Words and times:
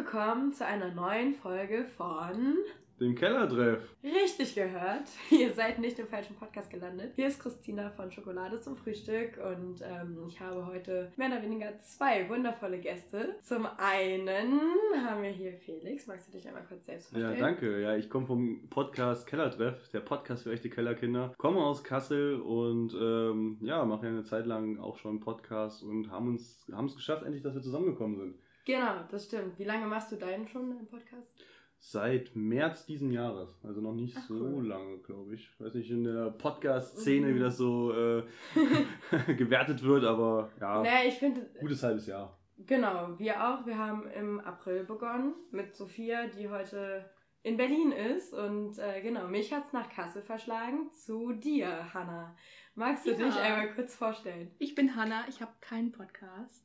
willkommen 0.00 0.50
zu 0.50 0.64
einer 0.64 0.94
neuen 0.94 1.34
Folge 1.34 1.84
von 1.84 2.56
dem 2.98 3.14
Kellertreff. 3.14 3.82
Richtig 4.02 4.54
gehört. 4.54 5.02
Ihr 5.30 5.52
seid 5.52 5.78
nicht 5.78 5.98
im 5.98 6.06
falschen 6.06 6.36
Podcast 6.36 6.70
gelandet. 6.70 7.12
Hier 7.16 7.26
ist 7.26 7.38
Christina 7.38 7.90
von 7.90 8.10
Schokolade 8.10 8.62
zum 8.62 8.78
Frühstück 8.78 9.38
und 9.44 9.82
ähm, 9.82 10.24
ich 10.26 10.40
habe 10.40 10.64
heute 10.64 11.12
mehr 11.18 11.28
oder 11.28 11.42
weniger 11.42 11.78
zwei 11.80 12.26
wundervolle 12.30 12.78
Gäste. 12.78 13.36
Zum 13.42 13.66
einen 13.76 14.58
haben 15.06 15.22
wir 15.22 15.28
hier 15.28 15.52
Felix. 15.52 16.06
Magst 16.06 16.28
du 16.28 16.32
dich 16.32 16.48
einmal 16.48 16.64
kurz 16.66 16.86
selbst 16.86 17.10
vorstellen? 17.10 17.34
Ja, 17.34 17.38
danke. 17.38 17.82
Ja, 17.82 17.94
ich 17.94 18.08
komme 18.08 18.26
vom 18.26 18.70
Podcast 18.70 19.26
Kellertreff, 19.26 19.86
der 19.90 20.00
Podcast 20.00 20.44
für 20.44 20.52
echte 20.52 20.70
Kellerkinder. 20.70 21.34
Komme 21.36 21.62
aus 21.62 21.84
Kassel 21.84 22.40
und 22.40 22.94
ähm, 22.94 23.58
ja, 23.60 23.84
mache 23.84 24.06
ja 24.06 24.12
eine 24.12 24.24
Zeit 24.24 24.46
lang 24.46 24.78
auch 24.78 24.96
schon 24.96 25.10
einen 25.10 25.20
Podcast 25.20 25.82
und 25.82 26.10
haben 26.10 26.28
uns 26.28 26.66
haben 26.72 26.86
es 26.86 26.96
geschafft, 26.96 27.22
endlich, 27.22 27.42
dass 27.42 27.52
wir 27.52 27.60
zusammengekommen 27.60 28.16
sind. 28.16 28.38
Genau, 28.64 29.04
das 29.10 29.24
stimmt. 29.26 29.58
Wie 29.58 29.64
lange 29.64 29.86
machst 29.86 30.12
du 30.12 30.16
deinen 30.16 30.46
schon 30.48 30.78
im 30.78 30.86
Podcast? 30.86 31.34
Seit 31.78 32.36
März 32.36 32.84
diesen 32.84 33.10
Jahres, 33.10 33.58
also 33.64 33.80
noch 33.80 33.94
nicht 33.94 34.14
Ach, 34.18 34.28
so 34.28 34.34
cool. 34.34 34.66
lange, 34.66 34.98
glaube 34.98 35.34
ich. 35.34 35.48
Ich 35.50 35.60
weiß 35.60 35.74
nicht 35.74 35.90
in 35.90 36.04
der 36.04 36.30
Podcast-Szene, 36.30 37.28
mhm. 37.28 37.34
wie 37.34 37.40
das 37.40 37.56
so 37.56 37.92
äh, 37.92 38.22
gewertet 39.34 39.82
wird, 39.82 40.04
aber 40.04 40.50
ja, 40.60 40.82
naja, 40.82 41.08
ich 41.08 41.14
find, 41.14 41.40
gutes 41.58 41.82
halbes 41.82 42.06
Jahr. 42.06 42.38
Genau, 42.66 43.18
wir 43.18 43.42
auch. 43.42 43.64
Wir 43.64 43.78
haben 43.78 44.06
im 44.10 44.40
April 44.40 44.84
begonnen 44.84 45.34
mit 45.50 45.74
Sophia, 45.74 46.26
die 46.26 46.50
heute 46.50 47.08
in 47.42 47.56
Berlin 47.56 47.92
ist. 47.92 48.34
Und 48.34 48.78
äh, 48.78 49.00
genau, 49.00 49.26
mich 49.28 49.52
hat 49.52 49.66
es 49.66 49.72
nach 49.72 49.88
Kassel 49.88 50.22
verschlagen 50.22 50.90
zu 50.92 51.32
dir, 51.32 51.94
Hanna. 51.94 52.36
Magst 52.74 53.06
du 53.06 53.12
ja. 53.12 53.16
dich 53.16 53.36
einmal 53.36 53.74
kurz 53.74 53.94
vorstellen? 53.94 54.50
Ich 54.58 54.74
bin 54.74 54.96
Hanna, 54.96 55.24
ich 55.28 55.40
habe 55.40 55.52
keinen 55.60 55.92
Podcast. 55.92 56.64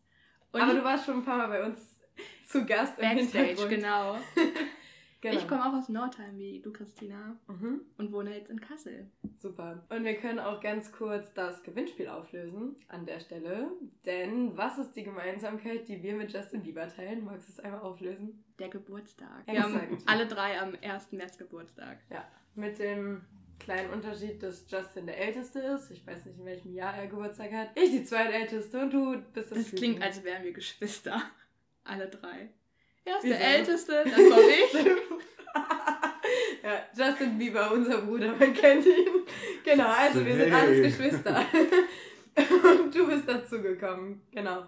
Und 0.51 0.61
aber 0.61 0.73
du 0.73 0.83
warst 0.83 1.05
schon 1.05 1.15
ein 1.15 1.25
paar 1.25 1.37
Mal 1.37 1.47
bei 1.47 1.65
uns 1.65 1.94
zu 2.47 2.65
Gast 2.65 2.99
im 2.99 3.17
Backstage, 3.17 3.67
genau. 3.69 4.17
Genau. 5.25 5.39
Ich 5.39 5.47
komme 5.47 5.65
auch 5.65 5.73
aus 5.73 5.89
Nordheim 5.89 6.37
wie 6.37 6.61
du, 6.61 6.71
Christina. 6.71 7.35
Mhm. 7.47 7.81
Und 7.97 8.11
wohne 8.11 8.37
jetzt 8.37 8.51
in 8.51 8.61
Kassel. 8.61 9.09
Super. 9.39 9.83
Und 9.89 10.03
wir 10.03 10.15
können 10.17 10.37
auch 10.37 10.61
ganz 10.61 10.91
kurz 10.91 11.33
das 11.33 11.63
Gewinnspiel 11.63 12.09
auflösen 12.09 12.75
an 12.89 13.07
der 13.07 13.19
Stelle. 13.19 13.71
Denn 14.05 14.55
was 14.55 14.77
ist 14.77 14.91
die 14.91 15.03
Gemeinsamkeit, 15.03 15.87
die 15.87 16.03
wir 16.03 16.13
mit 16.13 16.31
Justin 16.31 16.61
Bieber 16.61 16.87
teilen? 16.87 17.25
Magst 17.25 17.47
du 17.47 17.53
es 17.53 17.59
einmal 17.59 17.81
auflösen? 17.81 18.43
Der 18.59 18.69
Geburtstag. 18.69 19.47
Wir 19.47 19.63
haben 19.63 19.97
alle 20.05 20.27
drei 20.27 20.59
am 20.59 20.75
1. 20.79 21.11
März 21.13 21.39
Geburtstag. 21.39 21.97
Ja, 22.11 22.23
mit 22.53 22.77
dem 22.77 23.21
kleinen 23.57 23.91
Unterschied, 23.91 24.43
dass 24.43 24.69
Justin 24.69 25.07
der 25.07 25.17
Älteste 25.17 25.59
ist. 25.59 25.89
Ich 25.89 26.05
weiß 26.05 26.25
nicht, 26.25 26.37
in 26.37 26.45
welchem 26.45 26.75
Jahr 26.75 26.95
er 26.95 27.07
Geburtstag 27.07 27.51
hat. 27.51 27.69
Ich 27.75 27.89
die 27.89 28.03
zweitälteste 28.03 28.79
und 28.79 28.93
du 28.93 29.17
bist 29.33 29.49
das 29.49 29.57
Das 29.57 29.71
klingt, 29.71 30.03
als 30.03 30.23
wären 30.23 30.43
wir 30.43 30.53
Geschwister. 30.53 31.19
Alle 31.85 32.07
drei. 32.09 32.49
Er 33.05 33.17
ist 33.17 33.23
Wieso? 33.23 33.37
der 33.37 33.47
Älteste, 33.47 34.03
dann 34.03 34.13
komme 34.29 34.49
ich. 34.49 34.73
ja, 36.63 36.83
Justin 36.97 37.37
Bieber, 37.37 37.71
unser 37.71 38.01
Bruder, 38.01 38.35
man 38.35 38.53
kennt 38.53 38.85
ihn. 38.85 39.07
Genau, 39.63 39.87
also 39.87 40.25
wir 40.25 40.35
sind 40.35 40.53
alles 40.53 40.81
Geschwister. 40.81 41.45
Und 42.35 42.93
du 42.93 43.07
bist 43.07 43.29
dazu 43.29 43.61
gekommen, 43.61 44.21
genau. 44.31 44.65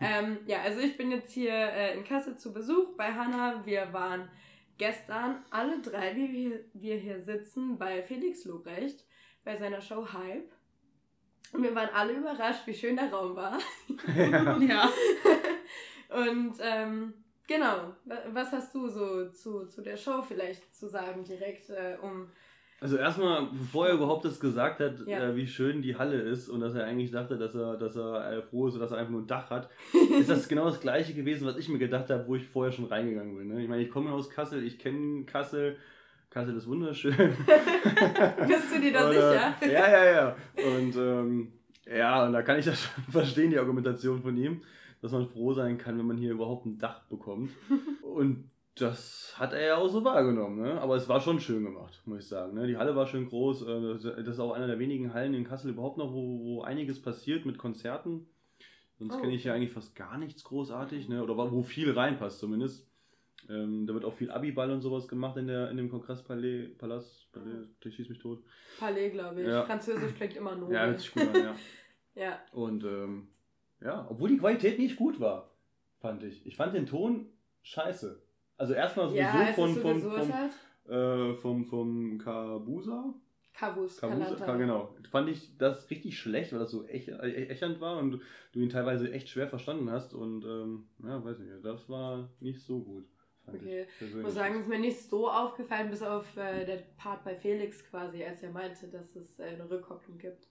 Ähm, 0.00 0.38
ja, 0.46 0.62
also 0.62 0.78
ich 0.80 0.96
bin 0.96 1.10
jetzt 1.10 1.32
hier 1.32 1.52
äh, 1.52 1.96
in 1.96 2.04
Kassel 2.04 2.36
zu 2.36 2.52
Besuch 2.52 2.96
bei 2.96 3.12
Hanna. 3.12 3.62
Wir 3.64 3.92
waren 3.92 4.30
gestern 4.76 5.44
alle 5.50 5.80
drei, 5.80 6.14
wie 6.14 6.32
wir, 6.32 6.64
wir 6.74 6.96
hier 6.96 7.20
sitzen, 7.20 7.78
bei 7.78 8.02
Felix 8.02 8.44
Lobrecht, 8.44 9.04
bei 9.44 9.56
seiner 9.56 9.80
Show 9.80 10.06
Hype. 10.12 10.52
Und 11.52 11.62
wir 11.62 11.74
waren 11.74 11.88
alle 11.94 12.12
überrascht, 12.12 12.66
wie 12.66 12.74
schön 12.74 12.96
der 12.96 13.10
Raum 13.10 13.34
war. 13.34 13.58
Ja. 14.16 14.58
ja. 14.58 14.92
Und 16.08 16.54
ähm, 16.60 17.14
Genau. 17.48 17.94
Was 18.32 18.52
hast 18.52 18.74
du 18.74 18.88
so 18.88 19.30
zu, 19.30 19.66
zu 19.66 19.80
der 19.80 19.96
Show 19.96 20.22
vielleicht 20.22 20.76
zu 20.76 20.86
sagen, 20.86 21.24
direkt 21.24 21.70
äh, 21.70 21.96
um. 22.00 22.28
Also 22.80 22.96
erstmal, 22.96 23.48
bevor 23.50 23.88
er 23.88 23.94
überhaupt 23.94 24.24
das 24.24 24.38
gesagt 24.38 24.78
hat, 24.78 25.00
ja. 25.06 25.30
äh, 25.30 25.34
wie 25.34 25.48
schön 25.48 25.82
die 25.82 25.96
Halle 25.96 26.20
ist 26.20 26.48
und 26.48 26.60
dass 26.60 26.74
er 26.74 26.84
eigentlich 26.84 27.10
dachte, 27.10 27.36
dass 27.36 27.54
er, 27.54 27.76
dass 27.76 27.96
er 27.96 28.32
äh, 28.32 28.42
froh 28.42 28.68
ist, 28.68 28.78
dass 28.78 28.92
er 28.92 28.98
einfach 28.98 29.10
nur 29.10 29.22
ein 29.22 29.26
Dach 29.26 29.50
hat, 29.50 29.68
ist 30.20 30.28
das 30.28 30.46
genau 30.46 30.66
das 30.66 30.78
gleiche 30.78 31.14
gewesen, 31.14 31.46
was 31.46 31.56
ich 31.56 31.68
mir 31.68 31.78
gedacht 31.78 32.10
habe, 32.10 32.28
wo 32.28 32.36
ich 32.36 32.46
vorher 32.46 32.70
schon 32.70 32.84
reingegangen 32.84 33.36
bin. 33.36 33.48
Ne? 33.48 33.62
Ich 33.62 33.68
meine, 33.68 33.82
ich 33.82 33.90
komme 33.90 34.12
aus 34.12 34.30
Kassel, 34.30 34.62
ich 34.62 34.78
kenne 34.78 35.24
Kassel, 35.24 35.76
Kassel 36.30 36.54
ist 36.54 36.68
wunderschön. 36.68 37.16
Bist 38.46 38.74
du 38.74 38.80
dir 38.80 38.92
da 38.92 39.08
sicher? 39.10 39.54
Ja, 39.62 39.90
ja, 39.90 40.04
ja. 40.04 40.36
Und 40.54 40.94
ähm, 40.94 41.52
ja, 41.86 42.26
und 42.26 42.34
da 42.34 42.42
kann 42.42 42.58
ich 42.58 42.66
das 42.66 42.82
schon 42.82 43.04
verstehen, 43.10 43.50
die 43.50 43.58
Argumentation 43.58 44.22
von 44.22 44.36
ihm 44.36 44.60
dass 45.00 45.12
man 45.12 45.28
froh 45.28 45.52
sein 45.52 45.78
kann, 45.78 45.98
wenn 45.98 46.06
man 46.06 46.18
hier 46.18 46.32
überhaupt 46.32 46.66
ein 46.66 46.78
Dach 46.78 47.04
bekommt. 47.08 47.50
Und 48.02 48.50
das 48.74 49.34
hat 49.36 49.52
er 49.52 49.66
ja 49.66 49.76
auch 49.76 49.88
so 49.88 50.04
wahrgenommen, 50.04 50.62
ne? 50.62 50.80
Aber 50.80 50.96
es 50.96 51.08
war 51.08 51.20
schon 51.20 51.40
schön 51.40 51.64
gemacht, 51.64 52.00
muss 52.04 52.20
ich 52.20 52.28
sagen. 52.28 52.54
Ne? 52.54 52.66
Die 52.66 52.76
Halle 52.76 52.94
war 52.94 53.06
schön 53.06 53.28
groß. 53.28 53.62
Äh, 53.62 53.98
das 53.98 54.34
ist 54.34 54.40
auch 54.40 54.52
einer 54.52 54.66
der 54.66 54.78
wenigen 54.78 55.12
Hallen 55.12 55.34
in 55.34 55.44
Kassel 55.44 55.70
überhaupt 55.70 55.98
noch, 55.98 56.12
wo, 56.12 56.40
wo 56.40 56.62
einiges 56.62 57.02
passiert 57.02 57.44
mit 57.44 57.58
Konzerten. 57.58 58.28
Sonst 58.98 59.16
oh. 59.16 59.20
kenne 59.20 59.34
ich 59.34 59.44
ja 59.44 59.54
eigentlich 59.54 59.72
fast 59.72 59.94
gar 59.94 60.18
nichts 60.18 60.44
großartig, 60.44 61.08
ne? 61.08 61.22
Oder 61.22 61.36
wo 61.36 61.62
viel 61.62 61.92
reinpasst 61.92 62.38
zumindest. 62.38 62.88
Ähm, 63.48 63.86
da 63.86 63.94
wird 63.94 64.04
auch 64.04 64.14
viel 64.14 64.30
Abiball 64.30 64.70
und 64.70 64.82
sowas 64.82 65.08
gemacht 65.08 65.36
in, 65.36 65.46
der, 65.46 65.70
in 65.70 65.76
dem 65.76 65.88
Kongresspalais, 65.88 66.76
Palast, 66.76 67.30
Palais, 67.32 67.66
der 67.82 67.90
schießt 67.90 68.10
mich 68.10 68.18
tot. 68.18 68.42
Palais, 68.78 69.10
glaube 69.10 69.40
ich. 69.40 69.46
Ja. 69.46 69.64
Französisch 69.64 70.14
klingt 70.14 70.36
immer 70.36 70.54
nur. 70.56 70.70
Ja, 70.70 70.86
hört 70.86 71.00
sich 71.00 71.12
gut 71.12 71.28
an, 71.28 71.34
ja. 71.34 71.56
ja. 72.14 72.40
Und 72.52 72.84
ähm, 72.84 73.28
ja, 73.80 74.06
obwohl 74.08 74.28
die 74.30 74.38
Qualität 74.38 74.78
nicht 74.78 74.96
gut 74.96 75.20
war, 75.20 75.50
fand 76.00 76.22
ich. 76.22 76.46
Ich 76.46 76.56
fand 76.56 76.74
den 76.74 76.86
Ton 76.86 77.26
scheiße. 77.62 78.22
Also 78.56 78.74
erstmal 78.74 79.08
sowieso 79.08 79.22
ja, 79.22 79.52
von, 79.54 79.76
von, 79.76 80.02
vom, 80.02 80.92
äh, 80.92 81.34
vom, 81.34 81.64
vom 81.64 82.18
Kabusa. 82.18 83.14
Kabus, 83.58 84.00
Kabusa, 84.00 84.56
genau. 84.56 84.94
Fand 85.10 85.28
ich 85.28 85.58
das 85.58 85.90
richtig 85.90 86.16
schlecht, 86.16 86.52
weil 86.52 86.60
das 86.60 86.70
so 86.70 86.86
ech, 86.86 87.08
ächernd 87.08 87.80
war 87.80 87.98
und 87.98 88.20
du 88.52 88.60
ihn 88.60 88.68
teilweise 88.68 89.10
echt 89.10 89.28
schwer 89.28 89.48
verstanden 89.48 89.90
hast. 89.90 90.14
Und 90.14 90.44
ähm, 90.44 90.88
ja, 91.02 91.24
weiß 91.24 91.40
nicht, 91.40 91.52
das 91.64 91.88
war 91.88 92.28
nicht 92.38 92.60
so 92.60 92.80
gut. 92.80 93.04
Okay, 93.48 93.86
ich 94.00 94.14
muss 94.14 94.34
sagen, 94.34 94.56
es 94.56 94.60
ist 94.60 94.68
mir 94.68 94.78
nicht 94.78 95.00
so 95.00 95.28
aufgefallen, 95.28 95.90
bis 95.90 96.02
auf 96.02 96.36
äh, 96.36 96.64
der 96.66 96.82
Part 96.96 97.24
bei 97.24 97.34
Felix 97.34 97.84
quasi, 97.88 98.22
als 98.22 98.42
er 98.42 98.50
meinte, 98.50 98.88
dass 98.88 99.16
es 99.16 99.38
äh, 99.38 99.44
eine 99.44 99.68
Rückkopplung 99.68 100.18
gibt. 100.18 100.46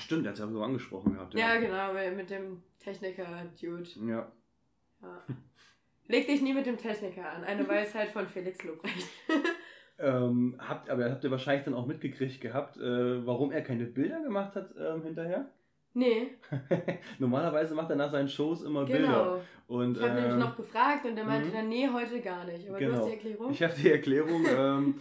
Stimmt, 0.00 0.26
er 0.26 0.30
hat 0.30 0.34
es 0.34 0.40
ja 0.40 0.48
so 0.48 0.62
angesprochen 0.62 1.14
gehabt. 1.14 1.34
Ja, 1.34 1.54
ja 1.54 1.60
genau, 1.60 2.16
mit 2.16 2.30
dem 2.30 2.62
Techniker-Dude. 2.80 3.88
Ja. 4.06 4.32
ja. 5.02 5.24
Leg 6.08 6.26
dich 6.26 6.42
nie 6.42 6.54
mit 6.54 6.66
dem 6.66 6.76
Techniker 6.76 7.30
an. 7.30 7.44
Eine 7.44 7.68
Weisheit 7.68 8.08
von 8.08 8.26
Felix 8.26 8.62
Lobrecht. 8.64 9.08
ähm, 9.98 10.56
habt, 10.58 10.90
aber 10.90 11.10
habt 11.10 11.22
ihr 11.22 11.30
wahrscheinlich 11.30 11.64
dann 11.64 11.74
auch 11.74 11.86
mitgekriegt 11.86 12.40
gehabt, 12.40 12.76
äh, 12.78 13.24
warum 13.24 13.52
er 13.52 13.62
keine 13.62 13.84
Bilder 13.84 14.20
gemacht 14.22 14.56
hat 14.56 14.74
ähm, 14.76 15.02
hinterher? 15.02 15.48
Nee. 15.92 16.28
Normalerweise 17.18 17.74
macht 17.74 17.90
er 17.90 17.96
nach 17.96 18.10
seinen 18.10 18.28
Shows 18.28 18.62
immer 18.62 18.84
genau. 18.84 18.98
Bilder. 18.98 19.40
Und, 19.66 19.96
ich 19.96 20.02
habe 20.02 20.18
äh, 20.18 20.22
nämlich 20.22 20.44
noch 20.44 20.56
gefragt 20.56 21.04
und 21.04 21.16
er 21.16 21.24
meinte 21.24 21.48
mhm. 21.48 21.52
dann, 21.52 21.68
nee, 21.68 21.88
heute 21.92 22.20
gar 22.20 22.44
nicht. 22.44 22.68
Aber 22.68 22.78
genau. 22.78 22.92
du 22.92 22.98
hast 22.98 23.06
die 23.06 23.12
Erklärung. 23.12 23.50
Ich 23.52 23.62
habe 23.62 23.74
die 23.74 23.90
Erklärung. 23.90 24.46
ähm, 24.48 24.94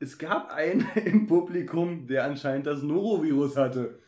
es 0.00 0.18
gab 0.18 0.50
einen 0.52 0.86
im 1.04 1.26
Publikum, 1.26 2.06
der 2.06 2.24
anscheinend 2.24 2.66
das 2.66 2.82
Norovirus 2.82 3.56
hatte. 3.56 3.98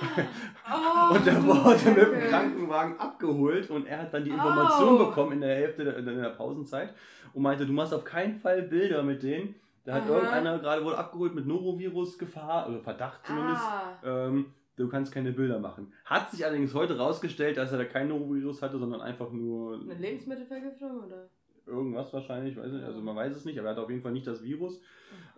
Oh, 0.00 1.14
und 1.14 1.26
der 1.26 1.42
wurde 1.44 1.90
mit 1.90 2.22
dem 2.22 2.28
Krankenwagen 2.28 2.98
abgeholt 2.98 3.70
und 3.70 3.86
er 3.86 4.02
hat 4.02 4.14
dann 4.14 4.24
die 4.24 4.30
Information 4.30 4.94
oh. 4.94 5.06
bekommen 5.06 5.32
in 5.32 5.40
der 5.40 5.54
Hälfte 5.56 5.84
der, 5.84 5.96
in 5.98 6.06
der 6.06 6.30
Pausenzeit 6.30 6.94
und 7.32 7.42
meinte, 7.42 7.66
du 7.66 7.72
machst 7.72 7.94
auf 7.94 8.04
keinen 8.04 8.34
Fall 8.36 8.62
Bilder 8.62 9.02
mit 9.02 9.22
denen. 9.22 9.54
Da 9.84 9.94
hat 9.94 10.02
Aha. 10.02 10.16
irgendeiner 10.16 10.58
gerade 10.58 10.84
wohl 10.84 10.94
abgeholt 10.94 11.34
mit 11.34 11.46
Norovirus-Gefahr, 11.46 12.68
oder 12.68 12.80
Verdacht 12.80 13.26
zumindest. 13.26 13.62
Ah. 13.62 13.96
Ähm, 14.04 14.52
du 14.76 14.88
kannst 14.88 15.12
keine 15.12 15.32
Bilder 15.32 15.58
machen. 15.58 15.92
Hat 16.04 16.30
sich 16.30 16.44
allerdings 16.44 16.74
heute 16.74 16.98
rausgestellt, 16.98 17.56
dass 17.56 17.72
er 17.72 17.78
da 17.78 17.84
kein 17.84 18.08
Norovirus 18.08 18.60
hatte, 18.60 18.78
sondern 18.78 19.00
einfach 19.00 19.32
nur. 19.32 19.80
Eine 19.80 19.94
Lebensmittelvergiftung 19.94 21.04
oder? 21.04 21.28
Irgendwas 21.66 22.12
wahrscheinlich, 22.12 22.56
weiß 22.56 22.70
nicht. 22.72 22.84
Also 22.84 23.00
man 23.00 23.16
weiß 23.16 23.34
es 23.34 23.44
nicht, 23.44 23.58
aber 23.58 23.68
er 23.68 23.76
hat 23.76 23.82
auf 23.82 23.90
jeden 23.90 24.02
Fall 24.02 24.12
nicht 24.12 24.26
das 24.26 24.42
Virus. 24.42 24.80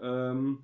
Ähm, 0.01 0.61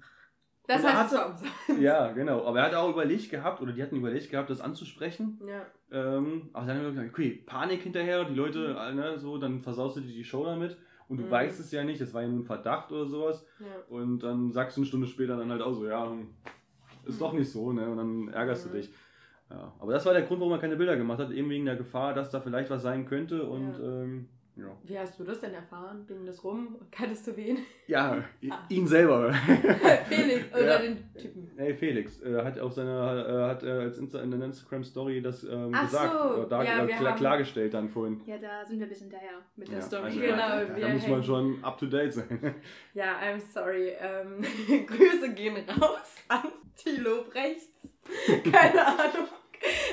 das 0.66 0.84
heißt 0.84 1.16
hat, 1.16 1.38
so 1.38 1.74
Ja, 1.80 2.12
genau. 2.12 2.44
Aber 2.44 2.58
er 2.58 2.66
hat 2.66 2.74
auch 2.74 2.90
überlegt 2.90 3.30
gehabt, 3.30 3.60
oder 3.60 3.72
die 3.72 3.82
hatten 3.82 3.96
überlegt 3.96 4.30
gehabt, 4.30 4.50
das 4.50 4.60
anzusprechen. 4.60 5.40
Ja. 5.46 5.66
Ähm, 5.90 6.50
aber 6.52 6.66
dann 6.66 6.76
haben 6.76 6.84
wir 6.84 6.90
gesagt, 6.90 7.10
okay, 7.10 7.42
Panik 7.46 7.82
hinterher, 7.82 8.24
die 8.24 8.34
Leute, 8.34 8.76
mhm. 8.90 8.96
ne, 8.96 9.18
so, 9.18 9.38
dann 9.38 9.60
versaust 9.60 9.96
du 9.96 10.00
dir 10.00 10.12
die 10.12 10.24
Show 10.24 10.44
damit. 10.44 10.76
Und 11.08 11.18
du 11.18 11.24
mhm. 11.24 11.30
weißt 11.30 11.60
es 11.60 11.70
ja 11.70 11.84
nicht, 11.84 12.00
es 12.00 12.12
war 12.12 12.22
ja 12.22 12.28
nur 12.28 12.40
ein 12.40 12.44
Verdacht 12.44 12.90
oder 12.90 13.06
sowas. 13.06 13.46
Ja. 13.60 13.66
Und 13.88 14.20
dann 14.20 14.52
sagst 14.52 14.76
du 14.76 14.80
eine 14.80 14.86
Stunde 14.86 15.06
später 15.06 15.36
dann 15.36 15.50
halt 15.50 15.62
auch 15.62 15.72
so, 15.72 15.86
ja, 15.86 16.12
ist 17.04 17.16
mhm. 17.16 17.18
doch 17.20 17.32
nicht 17.32 17.50
so, 17.50 17.72
ne? 17.72 17.88
Und 17.88 17.96
dann 17.96 18.28
ärgerst 18.28 18.66
mhm. 18.66 18.70
du 18.70 18.76
dich. 18.78 18.90
Ja. 19.50 19.72
Aber 19.78 19.92
das 19.92 20.04
war 20.04 20.12
der 20.12 20.22
Grund, 20.22 20.40
warum 20.40 20.52
er 20.52 20.58
keine 20.58 20.76
Bilder 20.76 20.96
gemacht 20.96 21.20
hat, 21.20 21.30
eben 21.30 21.48
wegen 21.50 21.64
der 21.64 21.76
Gefahr, 21.76 22.14
dass 22.14 22.30
da 22.30 22.40
vielleicht 22.40 22.70
was 22.70 22.82
sein 22.82 23.06
könnte. 23.06 23.44
Und 23.44 23.78
ja, 23.78 24.02
ähm, 24.02 24.28
Ja. 24.56 24.74
Wie 24.84 24.98
hast 24.98 25.20
du 25.20 25.24
das 25.24 25.40
denn 25.40 25.52
erfahren? 25.52 26.06
Ging 26.06 26.24
das 26.24 26.42
rum? 26.42 26.76
Kanntest 26.90 27.26
du 27.26 27.36
wen? 27.36 27.58
Ja, 27.86 28.24
ah. 28.50 28.58
ihn 28.70 28.86
selber. 28.86 29.30
Felix 30.08 30.44
oder 30.54 30.66
ja. 30.66 30.78
den 30.78 31.14
Typen? 31.14 31.50
Nee, 31.56 31.74
Felix. 31.74 32.20
Er 32.20 32.42
hat 32.42 32.58
auf 32.58 32.72
seiner, 32.72 33.28
äh, 33.28 33.50
hat 33.50 33.62
er 33.62 33.80
als 33.80 33.98
Insta 33.98 34.22
in 34.22 34.30
der 34.30 34.40
Instagram-Story 34.42 35.20
das 35.20 35.44
ähm, 35.44 35.72
gesagt, 35.72 36.12
so. 36.12 36.28
oder 36.30 36.46
da, 36.46 36.62
ja, 36.62 36.86
klar, 36.86 37.16
klargestellt 37.16 37.74
dann 37.74 37.90
vorhin. 37.90 38.22
Ja, 38.26 38.38
da 38.38 38.64
sind 38.64 38.78
wir 38.78 38.86
ein 38.86 38.88
bisschen 38.88 39.10
daher 39.10 39.42
mit 39.56 39.68
der 39.68 39.78
ja, 39.78 39.82
Story. 39.82 40.04
Also, 40.04 40.20
genau, 40.20 40.36
da, 40.36 40.64
da 40.64 40.88
muss 40.88 41.08
man 41.08 41.22
schon 41.22 41.62
up 41.62 41.76
to 41.76 41.86
date 41.86 42.14
sein. 42.14 42.54
Ja, 42.94 43.16
I'm 43.20 43.40
sorry. 43.40 43.92
Ähm, 44.00 44.42
Grüße 44.86 45.34
gehen 45.34 45.56
raus 45.68 46.16
an 46.28 46.48
Thilo 46.76 47.24
Brechts. 47.24 47.88
Keine 48.50 48.86
Ahnung. 48.86 49.28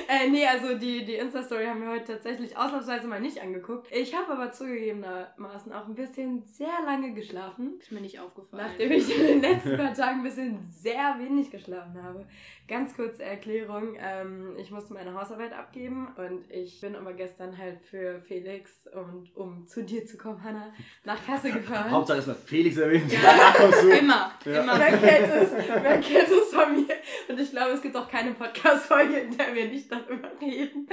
Äh, 0.08 0.28
nee, 0.28 0.46
also 0.46 0.78
die, 0.78 1.04
die 1.04 1.14
Insta-Story 1.14 1.66
haben 1.66 1.82
wir 1.82 1.90
heute 1.90 2.12
tatsächlich 2.12 2.56
ausnahmsweise 2.56 3.06
mal 3.06 3.20
nicht 3.20 3.40
angeguckt. 3.40 3.88
Ich 3.90 4.14
habe 4.14 4.32
aber 4.32 4.52
zugegebenermaßen 4.52 5.72
auch 5.72 5.86
ein 5.86 5.94
bisschen 5.94 6.44
sehr 6.44 6.74
lange 6.84 7.14
geschlafen. 7.14 7.74
Ist 7.80 7.92
mir 7.92 8.00
nicht 8.00 8.20
aufgefallen. 8.20 8.64
Nachdem 8.66 8.92
ich 8.92 9.16
in 9.16 9.26
den 9.26 9.40
letzten 9.42 9.76
paar 9.76 9.94
Tagen 9.94 10.18
ein 10.18 10.22
bisschen 10.24 10.58
sehr 10.70 11.16
wenig 11.18 11.50
geschlafen 11.50 12.02
habe. 12.02 12.26
Ganz 12.66 12.96
kurze 12.96 13.22
Erklärung. 13.22 13.96
Ähm, 14.00 14.56
ich 14.58 14.70
musste 14.70 14.94
meine 14.94 15.12
Hausarbeit 15.12 15.52
abgeben 15.52 16.08
und 16.16 16.50
ich 16.50 16.80
bin 16.80 16.96
aber 16.96 17.12
gestern 17.12 17.58
halt 17.58 17.82
für 17.82 18.20
Felix 18.22 18.86
und 18.94 19.36
um 19.36 19.66
zu 19.66 19.82
dir 19.82 20.06
zu 20.06 20.16
kommen, 20.16 20.42
Hanna, 20.42 20.72
nach 21.04 21.24
Kasse 21.26 21.50
gefahren. 21.52 21.90
Hauptsache 21.90 22.16
erstmal 22.18 22.36
Felix 22.36 22.78
erwähnt. 22.78 23.12
Ja, 23.12 23.98
immer. 23.98 24.32
Ja. 24.46 24.62
immer. 24.62 24.78
Wer 24.78 24.98
kennt 24.98 25.32
es? 25.34 25.50
Wer 25.68 26.00
kennt 26.00 26.28
es 26.28 26.54
von 26.54 26.74
mir? 26.74 26.94
Und 27.28 27.40
ich 27.40 27.50
glaube, 27.50 27.72
es 27.72 27.82
gibt 27.82 27.96
auch 27.96 28.08
keine 28.08 28.32
Podcast-Folge, 28.32 29.18
in 29.18 29.36
der 29.36 29.54
wir 29.54 29.68
nicht 29.68 29.90
darüber 29.94 30.30
reden. 30.40 30.88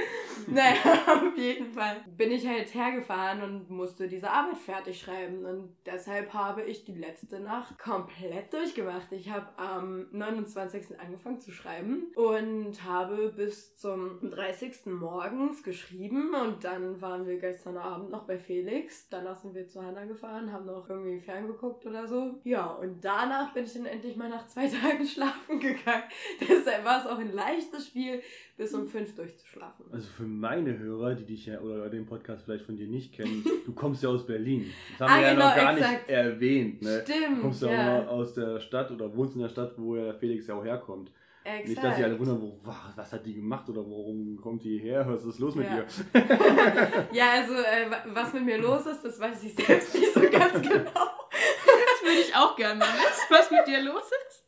naja, 0.46 0.76
auf 1.06 1.36
jeden 1.36 1.72
Fall 1.72 2.04
bin 2.16 2.30
ich 2.30 2.46
halt 2.46 2.72
hergefahren 2.74 3.42
und 3.42 3.70
musste 3.70 4.08
diese 4.08 4.30
Arbeit 4.30 4.58
fertig 4.58 5.00
schreiben. 5.00 5.44
Und 5.44 5.76
deshalb 5.86 6.32
habe 6.32 6.62
ich 6.62 6.84
die 6.84 6.94
letzte 6.94 7.40
Nacht 7.40 7.78
komplett 7.78 8.52
durchgemacht. 8.52 9.12
Ich 9.12 9.30
habe 9.30 9.46
am 9.56 10.06
29. 10.12 11.00
angefangen 11.00 11.40
zu 11.40 11.50
schreiben 11.50 12.12
und 12.16 12.82
habe 12.84 13.32
bis 13.34 13.76
zum 13.76 14.18
30. 14.30 14.86
morgens 14.86 15.62
geschrieben. 15.62 16.34
Und 16.34 16.64
dann 16.64 17.00
waren 17.00 17.26
wir 17.26 17.38
gestern 17.38 17.76
Abend 17.76 18.10
noch 18.10 18.24
bei 18.24 18.38
Felix. 18.38 19.08
Danach 19.08 19.40
sind 19.40 19.54
wir 19.54 19.66
zu 19.66 19.82
Hannah 19.82 20.04
gefahren, 20.04 20.52
haben 20.52 20.66
noch 20.66 20.88
irgendwie 20.88 21.20
ferngeguckt 21.20 21.86
oder 21.86 22.06
so. 22.06 22.40
Ja, 22.44 22.66
und 22.66 23.04
danach 23.04 23.52
bin 23.52 23.64
ich 23.64 23.72
dann 23.72 23.86
endlich 23.86 24.16
mal 24.16 24.28
nach 24.28 24.46
zwei 24.46 24.68
Tagen 24.82 25.06
schlafen 25.06 25.60
gegangen. 25.60 26.04
Deshalb 26.40 26.84
war 26.84 27.00
es 27.00 27.06
auch 27.06 27.18
ein 27.18 27.32
leichtes 27.32 27.86
Spiel, 27.88 28.22
bis 28.62 28.74
um 28.74 28.86
fünf 28.86 29.14
durchzuschlafen. 29.16 29.86
Also 29.90 30.08
für 30.08 30.22
meine 30.22 30.78
Hörer, 30.78 31.14
die 31.14 31.24
dich 31.24 31.46
ja 31.46 31.58
oder 31.60 31.88
den 31.88 32.06
Podcast 32.06 32.44
vielleicht 32.44 32.64
von 32.64 32.76
dir 32.76 32.86
nicht 32.86 33.12
kennen, 33.12 33.44
du 33.66 33.72
kommst 33.72 34.04
ja 34.04 34.08
aus 34.08 34.24
Berlin. 34.24 34.70
Das 34.98 35.08
haben 35.08 35.14
ah, 35.14 35.20
wir 35.20 35.26
ja 35.26 35.34
genau, 35.34 35.48
noch 35.48 35.56
gar 35.56 35.76
exakt. 35.76 35.92
nicht 35.92 36.16
erwähnt. 36.16 36.82
Ne? 36.82 37.02
Stimmt. 37.04 37.38
Du 37.38 37.42
kommst 37.42 37.62
ja, 37.62 37.72
ja 37.72 38.02
auch 38.02 38.08
aus 38.08 38.34
der 38.34 38.60
Stadt 38.60 38.90
oder 38.92 39.14
wohnst 39.16 39.34
in 39.34 39.42
der 39.42 39.48
Stadt, 39.48 39.74
wo 39.76 39.96
ja 39.96 40.12
Felix 40.14 40.46
ja 40.46 40.54
auch 40.54 40.64
herkommt. 40.64 41.10
Exakt. 41.44 41.68
Nicht, 41.68 41.82
dass 41.82 41.96
sie 41.96 42.04
alle 42.04 42.16
wundern, 42.20 42.40
wo, 42.40 42.56
was 42.94 43.12
hat 43.12 43.26
die 43.26 43.34
gemacht 43.34 43.68
oder 43.68 43.80
warum 43.80 44.38
kommt 44.40 44.62
die 44.62 44.78
her? 44.78 45.04
Was 45.08 45.24
ist 45.24 45.40
los 45.40 45.56
mit 45.56 45.66
ja. 45.66 45.78
ihr? 45.78 45.86
ja, 47.12 47.30
also 47.32 47.54
äh, 47.54 47.90
was 48.14 48.32
mit 48.32 48.44
mir 48.44 48.58
los 48.58 48.86
ist, 48.86 49.04
das 49.04 49.18
weiß 49.18 49.42
ich 49.42 49.56
selbst 49.56 49.92
nicht 49.92 50.14
so 50.14 50.20
ganz 50.20 50.52
genau. 50.62 50.84
Das 50.84 52.02
würde 52.04 52.20
ich 52.20 52.32
auch 52.36 52.54
gerne 52.54 52.80
wissen, 52.80 53.26
was 53.28 53.50
mit 53.50 53.66
dir 53.66 53.82
los 53.82 54.04
ist. 54.04 54.44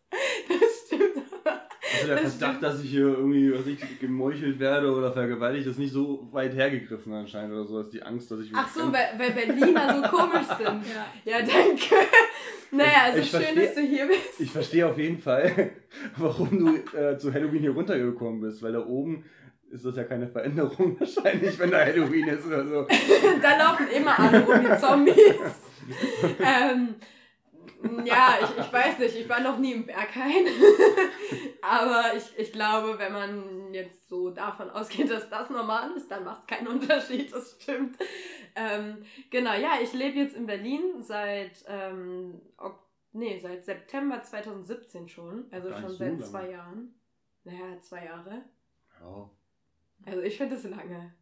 Das. 0.48 0.73
Also 1.94 2.06
der 2.06 2.18
Verdacht, 2.18 2.62
dass 2.62 2.82
ich 2.82 2.90
hier 2.90 3.06
irgendwie 3.06 3.52
was 3.54 3.66
ich, 3.66 4.00
gemeuchelt 4.00 4.58
werde 4.58 4.92
oder 4.92 5.12
vergewaltigt, 5.12 5.66
ist 5.66 5.78
nicht 5.78 5.92
so 5.92 6.28
weit 6.32 6.54
hergegriffen 6.54 7.12
anscheinend 7.12 7.54
oder 7.54 7.64
so, 7.64 7.78
als 7.78 7.90
die 7.90 8.02
Angst, 8.02 8.30
dass 8.30 8.40
ich 8.40 8.50
Ach 8.54 8.68
so, 8.68 8.92
weil, 8.92 9.18
weil 9.18 9.30
Berliner 9.30 10.02
so 10.02 10.16
komisch 10.16 10.46
sind. 10.58 10.82
Ja, 10.94 11.06
ja 11.24 11.38
danke. 11.38 11.94
Naja, 12.70 13.04
also 13.04 13.20
ich 13.20 13.30
schön, 13.30 13.40
versteh, 13.40 13.66
dass 13.66 13.74
du 13.74 13.80
hier 13.82 14.06
bist. 14.06 14.40
Ich 14.40 14.50
verstehe 14.50 14.86
auf 14.86 14.98
jeden 14.98 15.18
Fall, 15.18 15.70
warum 16.16 16.58
du 16.58 16.98
äh, 16.98 17.16
zu 17.18 17.32
Halloween 17.32 17.60
hier 17.60 17.72
runtergekommen 17.72 18.40
bist, 18.40 18.62
weil 18.62 18.72
da 18.72 18.84
oben 18.84 19.24
ist 19.70 19.84
das 19.84 19.96
ja 19.96 20.04
keine 20.04 20.28
Veränderung 20.28 20.96
wahrscheinlich, 21.00 21.58
wenn 21.58 21.70
da 21.70 21.80
Halloween 21.84 22.28
ist 22.28 22.46
oder 22.46 22.66
so. 22.66 22.86
da 23.42 23.56
laufen 23.58 23.88
immer 23.88 24.18
alle 24.18 24.44
rum 24.44 24.60
die 24.60 24.78
Zombies. 24.78 25.14
ähm, 26.40 26.94
ja, 28.04 28.38
ich, 28.40 28.58
ich 28.58 28.72
weiß 28.72 28.98
nicht, 28.98 29.16
ich 29.16 29.28
war 29.28 29.40
noch 29.40 29.58
nie 29.58 29.72
im 29.72 29.86
Berghain. 29.86 30.46
Aber 31.62 32.14
ich, 32.16 32.38
ich 32.38 32.52
glaube, 32.52 32.98
wenn 32.98 33.12
man 33.12 33.74
jetzt 33.74 34.08
so 34.08 34.30
davon 34.30 34.70
ausgeht, 34.70 35.10
dass 35.10 35.28
das 35.30 35.50
normal 35.50 35.90
ist, 35.96 36.10
dann 36.10 36.24
macht 36.24 36.42
es 36.42 36.46
keinen 36.46 36.68
Unterschied, 36.68 37.32
das 37.32 37.56
stimmt. 37.60 37.96
Ähm, 38.54 39.04
genau, 39.30 39.54
ja, 39.54 39.78
ich 39.82 39.92
lebe 39.92 40.18
jetzt 40.18 40.36
in 40.36 40.46
Berlin 40.46 41.02
seit, 41.02 41.64
ähm, 41.66 42.40
nee, 43.12 43.38
seit 43.40 43.64
September 43.64 44.22
2017 44.22 45.08
schon. 45.08 45.46
Also 45.50 45.70
schon 45.72 45.88
so 45.88 45.96
seit 45.96 46.12
lange. 46.12 46.24
zwei 46.24 46.50
Jahren. 46.50 46.94
Naja, 47.44 47.80
zwei 47.80 48.04
Jahre. 48.04 48.44
Ja. 49.00 49.30
Also 50.06 50.20
ich 50.22 50.36
finde 50.36 50.56
es 50.56 50.64
lange. 50.64 51.14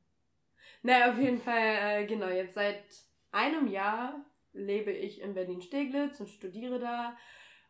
Naja, 0.83 1.13
auf 1.13 1.19
jeden 1.19 1.39
Fall, 1.39 1.77
äh, 1.81 2.07
genau, 2.07 2.29
jetzt 2.29 2.55
seit 2.55 2.85
einem 3.31 3.69
Jahr 3.69 4.25
lebe 4.53 4.91
ich 4.91 5.21
in 5.21 5.35
Berlin-Steglitz 5.35 6.21
und 6.21 6.29
studiere 6.29 6.79
da. 6.79 7.17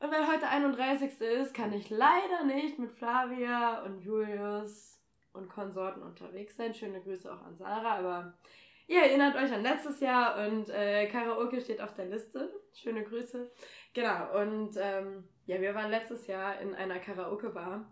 Und 0.01 0.11
weil 0.11 0.27
heute 0.27 0.49
31. 0.49 1.21
ist, 1.21 1.55
kann 1.55 1.73
ich 1.73 1.91
leider 1.91 2.45
nicht 2.45 2.79
mit 2.79 2.93
Flavia 2.93 3.83
und 3.83 4.01
Julius 4.01 5.01
und 5.33 5.49
Konsorten 5.49 6.03
unterwegs 6.03 6.57
sein. 6.57 6.75
Schöne 6.75 7.01
Grüße 7.01 7.33
auch 7.33 7.43
an 7.43 7.57
Sarah, 7.57 7.99
aber 7.99 8.35
ihr 8.89 9.01
erinnert 9.01 9.37
euch 9.37 9.53
an 9.53 9.63
letztes 9.63 10.01
Jahr 10.01 10.47
und 10.47 10.69
äh, 10.71 11.07
Karaoke 11.07 11.61
steht 11.61 11.81
auf 11.81 11.95
der 11.95 12.07
Liste. 12.07 12.53
Schöne 12.75 13.05
Grüße. 13.05 13.51
Genau, 13.95 14.41
und 14.41 14.77
ähm, 14.77 15.29
ja, 15.47 15.61
wir 15.61 15.75
waren 15.75 15.91
letztes 15.91 16.27
Jahr 16.27 16.61
in 16.61 16.75
einer 16.75 16.99
Karaoke-Bar 16.99 17.89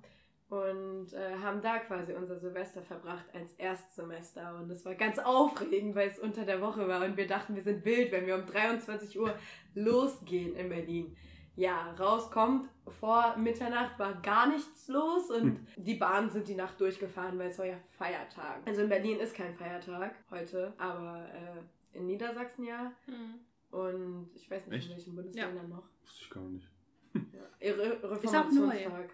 und 0.50 1.12
äh, 1.12 1.36
haben 1.40 1.62
da 1.62 1.78
quasi 1.78 2.12
unser 2.12 2.38
Silvester 2.38 2.82
verbracht 2.82 3.24
als 3.32 3.54
Erstsemester. 3.54 4.56
Und 4.56 4.68
es 4.70 4.84
war 4.84 4.96
ganz 4.96 5.18
aufregend, 5.18 5.94
weil 5.94 6.08
es 6.08 6.18
unter 6.18 6.44
der 6.44 6.60
Woche 6.60 6.88
war 6.88 7.04
und 7.04 7.16
wir 7.16 7.28
dachten, 7.28 7.54
wir 7.54 7.62
sind 7.62 7.84
wild, 7.84 8.10
wenn 8.10 8.26
wir 8.26 8.34
um 8.34 8.44
23 8.44 9.18
Uhr 9.18 9.32
losgehen 9.74 10.56
in 10.56 10.68
Berlin. 10.68 11.16
Ja, 11.54 11.92
rauskommt, 11.98 12.68
vor 13.00 13.36
Mitternacht 13.36 13.98
war 13.98 14.20
gar 14.22 14.48
nichts 14.48 14.88
los 14.88 15.30
und 15.30 15.42
hm. 15.42 15.66
die 15.76 15.94
Bahnen 15.94 16.30
sind 16.30 16.48
die 16.48 16.54
Nacht 16.54 16.80
durchgefahren, 16.80 17.38
weil 17.38 17.50
es 17.50 17.58
war 17.58 17.66
ja 17.66 17.76
Feiertag. 17.96 18.60
Also 18.66 18.82
in 18.82 18.88
Berlin 18.88 19.18
ist 19.20 19.34
kein 19.34 19.54
Feiertag 19.54 20.14
heute, 20.30 20.72
aber 20.78 21.28
äh, 21.32 21.96
in 21.98 22.06
Niedersachsen 22.06 22.64
ja. 22.64 22.92
Hm. 23.06 23.40
Und 23.70 24.30
ich 24.34 24.50
weiß 24.50 24.66
nicht, 24.66 24.78
Echt? 24.78 24.90
in 24.90 24.96
welchen 24.96 25.14
Bundesländern 25.14 25.70
ja. 25.70 25.76
noch. 25.76 25.84
Wusste 26.02 26.22
ich 26.22 26.30
gar 26.30 26.42
nicht. 26.42 26.68
Ja. 27.14 27.72
Re 27.72 28.02
Reformationstag. 28.02 29.10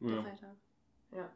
Ja. 0.00 0.22
Freitag. 0.22 0.56
Ja. 1.12 1.30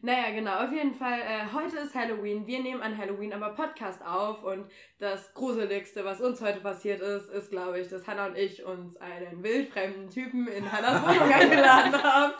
Naja, 0.00 0.30
genau. 0.32 0.64
Auf 0.64 0.72
jeden 0.72 0.94
Fall, 0.94 1.18
äh, 1.18 1.52
heute 1.52 1.78
ist 1.78 1.94
Halloween. 1.94 2.46
Wir 2.46 2.62
nehmen 2.62 2.80
an 2.82 2.96
Halloween 2.96 3.32
aber 3.32 3.48
Podcast 3.50 4.00
auf 4.06 4.44
und 4.44 4.66
das 4.98 5.34
Gruseligste, 5.34 6.04
was 6.04 6.20
uns 6.20 6.40
heute 6.40 6.60
passiert 6.60 7.00
ist, 7.00 7.28
ist, 7.30 7.50
glaube 7.50 7.80
ich, 7.80 7.88
dass 7.88 8.06
Hannah 8.06 8.26
und 8.26 8.36
ich 8.36 8.64
uns 8.64 8.96
einen 8.98 9.42
wildfremden 9.42 10.08
Typen 10.08 10.46
in 10.46 10.70
Hannahs 10.70 11.02
Wohnung 11.06 11.32
eingeladen 11.32 11.94
haben. 12.00 12.32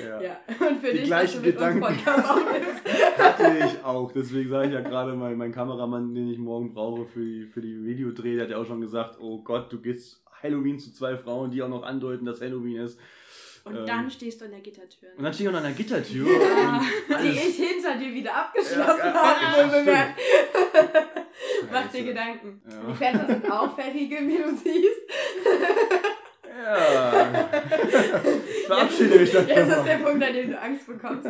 ja. 0.00 0.20
ja. 0.20 0.36
Und 0.58 0.80
für 0.80 0.92
Die 0.92 0.98
dich, 0.98 1.06
gleichen 1.06 1.42
Gedanken 1.42 1.80
Podcast 1.80 2.28
hatte 3.18 3.58
ich 3.66 3.84
auch. 3.84 4.10
Deswegen 4.10 4.50
sage 4.50 4.66
ich 4.66 4.74
ja 4.74 4.80
gerade 4.80 5.12
mal, 5.12 5.36
mein 5.36 5.52
Kameramann, 5.52 6.12
den 6.12 6.28
ich 6.28 6.38
morgen 6.38 6.74
brauche 6.74 7.04
für 7.06 7.20
die, 7.20 7.46
für 7.46 7.60
die 7.60 7.84
Videodreh, 7.84 8.34
der 8.34 8.44
hat 8.44 8.50
ja 8.50 8.56
auch 8.56 8.66
schon 8.66 8.80
gesagt, 8.80 9.18
oh 9.20 9.44
Gott, 9.44 9.72
du 9.72 9.80
gehst 9.80 10.21
Halloween 10.42 10.78
zu 10.78 10.92
zwei 10.92 11.16
Frauen, 11.16 11.50
die 11.50 11.62
auch 11.62 11.68
noch 11.68 11.82
andeuten, 11.82 12.24
dass 12.24 12.40
Halloween 12.40 12.78
ist. 12.78 12.98
Und 13.64 13.76
ähm, 13.76 13.86
dann 13.86 14.10
stehst 14.10 14.40
du 14.40 14.46
an 14.46 14.50
der 14.50 14.60
Gittertür. 14.60 15.10
Und 15.16 15.22
dann 15.22 15.32
stehe 15.32 15.48
ich 15.48 15.56
an 15.56 15.62
der 15.62 15.72
Gittertür. 15.72 16.26
Ja, 16.26 16.82
die 17.22 17.28
ich 17.28 17.56
hinter 17.56 17.96
dir 17.96 18.12
wieder 18.12 18.34
abgeschlossen 18.34 19.00
ja, 19.04 19.14
habe. 19.14 19.90
Ja, 19.90 20.14
Mach 21.70 21.90
dir 21.90 22.04
Gedanken. 22.04 22.60
Ja. 22.68 22.90
Die 22.90 22.94
Fenster 22.94 23.26
sind 23.26 23.50
auch 23.50 23.74
verriegelt, 23.74 24.26
wie 24.26 24.38
du 24.38 24.56
siehst. 24.56 25.00
Ja. 26.64 27.34
Verabschiede 28.66 29.18
mich 29.18 29.32
davon. 29.32 29.48
Jetzt 29.48 29.76
ist 29.76 29.86
der 29.86 29.96
Punkt, 29.98 30.24
an 30.24 30.32
dem 30.32 30.50
du 30.50 30.60
Angst 30.60 30.86
bekommst. 30.86 31.28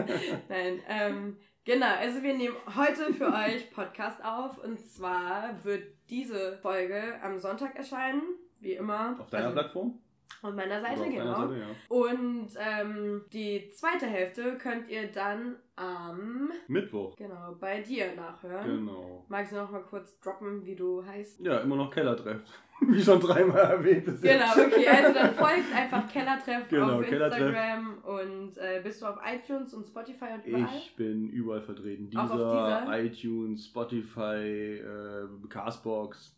Nein, 0.49 0.81
ähm, 0.89 1.37
genau. 1.65 1.95
Also 2.01 2.23
wir 2.23 2.35
nehmen 2.35 2.57
heute 2.75 3.13
für 3.13 3.27
euch 3.27 3.71
Podcast 3.71 4.25
auf. 4.25 4.59
Und 4.59 4.85
zwar 4.91 5.61
wird 5.65 5.85
diese 6.09 6.59
Folge 6.63 7.21
am 7.23 7.39
Sonntag 7.39 7.77
erscheinen 7.77 8.23
wie 8.63 8.73
immer. 8.75 9.17
Auf 9.19 9.31
deiner 9.31 9.47
also, 9.47 9.59
Plattform? 9.59 9.99
Und 10.43 10.57
meiner 10.57 10.81
Seite, 10.81 11.09
genau. 11.09 11.47
Seite, 11.47 11.61
ja. 11.61 11.67
Und 11.89 12.49
ähm, 12.59 13.25
die 13.33 13.71
zweite 13.71 14.07
Hälfte 14.07 14.59
könnt 14.59 14.89
ihr 14.89 15.07
dann 15.07 15.57
am 15.77 16.51
Mittwoch. 16.67 17.15
Genau, 17.17 17.57
bei 17.61 17.81
dir 17.81 18.15
nachhören. 18.17 18.87
Genau. 18.87 19.25
Magst 19.29 19.53
du 19.53 19.57
noch 19.57 19.71
mal 19.71 19.83
kurz 19.83 20.19
droppen, 20.19 20.67
wie 20.67 20.75
du 20.75 21.05
heißt? 21.07 21.41
Ja, 21.41 21.59
immer 21.59 21.77
noch 21.77 21.93
Kellertreff. 21.93 22.41
Wie 22.89 23.01
schon 23.01 23.21
dreimal 23.21 23.61
erwähnt 23.61 24.09
ist. 24.09 24.23
Genau, 24.23 24.51
okay. 24.51 24.89
Also 24.89 25.15
dann 25.15 25.35
folgt 25.35 25.73
einfach 25.73 26.09
Kellertreff 26.11 26.69
genau, 26.69 26.99
auf 26.99 27.09
Instagram 27.09 27.99
und 28.03 28.59
äh, 28.59 28.81
bist 28.83 29.01
du 29.01 29.07
auf 29.07 29.19
iTunes 29.25 29.73
und 29.73 29.87
Spotify 29.87 30.35
und 30.35 30.45
überall? 30.45 30.77
Ich 30.77 30.97
bin 30.97 31.29
überall 31.29 31.63
vertreten. 31.63 32.11
Dieser, 32.11 32.85
dieser? 32.85 32.99
iTunes, 32.99 33.67
Spotify, 33.67 34.81
äh, 34.81 35.29
Castbox, 35.49 36.37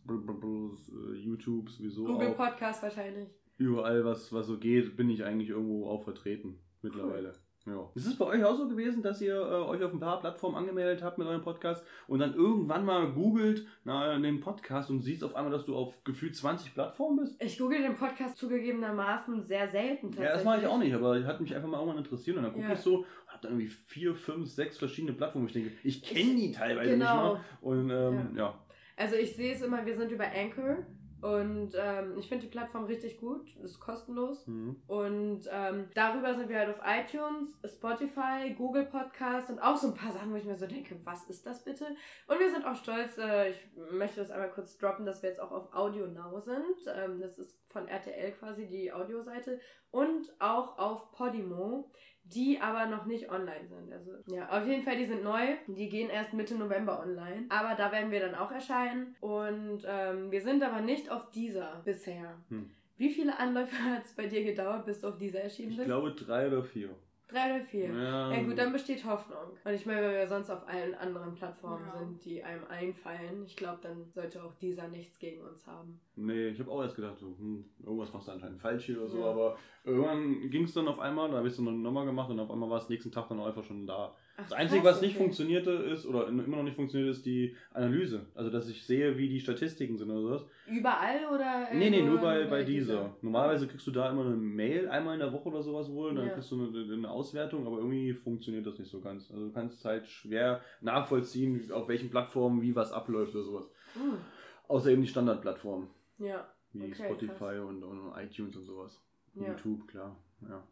YouTube 1.14 1.70
sowieso. 1.70 2.04
Google 2.04 2.32
auch. 2.32 2.37
Podcast 2.37 2.82
wahrscheinlich. 2.82 3.30
Überall, 3.56 4.04
was, 4.04 4.32
was 4.32 4.46
so 4.46 4.58
geht, 4.58 4.96
bin 4.96 5.11
ich 5.11 5.25
eigentlich 5.25 5.50
irgendwo 5.50 5.88
auch 5.88 6.02
vertreten 6.02 6.58
mittlerweile. 6.82 7.28
Cool. 7.28 7.44
Ja. 7.66 7.90
Ist 7.94 8.06
es 8.06 8.18
bei 8.18 8.26
euch 8.26 8.44
auch 8.44 8.56
so 8.56 8.68
gewesen, 8.68 9.02
dass 9.02 9.23
ihr 9.23 9.37
äh, 9.37 9.38
euch 9.38 9.82
auf 9.82 9.92
ein 9.92 10.00
paar 10.00 10.20
Plattformen 10.20 10.56
angemeldet 10.56 11.02
habt 11.02 11.16
mit 11.16 11.26
eurem 11.26 11.40
Podcast 11.40 11.82
und 12.06 12.18
dann 12.18 12.34
irgendwann 12.34 12.84
mal 12.84 13.11
googelt 13.12 13.66
nach 13.84 14.20
dem 14.20 14.40
Podcast 14.40 14.90
und 14.90 15.00
siehst 15.00 15.25
auf 15.25 15.34
einmal, 15.34 15.50
dass 15.50 15.64
du 15.64 15.75
auf 15.75 16.04
gefühlt 16.04 16.37
20 16.37 16.75
Plattformen 16.75 17.20
bist? 17.20 17.42
Ich 17.42 17.58
google 17.58 17.80
den 17.80 17.96
Podcast 17.96 18.37
zugegebenermaßen 18.37 19.40
sehr 19.40 19.66
selten 19.68 20.11
tatsächlich. 20.11 20.28
Ja, 20.28 20.34
das 20.34 20.44
mache 20.44 20.61
ich 20.61 20.66
auch 20.66 20.78
nicht, 20.78 20.94
aber 20.94 21.25
hat 21.25 21.40
mich 21.40 21.54
einfach 21.54 21.68
mal 21.68 21.78
irgendwann 21.78 22.04
interessiert 22.04 22.37
und 22.37 22.42
dann 22.42 22.52
gucke 22.52 22.66
ja. 22.66 22.75
ich 22.75 22.80
so, 22.80 23.06
hab 23.28 23.40
dann 23.40 23.52
irgendwie 23.52 23.68
vier, 23.68 24.14
fünf, 24.14 24.46
sechs 24.50 24.76
verschiedene 24.76 25.14
Plattformen. 25.14 25.46
Ich 25.46 25.54
denke, 25.54 25.73
ich 25.82 26.02
kenne 26.02 26.34
die 26.34 26.52
teilweise 26.52 26.90
genau. 26.90 27.34
nicht 27.34 27.34
mal. 27.34 27.44
Und 27.62 27.90
ähm, 27.90 28.37
ja. 28.37 28.42
ja. 28.42 28.64
Also 28.96 29.16
ich 29.16 29.34
sehe 29.34 29.54
es 29.54 29.62
immer, 29.62 29.84
wir 29.87 29.96
sind 29.96 30.12
über 30.12 30.25
Anchor 30.25 30.84
und 31.24 31.72
ähm, 31.74 32.18
ich 32.18 32.28
finde 32.28 32.44
die 32.44 32.50
Plattform 32.50 32.84
richtig 32.84 33.18
gut, 33.18 33.56
ist 33.62 33.80
kostenlos. 33.80 34.46
Mhm. 34.46 34.76
Und 34.86 35.48
ähm, 35.50 35.88
darüber 35.94 36.34
sind 36.34 36.50
wir 36.50 36.58
halt 36.58 36.68
auf 36.68 36.82
iTunes, 36.84 37.48
Spotify, 37.64 38.52
Google 38.54 38.84
Podcast 38.84 39.48
und 39.48 39.58
auch 39.58 39.78
so 39.78 39.86
ein 39.86 39.94
paar 39.94 40.12
Sachen, 40.12 40.32
wo 40.32 40.36
ich 40.36 40.44
mir 40.44 40.58
so 40.58 40.66
denke, 40.66 41.00
was 41.04 41.24
ist 41.30 41.46
das 41.46 41.64
bitte? 41.64 41.86
Und 42.26 42.40
wir 42.40 42.50
sind 42.50 42.66
auch 42.66 42.76
stolz, 42.76 43.16
äh, 43.16 43.52
ich 43.52 43.66
möchte 43.90 44.20
das 44.20 44.30
einmal 44.30 44.50
kurz 44.50 44.76
droppen, 44.76 45.06
dass 45.06 45.22
wir 45.22 45.30
jetzt 45.30 45.40
auch 45.40 45.50
auf 45.50 45.72
Audio 45.72 46.06
Now 46.08 46.38
sind. 46.40 46.76
Ähm, 46.94 47.22
das 47.22 47.38
ist 47.38 47.56
von 47.68 47.88
RTL 47.88 48.32
quasi 48.32 48.66
die 48.66 48.92
Audioseite. 48.92 49.60
Und 49.90 50.30
auch 50.40 50.76
auf 50.76 51.10
Podimo 51.12 51.90
die 52.24 52.60
aber 52.60 52.86
noch 52.86 53.04
nicht 53.04 53.30
online 53.30 53.68
sind. 53.68 53.92
Also 53.92 54.12
ja, 54.26 54.48
auf 54.48 54.66
jeden 54.66 54.82
Fall, 54.82 54.96
die 54.96 55.04
sind 55.04 55.22
neu. 55.22 55.56
Die 55.66 55.88
gehen 55.88 56.08
erst 56.08 56.32
Mitte 56.32 56.54
November 56.54 57.00
online. 57.00 57.46
Aber 57.50 57.74
da 57.74 57.92
werden 57.92 58.10
wir 58.10 58.20
dann 58.20 58.34
auch 58.34 58.50
erscheinen. 58.50 59.14
Und 59.20 59.82
ähm, 59.86 60.30
wir 60.30 60.40
sind 60.40 60.62
aber 60.62 60.80
nicht 60.80 61.10
auf 61.10 61.30
dieser 61.30 61.82
bisher. 61.84 62.38
Hm. 62.48 62.70
Wie 62.96 63.10
viele 63.10 63.38
Anläufe 63.38 63.76
hat 63.84 64.04
es 64.04 64.14
bei 64.14 64.26
dir 64.26 64.42
gedauert, 64.42 64.86
bis 64.86 65.00
du 65.00 65.08
auf 65.08 65.18
dieser 65.18 65.40
erschienen 65.40 65.70
bist? 65.70 65.80
Ich 65.80 65.86
glaube 65.86 66.12
drei 66.12 66.46
oder 66.46 66.62
vier. 66.62 66.90
Drei 67.28 67.56
oder 67.56 67.64
vier. 67.64 67.88
Ja. 67.88 68.32
ja. 68.32 68.42
gut, 68.42 68.58
dann 68.58 68.72
besteht 68.72 69.04
Hoffnung. 69.04 69.56
Und 69.64 69.72
ich 69.72 69.86
meine, 69.86 70.02
wenn 70.02 70.12
wir 70.12 70.28
sonst 70.28 70.50
auf 70.50 70.68
allen 70.68 70.94
anderen 70.94 71.34
Plattformen 71.34 71.86
ja. 71.86 71.98
sind, 71.98 72.24
die 72.24 72.42
einem 72.42 72.64
einfallen, 72.68 73.44
ich 73.46 73.56
glaube, 73.56 73.78
dann 73.82 74.10
sollte 74.12 74.44
auch 74.44 74.54
dieser 74.54 74.88
nichts 74.88 75.18
gegen 75.18 75.40
uns 75.40 75.66
haben. 75.66 76.00
Nee, 76.16 76.48
ich 76.48 76.60
habe 76.60 76.70
auch 76.70 76.82
erst 76.82 76.96
gedacht, 76.96 77.18
so, 77.18 77.28
hm, 77.38 77.64
irgendwas 77.82 78.12
machst 78.12 78.28
du 78.28 78.32
anscheinend 78.32 78.60
falsch 78.60 78.84
hier 78.84 78.98
oder 78.98 79.08
so, 79.08 79.20
ja. 79.20 79.30
aber 79.30 79.58
irgendwann 79.84 80.50
ging 80.50 80.64
es 80.64 80.74
dann 80.74 80.86
auf 80.86 80.98
einmal, 80.98 81.30
da 81.30 81.38
habe 81.38 81.48
ich 81.48 81.58
es 81.58 81.64
dann 81.64 81.82
nochmal 81.82 82.06
gemacht 82.06 82.30
und 82.30 82.40
auf 82.40 82.50
einmal 82.50 82.68
war 82.68 82.78
es 82.78 82.88
nächsten 82.88 83.10
Tag 83.10 83.28
dann 83.28 83.40
einfach 83.40 83.64
schon 83.64 83.86
da. 83.86 84.14
Ach, 84.36 84.42
das 84.42 84.52
Einzige, 84.52 84.82
krass, 84.82 84.96
was 84.96 85.00
nicht 85.02 85.14
okay. 85.14 85.24
funktionierte, 85.24 85.70
ist, 85.70 86.06
oder 86.06 86.26
immer 86.26 86.56
noch 86.56 86.64
nicht 86.64 86.74
funktioniert, 86.74 87.10
ist 87.10 87.24
die 87.24 87.54
Analyse. 87.72 88.26
Also, 88.34 88.50
dass 88.50 88.68
ich 88.68 88.84
sehe, 88.84 89.16
wie 89.16 89.28
die 89.28 89.38
Statistiken 89.40 89.96
sind 89.96 90.10
oder 90.10 90.22
sowas. 90.22 90.44
Überall 90.66 91.26
oder? 91.32 91.68
Nee, 91.72 91.90
nee, 91.90 92.02
nur 92.02 92.18
bei, 92.18 92.44
bei 92.44 92.64
dieser. 92.64 92.94
dieser. 92.94 93.16
Normalerweise 93.22 93.68
kriegst 93.68 93.86
du 93.86 93.92
da 93.92 94.10
immer 94.10 94.26
eine 94.26 94.34
Mail, 94.34 94.88
einmal 94.88 95.14
in 95.14 95.20
der 95.20 95.32
Woche 95.32 95.48
oder 95.48 95.62
sowas 95.62 95.88
wohl, 95.90 96.14
dann 96.14 96.26
ja. 96.26 96.32
kriegst 96.32 96.50
du 96.50 96.56
eine, 96.56 96.92
eine, 96.92 97.10
Auswertung, 97.10 97.66
aber 97.66 97.78
irgendwie 97.78 98.12
funktioniert 98.12 98.66
das 98.66 98.78
nicht 98.78 98.90
so 98.90 99.00
ganz. 99.00 99.30
Also, 99.30 99.46
du 99.46 99.52
kannst 99.52 99.84
halt 99.84 100.08
schwer 100.08 100.60
nachvollziehen, 100.80 101.70
auf 101.70 101.86
welchen 101.88 102.10
Plattformen 102.10 102.60
wie 102.60 102.74
was 102.74 102.92
abläuft 102.92 103.34
oder 103.36 103.44
sowas. 103.44 103.70
Mhm. 103.94 104.18
Außer 104.66 104.90
eben 104.90 105.02
die 105.02 105.08
Standardplattformen. 105.08 105.88
Ja. 106.18 106.48
Wie 106.72 106.86
okay, 106.86 107.04
Spotify 107.04 107.60
und, 107.60 107.84
und, 107.84 108.12
iTunes 108.16 108.56
und 108.56 108.64
sowas. 108.64 109.00
Ja. 109.34 109.48
YouTube, 109.48 109.86
klar. 109.86 110.16
Ja. 110.48 110.62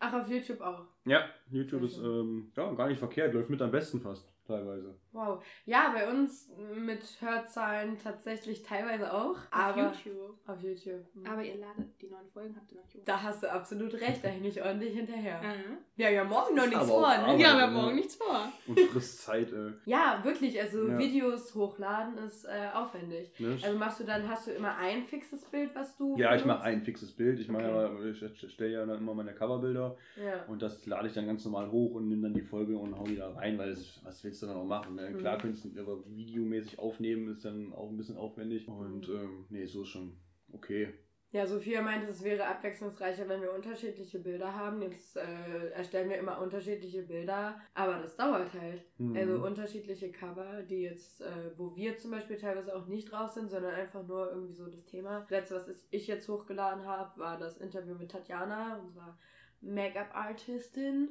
Ach, 0.00 0.12
auf 0.14 0.28
YouTube 0.30 0.60
auch. 0.62 0.86
Ja, 1.04 1.28
YouTube 1.50 1.82
ist 1.82 1.98
ähm, 1.98 2.50
ja, 2.56 2.72
gar 2.72 2.88
nicht 2.88 2.98
verkehrt, 2.98 3.34
läuft 3.34 3.50
mit 3.50 3.60
am 3.60 3.70
besten 3.70 4.00
fast 4.00 4.29
teilweise. 4.50 4.94
Wow. 5.12 5.42
Ja, 5.64 5.92
bei 5.92 6.08
uns 6.08 6.52
mit 6.74 7.02
Hörzahlen 7.20 7.98
tatsächlich 7.98 8.62
teilweise 8.62 9.12
auch. 9.12 9.36
Auf 9.36 9.48
aber 9.50 9.82
YouTube. 9.82 10.38
Auf 10.46 10.62
YouTube. 10.62 11.14
Mhm. 11.14 11.26
Aber 11.26 11.42
ihr 11.42 11.56
ladet 11.56 12.00
die 12.00 12.08
neuen 12.08 12.28
Folgen, 12.32 12.54
habt 12.54 12.70
ihr 12.70 12.78
noch 12.78 12.84
YouTube. 12.86 13.04
Da 13.04 13.22
hast 13.22 13.42
du 13.42 13.50
absolut 13.50 13.94
recht, 13.94 14.22
da 14.22 14.28
hänge 14.28 14.48
ich 14.48 14.62
ordentlich 14.62 14.94
hinterher. 14.94 15.40
Mhm. 15.42 15.78
Ja, 15.96 16.10
ja, 16.10 16.24
morgen 16.24 16.54
noch 16.54 16.66
nichts 16.66 16.86
vor, 16.86 17.08
ne? 17.08 17.32
ja, 17.32 17.56
wir 17.56 17.62
haben 17.62 17.74
morgen 17.74 17.96
nichts 17.96 18.16
vor. 18.16 18.52
Und 18.66 18.80
frisst 18.92 19.22
Zeit, 19.22 19.52
ey. 19.52 19.72
Ja, 19.84 20.20
wirklich, 20.22 20.60
also 20.60 20.88
ja. 20.88 20.98
Videos 20.98 21.54
hochladen 21.54 22.18
ist 22.18 22.44
äh, 22.44 22.68
aufwendig. 22.74 23.32
Ne? 23.38 23.58
Also 23.62 23.78
machst 23.78 24.00
du 24.00 24.04
dann, 24.04 24.28
hast 24.28 24.46
du 24.46 24.52
immer 24.52 24.76
ein 24.76 25.04
fixes 25.04 25.44
Bild, 25.44 25.74
was 25.74 25.96
du. 25.96 26.16
Ja, 26.16 26.34
ich 26.34 26.44
mache 26.44 26.62
ein 26.62 26.82
fixes 26.82 27.12
Bild. 27.12 27.38
Ich 27.40 27.48
mache 27.48 27.64
okay. 27.64 28.14
ja, 28.20 28.26
ich 28.28 28.52
stelle 28.52 28.72
ja 28.72 28.86
dann 28.86 28.98
immer 28.98 29.14
meine 29.14 29.34
Coverbilder. 29.34 29.96
Ja. 30.16 30.44
Und 30.46 30.62
das 30.62 30.86
lade 30.86 31.08
ich 31.08 31.14
dann 31.14 31.26
ganz 31.26 31.44
normal 31.44 31.70
hoch 31.70 31.94
und 31.94 32.08
nehme 32.08 32.22
dann 32.22 32.34
die 32.34 32.42
Folge 32.42 32.76
und 32.76 32.98
hau 32.98 33.04
die 33.04 33.16
da 33.16 33.32
rein, 33.32 33.58
weil 33.58 33.70
es, 33.70 34.00
was 34.04 34.22
willst 34.24 34.39
du 34.42 34.46
dann 34.46 34.56
auch 34.56 34.64
machen? 34.64 34.96
Ne? 34.96 35.12
Klar 35.14 35.36
mhm. 35.36 35.42
könntest 35.42 35.64
du 35.64 35.80
aber 35.80 36.04
videomäßig 36.06 36.78
aufnehmen, 36.78 37.28
ist 37.28 37.44
dann 37.44 37.72
auch 37.72 37.90
ein 37.90 37.96
bisschen 37.96 38.16
aufwendig. 38.16 38.68
Und 38.68 39.08
ähm, 39.08 39.46
nee, 39.48 39.66
so 39.66 39.82
ist 39.82 39.88
schon 39.88 40.16
okay. 40.52 40.92
Ja, 41.32 41.46
Sophia 41.46 41.80
meinte, 41.80 42.08
es 42.08 42.24
wäre 42.24 42.44
abwechslungsreicher, 42.44 43.28
wenn 43.28 43.40
wir 43.40 43.52
unterschiedliche 43.52 44.18
Bilder 44.18 44.52
haben. 44.52 44.82
Jetzt 44.82 45.16
äh, 45.16 45.68
erstellen 45.70 46.10
wir 46.10 46.18
immer 46.18 46.40
unterschiedliche 46.40 47.02
Bilder, 47.02 47.60
aber 47.72 47.98
das 47.98 48.16
dauert 48.16 48.52
halt. 48.52 48.82
Mhm. 48.98 49.16
Also 49.16 49.46
unterschiedliche 49.46 50.10
Cover, 50.10 50.64
die 50.64 50.82
jetzt, 50.82 51.20
äh, 51.20 51.52
wo 51.56 51.76
wir 51.76 51.96
zum 51.98 52.10
Beispiel 52.10 52.36
teilweise 52.36 52.74
auch 52.74 52.86
nicht 52.86 53.12
drauf 53.12 53.30
sind, 53.30 53.48
sondern 53.48 53.74
einfach 53.74 54.04
nur 54.04 54.28
irgendwie 54.28 54.54
so 54.54 54.66
das 54.66 54.84
Thema. 54.86 55.20
Das 55.20 55.30
letzte, 55.30 55.54
was 55.54 55.86
ich 55.90 56.08
jetzt 56.08 56.28
hochgeladen 56.28 56.84
habe, 56.84 57.20
war 57.20 57.38
das 57.38 57.58
Interview 57.58 57.94
mit 57.94 58.10
Tatjana, 58.10 58.80
unserer 58.80 59.16
Make-up-Artistin. 59.60 61.10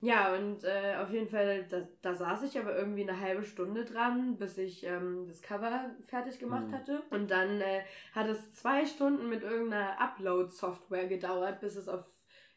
Ja, 0.00 0.34
und 0.34 0.62
äh, 0.64 0.96
auf 0.96 1.10
jeden 1.10 1.28
Fall, 1.28 1.64
da, 1.68 1.80
da 2.02 2.14
saß 2.14 2.42
ich 2.42 2.58
aber 2.58 2.76
irgendwie 2.76 3.08
eine 3.08 3.18
halbe 3.18 3.44
Stunde 3.44 3.84
dran, 3.84 4.36
bis 4.36 4.58
ich 4.58 4.84
ähm, 4.84 5.24
das 5.26 5.40
Cover 5.40 5.90
fertig 6.06 6.38
gemacht 6.38 6.68
mhm. 6.68 6.72
hatte. 6.72 7.02
Und 7.10 7.30
dann 7.30 7.60
äh, 7.60 7.82
hat 8.12 8.28
es 8.28 8.52
zwei 8.52 8.84
Stunden 8.84 9.28
mit 9.28 9.42
irgendeiner 9.42 9.98
Upload-Software 10.00 11.06
gedauert, 11.06 11.60
bis 11.60 11.76
es 11.76 11.88
auf, 11.88 12.04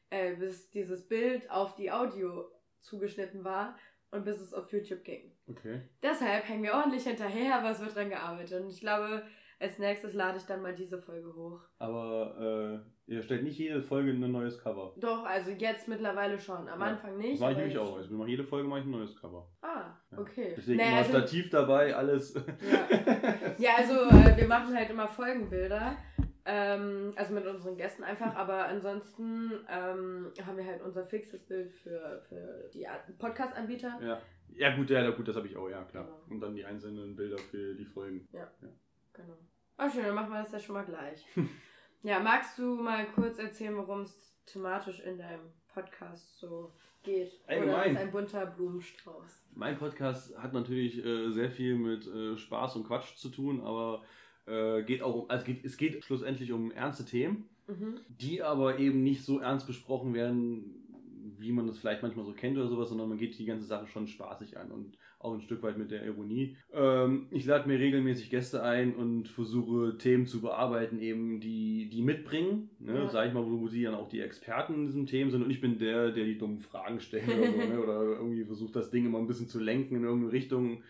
äh, 0.10 0.36
bis 0.36 0.69
dieses 0.69 1.08
Bild 1.08 1.50
auf 1.50 1.75
die 1.75 1.91
Audio 1.91 2.51
zugeschnitten 2.81 3.43
war 3.46 3.77
und 4.12 4.25
bis 4.25 4.41
es 4.41 4.53
auf 4.53 4.72
YouTube 4.72 5.03
ging. 5.03 5.31
Okay. 5.48 5.81
Deshalb 6.03 6.48
hängen 6.48 6.63
wir 6.63 6.74
ordentlich 6.74 7.03
hinterher, 7.03 7.55
aber 7.55 7.72
es 7.72 7.79
wird 7.79 7.96
dran 7.96 8.10
gearbeitet. 8.10 8.62
Und 8.62 8.69
ich 8.69 8.81
glaube, 8.81 9.24
als 9.59 9.77
nächstes 9.77 10.13
lade 10.13 10.37
ich 10.37 10.45
dann 10.45 10.61
mal 10.61 10.73
diese 10.73 10.97
Folge 10.97 11.35
hoch. 11.35 11.59
Aber 11.77 12.83
äh, 13.07 13.11
ihr 13.13 13.21
stellt 13.23 13.43
nicht 13.43 13.59
jede 13.59 13.81
Folge 13.81 14.11
ein 14.11 14.31
neues 14.31 14.57
Cover. 14.57 14.93
Doch, 14.97 15.25
also 15.25 15.51
jetzt 15.51 15.87
mittlerweile 15.87 16.39
schon. 16.39 16.67
Am 16.69 16.79
ja. 16.79 16.85
Anfang 16.87 17.17
nicht. 17.17 17.33
Das 17.33 17.39
mache 17.41 17.51
ich 17.51 17.57
nämlich 17.57 17.77
auch. 17.77 17.97
Also 17.97 18.09
wir 18.09 18.17
machen 18.17 18.29
jede 18.29 18.45
Folge 18.45 18.67
mache 18.69 18.79
ich 18.79 18.85
ein 18.85 18.91
neues 18.91 19.19
Cover. 19.19 19.49
Ah, 19.61 19.91
okay. 20.15 20.53
Deswegen 20.55 20.77
naja, 20.77 20.89
immer 20.89 20.97
also, 20.99 21.11
Stativ 21.11 21.49
dabei, 21.49 21.95
alles. 21.95 22.33
Ja, 22.33 22.41
ja 23.57 23.69
also 23.77 23.93
äh, 23.93 24.37
wir 24.37 24.47
machen 24.47 24.73
halt 24.73 24.89
immer 24.89 25.07
Folgenbilder. 25.07 25.97
Ähm, 26.45 27.13
also 27.15 27.33
mit 27.33 27.45
unseren 27.45 27.75
Gästen 27.75 28.03
einfach, 28.03 28.33
aber 28.35 28.65
ansonsten 28.65 29.51
ähm, 29.69 30.31
haben 30.43 30.57
wir 30.57 30.65
halt 30.65 30.81
unser 30.81 31.05
fixes 31.05 31.45
Bild 31.45 31.71
für, 31.73 32.23
für 32.27 32.69
die 32.73 32.87
Podcast-Anbieter. 33.19 33.99
Ja. 34.01 34.21
Ja, 34.55 34.75
gut, 34.75 34.89
ja, 34.89 35.07
gut, 35.11 35.27
das 35.27 35.35
habe 35.35 35.47
ich 35.47 35.55
auch, 35.55 35.69
ja, 35.69 35.83
klar. 35.83 36.05
Genau. 36.05 36.23
Und 36.29 36.41
dann 36.41 36.55
die 36.55 36.65
einzelnen 36.65 37.15
Bilder 37.15 37.37
für 37.37 37.75
die 37.75 37.85
Folgen. 37.85 38.27
Ja. 38.31 38.51
ja. 38.61 38.69
Genau. 39.19 39.38
Oh, 39.77 39.89
schön, 39.89 40.03
dann 40.03 40.15
machen 40.15 40.31
wir 40.31 40.43
das 40.43 40.51
ja 40.51 40.59
schon 40.59 40.75
mal 40.75 40.85
gleich. 40.85 41.25
ja, 42.03 42.19
magst 42.19 42.57
du 42.57 42.75
mal 42.75 43.05
kurz 43.13 43.38
erzählen, 43.38 43.75
worum 43.75 44.01
es 44.01 44.33
thematisch 44.45 45.01
in 45.01 45.17
deinem 45.17 45.51
Podcast 45.67 46.39
so 46.39 46.73
geht? 47.03 47.31
Allgemein. 47.47 47.73
Oder 47.73 47.85
ist 47.85 47.97
ein 47.97 48.11
bunter 48.11 48.45
Blumenstrauß? 48.45 49.45
Mein 49.55 49.77
Podcast 49.77 50.38
hat 50.38 50.53
natürlich 50.53 51.03
äh, 51.03 51.31
sehr 51.31 51.51
viel 51.51 51.75
mit 51.75 52.07
äh, 52.07 52.38
Spaß 52.38 52.77
und 52.77 52.88
Quatsch 52.88 53.15
zu 53.17 53.29
tun, 53.29 53.61
aber 53.61 54.03
äh, 54.45 54.83
geht 54.83 55.01
auch 55.01 55.15
um, 55.15 55.29
also 55.29 55.45
geht, 55.45 55.65
es 55.65 55.75
geht 55.75 56.03
schlussendlich 56.03 56.51
um 56.51 56.71
ernste 56.71 57.05
Themen, 57.05 57.49
mhm. 57.67 57.99
die 58.07 58.41
aber 58.41 58.79
eben 58.79 59.03
nicht 59.03 59.25
so 59.25 59.39
ernst 59.39 59.67
besprochen 59.67 60.13
werden, 60.13 60.75
wie 61.38 61.51
man 61.51 61.67
das 61.67 61.77
vielleicht 61.77 62.01
manchmal 62.01 62.25
so 62.25 62.33
kennt 62.33 62.57
oder 62.57 62.67
sowas, 62.67 62.89
sondern 62.89 63.09
man 63.09 63.17
geht 63.17 63.38
die 63.38 63.45
ganze 63.45 63.65
Sache 63.65 63.88
schon 63.88 64.07
spaßig 64.07 64.57
an 64.57 64.71
und 64.71 64.97
auch 65.19 65.33
ein 65.33 65.41
Stück 65.41 65.61
weit 65.63 65.77
mit 65.77 65.91
der 65.91 66.05
Ironie. 66.05 66.55
Ähm, 66.71 67.27
ich 67.29 67.45
lade 67.45 67.67
mir 67.67 67.77
regelmäßig 67.77 68.29
Gäste 68.29 68.63
ein 68.63 68.95
und 68.95 69.27
versuche 69.27 69.97
Themen 69.97 70.25
zu 70.25 70.41
bearbeiten, 70.41 70.99
eben 70.99 71.41
die, 71.41 71.89
die 71.89 72.01
mitbringen, 72.01 72.69
ne? 72.79 72.95
ja. 72.95 73.09
sag 73.09 73.27
ich 73.27 73.33
mal, 73.33 73.45
wo 73.45 73.67
sie 73.67 73.83
dann 73.83 73.95
auch 73.95 74.07
die 74.07 74.21
Experten 74.21 74.75
in 74.75 74.85
diesen 74.85 75.05
Themen 75.05 75.29
sind 75.29 75.43
und 75.43 75.51
ich 75.51 75.59
bin 75.59 75.77
der, 75.77 76.11
der 76.11 76.23
die 76.23 76.38
dummen 76.38 76.59
Fragen 76.59 77.01
stellt 77.01 77.27
oder, 77.27 77.51
so, 77.51 77.57
ne? 77.57 77.79
oder 77.83 78.01
irgendwie 78.01 78.45
versucht 78.45 78.75
das 78.77 78.91
Ding 78.91 79.05
immer 79.05 79.19
ein 79.19 79.27
bisschen 79.27 79.49
zu 79.49 79.59
lenken 79.59 79.97
in 79.97 80.03
irgendeine 80.03 80.31
Richtung. 80.31 80.83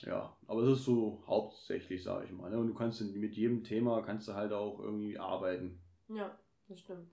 Ja, 0.00 0.36
aber 0.48 0.62
das 0.62 0.78
ist 0.78 0.84
so 0.84 1.22
hauptsächlich, 1.26 2.02
sage 2.02 2.24
ich 2.24 2.32
mal. 2.32 2.50
Ne? 2.50 2.58
Und 2.58 2.66
du 2.66 2.74
kannst 2.74 3.00
mit 3.14 3.34
jedem 3.34 3.62
Thema 3.62 4.02
kannst 4.02 4.26
du 4.26 4.34
halt 4.34 4.52
auch 4.52 4.80
irgendwie 4.80 5.18
arbeiten. 5.18 5.78
Ja. 6.08 6.36
das 6.68 6.80
stimmt. 6.80 7.06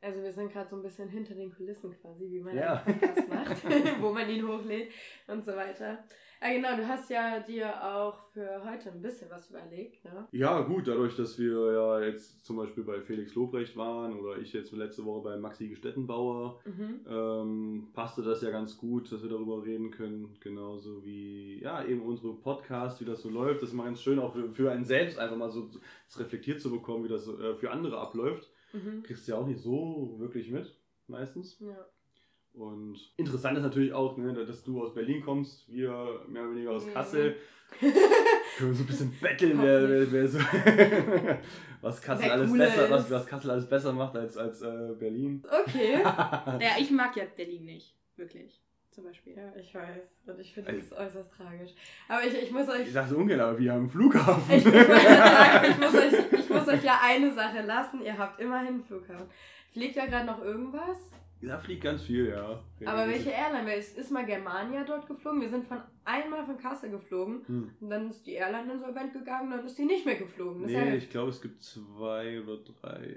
Also 0.00 0.22
wir 0.22 0.32
sind 0.32 0.52
gerade 0.52 0.68
so 0.68 0.76
ein 0.76 0.82
bisschen 0.82 1.08
hinter 1.08 1.34
den 1.34 1.52
Kulissen 1.52 1.94
quasi, 2.00 2.30
wie 2.30 2.40
man 2.40 2.56
ja. 2.56 2.82
einen 2.86 3.00
Podcast 3.00 3.28
macht, 3.28 3.64
wo 4.00 4.12
man 4.12 4.28
ihn 4.28 4.46
hochlädt 4.46 4.92
und 5.26 5.44
so 5.44 5.52
weiter. 5.56 6.04
Ja, 6.42 6.52
genau, 6.52 6.76
du 6.76 6.86
hast 6.86 7.08
ja 7.08 7.40
dir 7.40 7.82
auch 7.82 8.18
für 8.32 8.62
heute 8.62 8.92
ein 8.92 9.00
bisschen 9.00 9.30
was 9.30 9.48
überlegt, 9.48 10.04
ne? 10.04 10.28
Ja, 10.32 10.60
gut, 10.60 10.86
dadurch, 10.86 11.16
dass 11.16 11.38
wir 11.38 11.72
ja 11.72 12.00
jetzt 12.00 12.44
zum 12.44 12.56
Beispiel 12.56 12.84
bei 12.84 13.00
Felix 13.00 13.34
Lobrecht 13.34 13.74
waren 13.76 14.18
oder 14.18 14.36
ich 14.36 14.52
jetzt 14.52 14.70
letzte 14.72 15.04
Woche 15.06 15.22
bei 15.22 15.36
Maxi 15.38 15.68
Gestettenbauer, 15.68 16.60
mhm. 16.66 17.00
ähm, 17.08 17.88
passte 17.94 18.22
das 18.22 18.42
ja 18.42 18.50
ganz 18.50 18.76
gut, 18.76 19.10
dass 19.10 19.22
wir 19.22 19.30
darüber 19.30 19.64
reden 19.64 19.90
können. 19.90 20.36
Genauso 20.40 21.02
wie, 21.06 21.58
ja, 21.62 21.82
eben 21.84 22.02
unsere 22.02 22.34
Podcast, 22.34 23.00
wie 23.00 23.06
das 23.06 23.22
so 23.22 23.30
läuft. 23.30 23.62
Das 23.62 23.70
ist 23.70 23.74
mal 23.74 23.84
ganz 23.84 24.02
schön, 24.02 24.18
auch 24.18 24.34
für, 24.34 24.50
für 24.52 24.70
einen 24.70 24.84
selbst 24.84 25.18
einfach 25.18 25.36
mal 25.36 25.50
so 25.50 25.70
reflektiert 26.18 26.60
zu 26.60 26.70
bekommen, 26.70 27.04
wie 27.04 27.08
das 27.08 27.26
äh, 27.28 27.54
für 27.54 27.70
andere 27.70 27.98
abläuft. 27.98 28.50
Mhm. 28.72 29.02
Kriegst 29.02 29.26
du 29.26 29.32
ja 29.32 29.38
auch 29.38 29.46
nicht 29.46 29.60
so 29.60 30.16
wirklich 30.18 30.50
mit, 30.50 30.74
meistens. 31.06 31.58
Ja. 31.60 31.86
Und 32.56 32.98
interessant 33.18 33.58
ist 33.58 33.64
natürlich 33.64 33.92
auch, 33.92 34.16
ne, 34.16 34.32
dass 34.32 34.64
du 34.64 34.82
aus 34.82 34.94
Berlin 34.94 35.22
kommst, 35.22 35.70
wir 35.70 36.24
mehr 36.26 36.42
oder 36.42 36.52
weniger 36.52 36.70
aus 36.72 36.86
Kassel. 36.90 37.36
Können 37.80 38.70
wir 38.70 38.74
so 38.74 38.84
ein 38.84 38.86
bisschen 38.86 39.12
betteln, 39.20 39.58
wer, 39.60 39.88
wer, 39.88 40.12
wer 40.12 40.28
so 40.28 40.38
was 41.82 42.00
Kassel 42.00 42.30
alles 42.30 42.50
besser, 42.50 42.90
was, 42.90 43.10
was 43.10 43.26
Kassel 43.26 43.50
alles 43.50 43.68
besser 43.68 43.92
macht 43.92 44.16
als, 44.16 44.36
als 44.38 44.62
äh, 44.62 44.94
Berlin. 44.98 45.42
Okay. 45.66 46.00
ja, 46.02 46.76
ich 46.78 46.90
mag 46.90 47.14
ja 47.16 47.24
Berlin 47.36 47.66
nicht, 47.66 47.94
wirklich. 48.16 48.62
Zum 48.96 49.04
Beispiel. 49.04 49.34
Ja, 49.36 49.52
ich 49.60 49.74
weiß. 49.74 50.20
Und 50.26 50.40
ich 50.40 50.54
finde 50.54 50.72
das 50.72 50.90
also, 50.90 51.18
äußerst 51.18 51.36
tragisch. 51.36 51.72
Aber 52.08 52.24
ich, 52.24 52.44
ich 52.44 52.50
muss 52.50 52.66
euch. 52.66 52.86
Ich 52.86 52.94
sag's 52.94 53.12
ungern, 53.12 53.40
aber 53.40 53.58
wir 53.58 53.72
haben 53.72 53.80
einen 53.80 53.90
Flughafen. 53.90 54.56
Ich, 54.56 54.64
ich, 54.64 55.78
muss 55.78 55.94
euch, 55.94 56.32
ich 56.32 56.48
muss 56.48 56.66
euch 56.66 56.82
ja 56.82 56.98
eine 57.04 57.30
Sache 57.30 57.60
lassen. 57.60 58.00
Ihr 58.00 58.16
habt 58.16 58.40
immerhin 58.40 58.68
einen 58.68 58.84
Flughafen. 58.84 59.26
Fliegt 59.70 59.98
da 59.98 60.06
gerade 60.06 60.24
noch 60.24 60.42
irgendwas? 60.42 60.96
Da 61.42 61.58
fliegt 61.58 61.82
ganz 61.82 62.04
viel, 62.04 62.30
ja. 62.30 62.64
Aber 62.86 63.06
welche 63.06 63.28
Airline? 63.28 63.66
Weil 63.68 63.80
es 63.80 63.92
ist 63.92 64.10
mal 64.10 64.24
Germania 64.24 64.82
dort 64.84 65.06
geflogen. 65.06 65.42
Wir 65.42 65.50
sind 65.50 65.66
von 65.66 65.82
einmal 66.06 66.46
von 66.46 66.56
Kassel 66.56 66.88
geflogen. 66.88 67.46
Hm. 67.46 67.70
Und 67.78 67.90
dann 67.90 68.08
ist 68.08 68.26
die 68.26 68.32
Airline 68.32 68.72
insolvent 68.72 69.12
gegangen, 69.12 69.50
dann 69.50 69.66
ist 69.66 69.76
die 69.76 69.84
nicht 69.84 70.06
mehr 70.06 70.16
geflogen. 70.16 70.62
Das 70.62 70.70
nee, 70.70 70.96
ich 70.96 71.10
glaube, 71.10 71.28
es 71.28 71.42
gibt 71.42 71.60
zwei 71.60 72.40
oder 72.40 72.56
drei. 72.80 73.14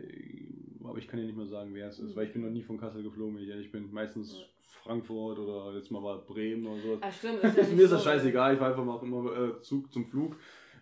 Aber 0.83 0.97
ich 0.97 1.07
kann 1.07 1.21
dir 1.21 1.25
nicht 1.25 1.37
mehr 1.37 1.47
sagen, 1.47 1.73
wer 1.73 1.87
es 1.87 1.99
ist, 1.99 2.09
hm. 2.09 2.15
weil 2.17 2.25
ich 2.25 2.33
bin 2.33 2.41
noch 2.41 2.49
nie 2.49 2.63
von 2.63 2.77
Kassel 2.77 3.01
geflogen, 3.01 3.37
wenn 3.37 3.43
ich 3.43 3.49
ehrlich 3.49 3.71
bin. 3.71 3.89
Meistens 3.93 4.37
ja. 4.37 4.45
Frankfurt 4.83 5.39
oder 5.39 5.75
jetzt 5.75 5.91
mal 5.91 6.01
war 6.03 6.19
Bremen 6.19 6.67
oder 6.67 6.81
so. 6.81 6.97
Ach, 7.01 7.13
stimmt. 7.13 7.43
Ist 7.43 7.57
ja 7.57 7.63
mir 7.63 7.83
ist 7.83 7.91
das 7.91 8.03
scheißegal, 8.03 8.53
ich 8.53 8.59
fahre 8.59 8.71
einfach 8.71 8.85
mal 8.85 9.01
immer 9.01 9.57
äh, 9.57 9.61
Zug 9.61 9.91
zum 9.91 10.05
Flug. 10.05 10.35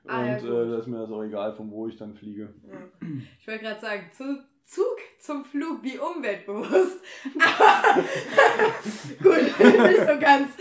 Ah, 0.06 0.22
und 0.22 0.28
ja, 0.28 0.38
äh, 0.38 0.70
da 0.70 0.78
ist 0.80 0.88
mir 0.88 1.00
das 1.00 1.12
auch 1.12 1.24
egal, 1.24 1.54
von 1.54 1.70
wo 1.72 1.88
ich 1.88 1.98
dann 1.98 2.14
fliege. 2.14 2.54
Ja. 2.68 3.08
Ich 3.40 3.48
wollte 3.48 3.64
gerade 3.64 3.82
sagen, 3.82 4.10
Zug 4.14 4.40
Zug 4.68 4.98
zum 5.20 5.46
Flug 5.46 5.82
wie 5.82 5.98
umweltbewusst. 5.98 7.02
Aber 7.40 8.04
gut, 9.24 9.60
nicht 9.60 10.00
so 10.00 10.20
ganz. 10.20 10.52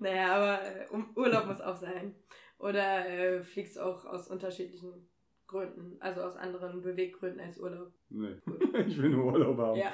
naja, 0.00 0.34
aber 0.34 0.62
äh, 0.62 0.86
Urlaub 1.14 1.46
muss 1.46 1.60
auch 1.60 1.76
sein. 1.76 2.16
Oder 2.58 3.08
äh, 3.08 3.42
fliegst 3.42 3.78
auch 3.78 4.04
aus 4.04 4.28
unterschiedlichen 4.28 5.08
Gründen, 5.52 5.96
also 6.00 6.22
aus 6.22 6.36
anderen 6.36 6.80
Beweggründen 6.80 7.40
als 7.40 7.58
Urlaub. 7.58 7.92
Nee, 8.08 8.36
ich 8.86 9.00
will 9.00 9.10
nur 9.10 9.26
Urlaub 9.26 9.58
haben. 9.58 9.78
Ja, 9.78 9.92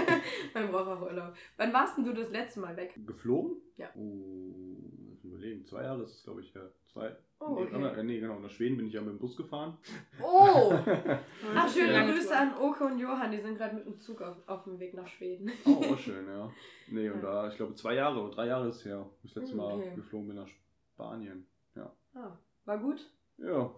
man 0.54 0.70
braucht 0.70 0.88
auch 0.88 1.02
Urlaub. 1.02 1.32
Wann 1.56 1.72
warst 1.72 1.96
denn 1.96 2.04
du 2.04 2.12
das 2.12 2.30
letzte 2.30 2.60
Mal 2.60 2.76
weg? 2.76 2.98
Geflogen? 3.06 3.56
Ja. 3.76 3.88
Oh, 3.94 4.54
überlegen, 5.22 5.64
zwei 5.64 5.84
Jahre 5.84 6.02
ist 6.02 6.16
es, 6.16 6.24
glaube 6.24 6.40
ich, 6.40 6.52
ja. 6.52 6.62
Zwei. 6.92 7.14
Oh, 7.38 7.58
okay. 7.58 7.78
nee, 7.78 8.02
nee, 8.02 8.20
genau, 8.20 8.40
nach 8.40 8.50
Schweden 8.50 8.78
bin 8.78 8.86
ich 8.86 8.94
ja 8.94 9.00
mit 9.00 9.10
dem 9.10 9.18
Bus 9.18 9.36
gefahren. 9.36 9.76
Oh! 10.22 10.72
Ach, 11.54 11.68
schöne 11.68 11.92
ja. 11.92 12.10
Grüße 12.10 12.34
an 12.34 12.56
Oke 12.58 12.84
und 12.84 12.98
Johann, 12.98 13.30
die 13.30 13.38
sind 13.38 13.58
gerade 13.58 13.76
mit 13.76 13.86
dem 13.86 13.98
Zug 14.00 14.22
auf, 14.22 14.36
auf 14.46 14.64
dem 14.64 14.80
Weg 14.80 14.94
nach 14.94 15.06
Schweden. 15.06 15.52
Oh, 15.66 15.92
auch 15.92 15.98
schön, 15.98 16.26
ja. 16.26 16.50
Nee, 16.88 17.10
und 17.10 17.22
da, 17.22 17.48
ich 17.48 17.56
glaube, 17.56 17.74
zwei 17.74 17.94
Jahre 17.94 18.20
oder 18.20 18.34
drei 18.34 18.46
Jahre 18.46 18.68
ist 18.68 18.76
es 18.76 18.84
her, 18.86 19.04
wo 19.04 19.24
ich 19.24 19.34
das 19.34 19.42
letzte 19.42 19.56
Mal 19.56 19.74
okay. 19.74 19.94
geflogen 19.94 20.28
bin 20.28 20.36
nach 20.36 20.48
Spanien. 20.94 21.46
Ja. 21.74 21.92
Ah, 22.14 22.38
war 22.64 22.78
gut? 22.78 23.06
Ja. 23.38 23.70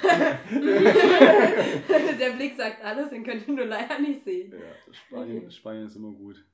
Der 2.20 2.30
Blick 2.30 2.56
sagt 2.56 2.84
alles, 2.84 3.10
den 3.10 3.24
könnt 3.24 3.46
ihr 3.46 3.54
nur 3.54 3.66
leider 3.66 3.98
nicht 3.98 4.24
sehen. 4.24 4.52
Ja, 4.52 4.92
Spanien, 4.92 5.38
okay. 5.38 5.50
Spanien 5.50 5.86
ist 5.86 5.96
immer 5.96 6.12
gut. 6.12 6.44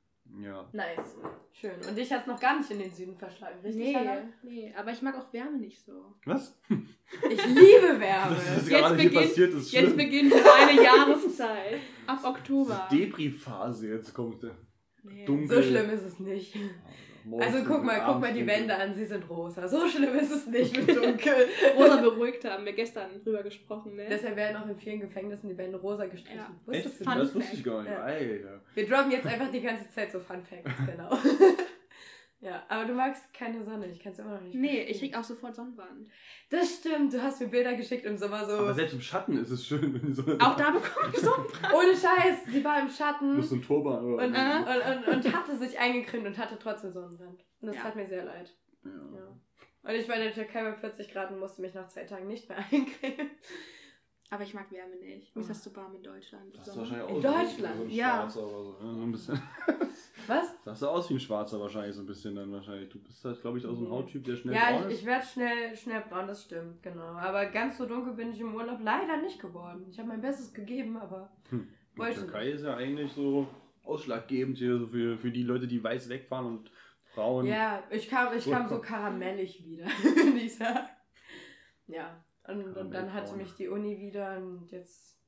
Ja. 0.42 0.68
Nice. 0.72 1.16
Schön. 1.52 1.72
Und 1.88 1.96
dich 1.96 2.12
hat 2.12 2.22
es 2.22 2.26
noch 2.26 2.38
gar 2.38 2.58
nicht 2.58 2.70
in 2.70 2.78
den 2.78 2.92
Süden 2.92 3.16
verschlagen, 3.16 3.58
richtig? 3.64 3.82
Nee, 3.82 3.96
nee, 4.42 4.74
aber 4.76 4.92
ich 4.92 5.00
mag 5.02 5.16
auch 5.16 5.32
Wärme 5.32 5.58
nicht 5.58 5.84
so. 5.84 6.14
Was? 6.24 6.56
Ich 7.30 7.46
liebe 7.46 7.98
Wärme. 7.98 8.36
Das 8.36 8.58
ist 8.58 8.68
jetzt 8.68 8.96
beginnt, 8.96 9.14
passiert, 9.14 9.54
ist 9.54 9.72
jetzt 9.72 9.96
beginnt 9.96 10.34
eine 10.34 10.82
Jahreszeit. 10.84 11.78
Ab 12.06 12.20
Oktober. 12.22 12.86
Depri-Phase, 12.92 13.88
jetzt 13.88 14.12
kommt 14.12 14.42
der. 14.42 14.54
Nee. 15.04 15.24
Dunkel. 15.24 15.56
So 15.56 15.62
schlimm 15.62 15.88
ist 15.88 16.02
es 16.02 16.20
nicht. 16.20 16.54
Also 17.38 17.58
guck 17.66 17.84
mal, 17.84 18.00
guck 18.06 18.20
mal 18.20 18.32
die 18.32 18.46
Wände 18.46 18.74
an, 18.74 18.94
sie 18.94 19.04
sind 19.04 19.28
rosa. 19.28 19.66
So 19.68 19.86
schlimm 19.88 20.14
ist 20.16 20.30
es 20.30 20.46
nicht 20.46 20.76
mit 20.86 20.96
dunkel. 20.96 21.34
rosa 21.76 21.96
beruhigt 21.96 22.44
haben 22.44 22.64
wir 22.64 22.72
gestern 22.72 23.10
drüber 23.22 23.42
gesprochen, 23.42 23.96
ne? 23.96 24.06
Deshalb 24.08 24.36
werden 24.36 24.56
auch 24.56 24.68
in 24.68 24.76
vielen 24.76 25.00
Gefängnissen 25.00 25.48
die 25.48 25.58
Wände 25.58 25.78
rosa 25.78 26.06
gestrichen. 26.06 26.38
Ja. 26.38 26.50
Wusstest 26.66 27.00
Echt? 27.00 27.10
du 27.10 27.18
das? 27.18 27.34
wusste 27.34 27.54
ich 27.56 27.64
gar 27.64 27.82
nicht. 27.82 27.92
Ja. 27.92 28.02
Alter. 28.02 28.60
Wir 28.74 28.86
droppen 28.88 29.10
jetzt 29.10 29.26
einfach 29.26 29.50
die 29.50 29.60
ganze 29.60 29.88
Zeit 29.90 30.10
so 30.12 30.18
Fun 30.20 30.42
Facts, 30.42 30.72
genau. 30.86 31.10
Ja, 32.40 32.62
aber 32.68 32.84
du 32.84 32.94
magst 32.94 33.34
keine 33.34 33.62
Sonne. 33.64 33.88
Ich 33.88 33.98
kann 33.98 34.12
es 34.12 34.18
immer 34.20 34.34
noch 34.34 34.40
nicht. 34.40 34.54
Nee, 34.54 34.68
verstehen. 34.68 34.88
ich 34.90 34.98
krieg 35.00 35.16
auch 35.16 35.24
sofort 35.24 35.56
Sonnenbrand. 35.56 36.08
Das 36.50 36.76
stimmt. 36.76 37.12
Du 37.12 37.20
hast 37.20 37.40
mir 37.40 37.48
Bilder 37.48 37.74
geschickt 37.74 38.04
im 38.04 38.16
Sommer 38.16 38.46
so. 38.46 38.52
Aber 38.52 38.74
selbst 38.74 38.94
im 38.94 39.00
Schatten 39.00 39.36
ist 39.38 39.50
es 39.50 39.66
schön, 39.66 39.92
wenn 39.92 40.06
die 40.06 40.12
Sonne. 40.12 40.36
Auch 40.40 40.54
da 40.54 40.70
bekomme 40.70 41.12
ich 41.12 41.18
Sonnenbrand. 41.20 41.74
Ohne 41.74 41.92
Scheiß. 41.92 42.44
Sie 42.46 42.64
war 42.64 42.80
im 42.80 42.88
Schatten. 42.88 43.36
Muss 43.36 43.50
ein 43.50 43.62
Turban 43.62 44.04
oder 44.04 44.24
und, 44.24 44.34
und, 44.34 45.08
und, 45.08 45.26
und, 45.26 45.34
hatte 45.34 45.56
sich 45.56 45.78
eingecremt 45.78 46.26
und 46.26 46.38
hatte 46.38 46.56
trotzdem 46.60 46.92
Sonnenbrand. 46.92 47.44
Und 47.60 47.66
das 47.66 47.76
ja. 47.76 47.82
tat 47.82 47.96
mir 47.96 48.06
sehr 48.06 48.24
leid. 48.24 48.54
Ja. 48.84 48.90
ja. 48.90 49.40
Und 49.82 49.94
ich 49.94 50.08
war 50.08 50.16
in 50.16 50.22
der 50.22 50.34
Türkei 50.34 50.62
bei 50.62 50.74
40 50.74 51.10
Grad 51.10 51.32
und 51.32 51.40
musste 51.40 51.60
mich 51.60 51.74
nach 51.74 51.88
zwei 51.88 52.04
Tagen 52.04 52.28
nicht 52.28 52.48
mehr 52.48 52.58
eincremen. 52.70 53.30
Aber 54.30 54.42
ich 54.42 54.52
mag 54.52 54.70
Wärme 54.70 54.96
nicht. 54.96 55.34
Wie 55.34 55.40
ist 55.40 55.50
das 55.50 55.64
so 55.64 55.74
warm 55.74 55.94
in 55.94 56.02
Deutschland? 56.02 56.54
Das 56.54 56.68
ist 56.68 56.76
wahrscheinlich 56.76 57.06
auch 57.06 57.16
in 57.16 57.22
Deutschland? 57.22 57.76
So 57.76 57.82
ein 57.84 57.90
ja. 57.90 58.16
Schwarzer 58.16 58.46
oder 58.46 58.72
so. 58.72 58.86
Ja, 58.86 58.94
so 58.94 59.02
ein 59.02 59.12
bisschen. 59.12 59.42
Was? 60.26 60.64
Sahst 60.64 60.82
du 60.82 60.86
aus 60.88 61.08
wie 61.08 61.14
ein 61.14 61.20
Schwarzer 61.20 61.60
wahrscheinlich 61.60 61.94
so 61.94 62.02
ein 62.02 62.06
bisschen 62.06 62.34
dann 62.34 62.52
wahrscheinlich. 62.52 62.90
Du 62.90 62.98
bist 62.98 63.24
halt, 63.24 63.40
glaube 63.40 63.58
ich, 63.58 63.66
auch 63.66 63.74
so 63.74 63.86
ein 63.86 63.90
Hauttyp, 63.90 64.24
der 64.24 64.36
schnell 64.36 64.54
ja, 64.54 64.70
braun 64.70 64.82
ist. 64.82 64.90
Ja, 64.90 64.98
ich, 64.98 65.06
werde 65.06 65.26
schnell, 65.26 65.76
schnell 65.76 66.04
braun, 66.08 66.26
das 66.26 66.42
stimmt, 66.42 66.82
genau. 66.82 67.14
Aber 67.14 67.46
ganz 67.46 67.78
so 67.78 67.86
dunkel 67.86 68.12
bin 68.12 68.32
ich 68.32 68.40
im 68.40 68.54
Urlaub 68.54 68.80
leider 68.82 69.16
nicht 69.16 69.40
geworden. 69.40 69.86
Ich 69.88 69.98
habe 69.98 70.08
mein 70.08 70.20
Bestes 70.20 70.52
gegeben, 70.52 70.98
aber 70.98 71.30
hm. 71.48 71.68
Die 72.06 72.14
Türkei 72.14 72.50
ist 72.50 72.62
ja 72.62 72.76
eigentlich 72.76 73.12
so 73.12 73.48
ausschlaggebend 73.82 74.58
hier 74.58 74.78
so 74.78 74.86
für, 74.86 75.18
für 75.18 75.30
die 75.30 75.42
Leute, 75.42 75.66
die 75.66 75.82
weiß 75.82 76.08
wegfahren 76.08 76.46
und 76.46 76.70
braun. 77.14 77.46
Ja, 77.46 77.82
ich 77.90 78.08
kam, 78.08 78.36
ich 78.36 78.48
kam 78.48 78.68
so 78.68 78.80
karamellig 78.80 79.64
wieder, 79.64 79.86
würde 80.02 80.38
ich 80.38 80.56
sagen. 80.56 80.88
Ja, 81.86 82.22
und, 82.48 82.76
und 82.76 82.90
dann 82.92 83.12
hatte 83.12 83.36
mich 83.36 83.54
die 83.54 83.68
Uni 83.68 83.98
wieder 84.00 84.36
und 84.36 84.70
jetzt 84.70 85.18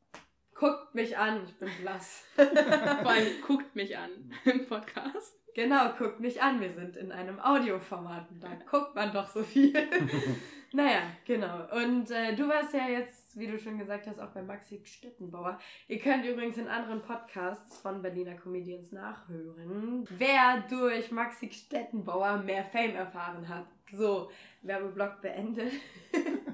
guckt 0.54 0.94
mich 0.94 1.16
an, 1.16 1.42
ich 1.44 1.54
bin 1.56 1.70
blass. 1.80 2.24
Vor 2.35 3.11
allem 3.11 3.40
guckt 3.46 3.74
mich 3.74 3.96
an 3.96 4.11
im 4.44 4.66
Podcast. 4.66 5.37
Genau, 5.54 5.92
guckt 5.98 6.20
mich 6.20 6.40
an. 6.40 6.61
Wir 6.61 6.70
sind 6.70 6.96
in 6.96 7.11
einem 7.11 7.40
Audioformat 7.40 8.30
und 8.30 8.42
da 8.42 8.50
guckt 8.70 8.94
man 8.94 9.12
doch 9.12 9.26
so 9.26 9.42
viel. 9.42 9.72
naja, 10.72 11.02
genau. 11.26 11.66
Und 11.74 12.11
äh, 12.11 12.37
du 12.37 12.46
warst 12.48 12.72
ja 12.72 12.88
jetzt, 12.88 13.37
wie 13.37 13.46
du 13.48 13.59
schon 13.59 13.78
gesagt 13.78 14.06
hast, 14.06 14.20
auch 14.20 14.30
bei 14.30 14.42
Maxi 14.42 14.80
Stettenbauer. 14.85 15.59
Ihr 15.88 15.98
könnt 15.98 16.24
übrigens 16.24 16.56
in 16.56 16.68
anderen 16.68 17.02
Podcasts 17.02 17.78
von 17.78 18.00
Berliner 18.00 18.35
Comedians 18.35 18.92
nachhören, 18.92 20.06
wer 20.11 20.62
durch 20.68 21.11
Maxi 21.11 21.50
Stettenbauer 21.50 22.38
mehr 22.38 22.64
Fame 22.64 22.94
erfahren 22.94 23.48
hat. 23.48 23.66
So, 23.92 24.30
Werbeblock 24.62 25.20
beendet. 25.20 25.73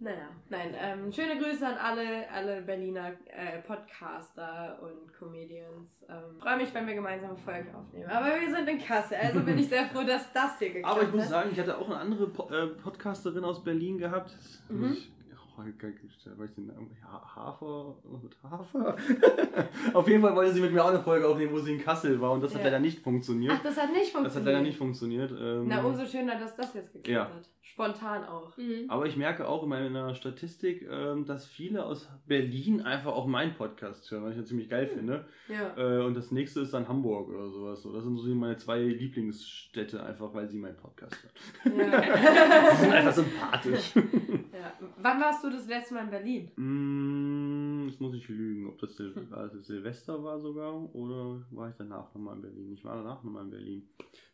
Naja, 0.00 0.28
nein, 0.50 0.74
ähm, 0.78 1.12
schöne 1.12 1.38
Grüße 1.38 1.66
an 1.66 1.76
alle, 1.78 2.30
alle 2.30 2.62
Berliner 2.62 3.12
äh, 3.26 3.60
Podcaster 3.66 4.78
und 4.82 5.12
Comedians. 5.12 6.04
Ähm, 6.08 6.38
Freue 6.38 6.58
mich, 6.58 6.72
wenn 6.74 6.86
wir 6.86 6.94
gemeinsame 6.94 7.36
Folgen 7.36 7.74
aufnehmen. 7.74 8.08
Aber 8.08 8.26
wir 8.26 8.54
sind 8.54 8.68
in 8.68 8.78
Kasse, 8.78 9.18
also 9.18 9.40
bin 9.40 9.58
ich 9.58 9.68
sehr 9.68 9.86
froh, 9.86 10.04
dass 10.04 10.32
das 10.32 10.58
hier 10.58 10.74
geklappt 10.74 10.94
hat. 10.94 11.02
Aber 11.02 11.08
ich 11.08 11.14
muss 11.14 11.28
sagen, 11.28 11.50
ich 11.50 11.58
hatte 11.58 11.78
auch 11.78 11.86
eine 11.86 11.98
andere 11.98 12.28
po 12.28 12.48
äh, 12.50 12.68
Podcasterin 12.68 13.44
aus 13.44 13.64
Berlin 13.64 13.98
gehabt. 13.98 14.36
Mhm. 14.68 14.92
Ich, 14.92 15.12
weil 15.58 16.46
ich 16.46 16.54
den 16.54 16.66
Namen 16.66 16.90
Hafer 17.34 17.96
Hafer. 18.42 18.96
Auf 19.94 20.08
jeden 20.08 20.22
Fall 20.22 20.34
wollte 20.34 20.52
sie 20.52 20.60
mit 20.60 20.72
mir 20.72 20.84
auch 20.84 20.90
eine 20.90 21.02
Folge 21.02 21.26
aufnehmen, 21.26 21.52
wo 21.52 21.58
sie 21.58 21.74
in 21.74 21.80
Kassel 21.80 22.20
war 22.20 22.32
und 22.32 22.42
das 22.42 22.52
ja. 22.52 22.58
hat 22.58 22.64
leider 22.64 22.78
nicht 22.78 23.00
funktioniert. 23.00 23.52
Ach, 23.56 23.62
das 23.62 23.76
hat 23.76 23.92
nicht 23.92 24.12
funktioniert. 24.12 24.26
Das 24.26 24.36
hat 24.36 24.44
leider 24.44 24.60
nicht 24.60 24.78
funktioniert. 24.78 25.32
Ähm, 25.32 25.68
Na, 25.68 25.82
umso 25.82 26.04
schöner, 26.04 26.38
dass 26.38 26.56
das 26.56 26.74
jetzt 26.74 26.92
geklappt 26.92 27.08
ja. 27.08 27.24
hat. 27.24 27.48
Spontan 27.62 28.24
auch. 28.24 28.56
Mhm. 28.56 28.84
Aber 28.88 29.06
ich 29.06 29.16
merke 29.16 29.48
auch 29.48 29.64
in 29.64 29.68
meiner 29.68 30.14
Statistik, 30.14 30.86
ähm, 30.88 31.26
dass 31.26 31.46
viele 31.46 31.84
aus 31.84 32.08
Berlin 32.26 32.80
einfach 32.80 33.12
auch 33.12 33.26
meinen 33.26 33.54
Podcast 33.54 34.08
hören, 34.10 34.24
was 34.24 34.32
ich 34.32 34.38
ja 34.38 34.44
ziemlich 34.44 34.68
geil 34.68 34.86
mhm. 34.86 34.96
finde. 34.96 35.24
Ja. 35.48 35.76
Äh, 35.76 36.04
und 36.04 36.14
das 36.14 36.30
nächste 36.30 36.60
ist 36.60 36.72
dann 36.72 36.86
Hamburg 36.86 37.28
oder 37.28 37.50
sowas. 37.50 37.82
Das 37.82 38.04
sind 38.04 38.16
so 38.16 38.34
meine 38.34 38.56
zwei 38.56 38.78
Lieblingsstädte, 38.78 40.02
einfach 40.02 40.32
weil 40.32 40.48
sie 40.48 40.58
meinen 40.58 40.76
Podcast 40.76 41.16
hören. 41.64 41.78
Ja. 41.78 42.72
sie 42.76 42.82
sind 42.82 42.92
einfach 42.92 43.12
sympathisch. 43.12 43.92
Ja. 44.66 44.88
Wann 44.98 45.20
warst 45.20 45.44
du 45.44 45.50
das 45.50 45.66
letzte 45.66 45.94
Mal 45.94 46.04
in 46.04 46.10
Berlin? 46.10 46.50
Mm, 46.56 47.88
jetzt 47.88 48.00
muss 48.00 48.14
ich 48.14 48.28
lügen, 48.28 48.68
ob 48.68 48.78
das 48.78 48.96
Sil 48.96 49.12
also 49.30 49.60
Silvester 49.60 50.22
war 50.22 50.38
sogar 50.40 50.94
oder 50.94 51.42
war 51.50 51.68
ich 51.68 51.76
danach 51.76 52.12
nochmal 52.14 52.36
in 52.36 52.42
Berlin? 52.42 52.72
Ich 52.72 52.84
war 52.84 52.96
danach 52.96 53.22
nochmal 53.22 53.44
in 53.44 53.50
Berlin. 53.50 53.88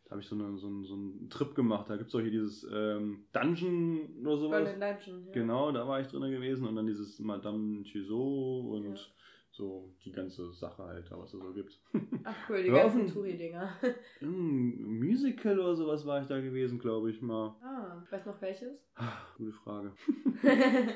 Da 0.05 0.11
habe 0.11 0.21
ich 0.21 0.27
so, 0.27 0.35
eine, 0.35 0.57
so, 0.57 0.67
einen, 0.67 0.83
so 0.83 0.93
einen 0.93 1.29
Trip 1.29 1.55
gemacht. 1.55 1.89
Da 1.89 1.97
gibt 1.97 2.09
es 2.09 2.15
auch 2.15 2.19
hier 2.19 2.31
dieses 2.31 2.67
ähm, 2.71 3.25
Dungeon 3.31 4.09
oder 4.21 4.37
sowas. 4.37 4.63
Berlin 4.63 4.79
Dungeon, 4.79 5.25
ja. 5.27 5.33
Genau, 5.33 5.71
da 5.71 5.87
war 5.87 6.01
ich 6.01 6.07
drin 6.07 6.29
gewesen 6.31 6.67
und 6.67 6.75
dann 6.75 6.87
dieses 6.87 7.19
Madame 7.19 7.83
Tussauds 7.83 8.67
und 8.67 8.95
ja. 8.95 9.01
So 9.53 9.93
die 10.03 10.11
ganze 10.11 10.51
Sache 10.51 10.83
halt, 10.83 11.09
was 11.11 11.33
es 11.33 11.39
so 11.39 11.53
gibt. 11.53 11.79
Ach 12.23 12.35
cool, 12.49 12.63
die 12.63 12.71
ganzen 12.71 13.07
Touri-Dinger. 13.07 13.69
Musical 14.21 15.59
oder 15.59 15.75
sowas 15.75 16.05
war 16.05 16.21
ich 16.21 16.27
da 16.27 16.41
gewesen, 16.41 16.79
glaube 16.79 17.11
ich 17.11 17.21
mal. 17.21 17.55
Ah, 17.61 18.03
weißt 18.09 18.25
du 18.25 18.31
noch 18.31 18.41
welches? 18.41 18.83
Ah, 18.95 19.11
gute 19.37 19.53
Frage. 19.53 19.91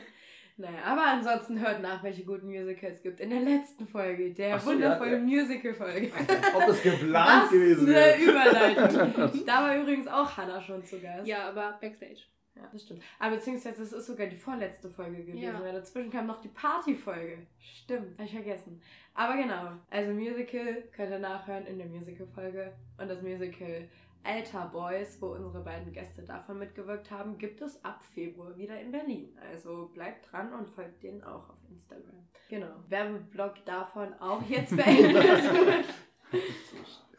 Naja, 0.59 0.79
aber 0.85 1.05
ansonsten 1.05 1.59
hört 1.59 1.83
nach, 1.83 2.01
welche 2.01 2.23
guten 2.23 2.47
Musicals 2.47 2.95
es 2.95 3.03
gibt. 3.03 3.19
In 3.19 3.29
der 3.29 3.41
letzten 3.41 3.85
Folge, 3.85 4.33
der 4.33 4.57
so, 4.57 4.71
wundervollen 4.71 5.29
ja, 5.29 5.43
Musical-Folge. 5.43 6.11
Ob 6.55 6.69
es 6.69 6.81
geplant 6.81 7.43
Was 7.43 7.51
gewesen 7.51 7.85
wäre. 7.85 8.13
eine 8.15 8.23
Überleitung. 8.23 9.45
da 9.45 9.61
war 9.61 9.77
übrigens 9.77 10.07
auch 10.07 10.35
Hannah 10.35 10.59
schon 10.59 10.83
zu 10.83 10.99
Gast. 10.99 11.27
Ja, 11.27 11.49
aber 11.49 11.77
Backstage. 11.79 12.23
Ja, 12.57 12.69
das 12.71 12.81
stimmt. 12.83 13.03
Aber 13.19 13.35
beziehungsweise 13.35 13.83
es 13.83 13.93
ist 13.93 14.07
sogar 14.07 14.27
die 14.27 14.35
vorletzte 14.35 14.89
Folge 14.89 15.23
gewesen, 15.23 15.43
ja. 15.43 15.61
weil 15.61 15.73
dazwischen 15.73 16.11
kam 16.11 16.27
noch 16.27 16.41
die 16.41 16.49
Party-Folge. 16.49 17.45
Stimmt, 17.59 18.17
habe 18.17 18.23
ich 18.23 18.33
vergessen. 18.33 18.81
Aber 19.13 19.35
genau, 19.35 19.71
also 19.89 20.13
Musical 20.13 20.83
könnt 20.95 21.11
ihr 21.11 21.19
nachhören 21.19 21.65
in 21.67 21.77
der 21.77 21.87
Musical-Folge. 21.87 22.73
Und 22.97 23.09
das 23.09 23.21
Musical 23.21 23.87
Alter 24.23 24.69
Boys, 24.73 25.21
wo 25.21 25.27
unsere 25.27 25.63
beiden 25.63 25.93
Gäste 25.93 26.21
davon 26.23 26.59
mitgewirkt 26.59 27.11
haben, 27.11 27.37
gibt 27.37 27.61
es 27.61 27.83
ab 27.85 28.03
Februar 28.13 28.57
wieder 28.57 28.79
in 28.79 28.91
Berlin. 28.91 29.37
Also 29.51 29.89
bleibt 29.93 30.31
dran 30.31 30.53
und 30.53 30.67
folgt 30.67 31.01
denen 31.03 31.23
auch 31.23 31.49
auf 31.49 31.57
Instagram. 31.69 32.27
Genau. 32.49 32.83
Werbeblock 32.89 33.63
davon 33.65 34.13
auch 34.15 34.41
jetzt 34.49 34.75
beendet. 34.75 35.85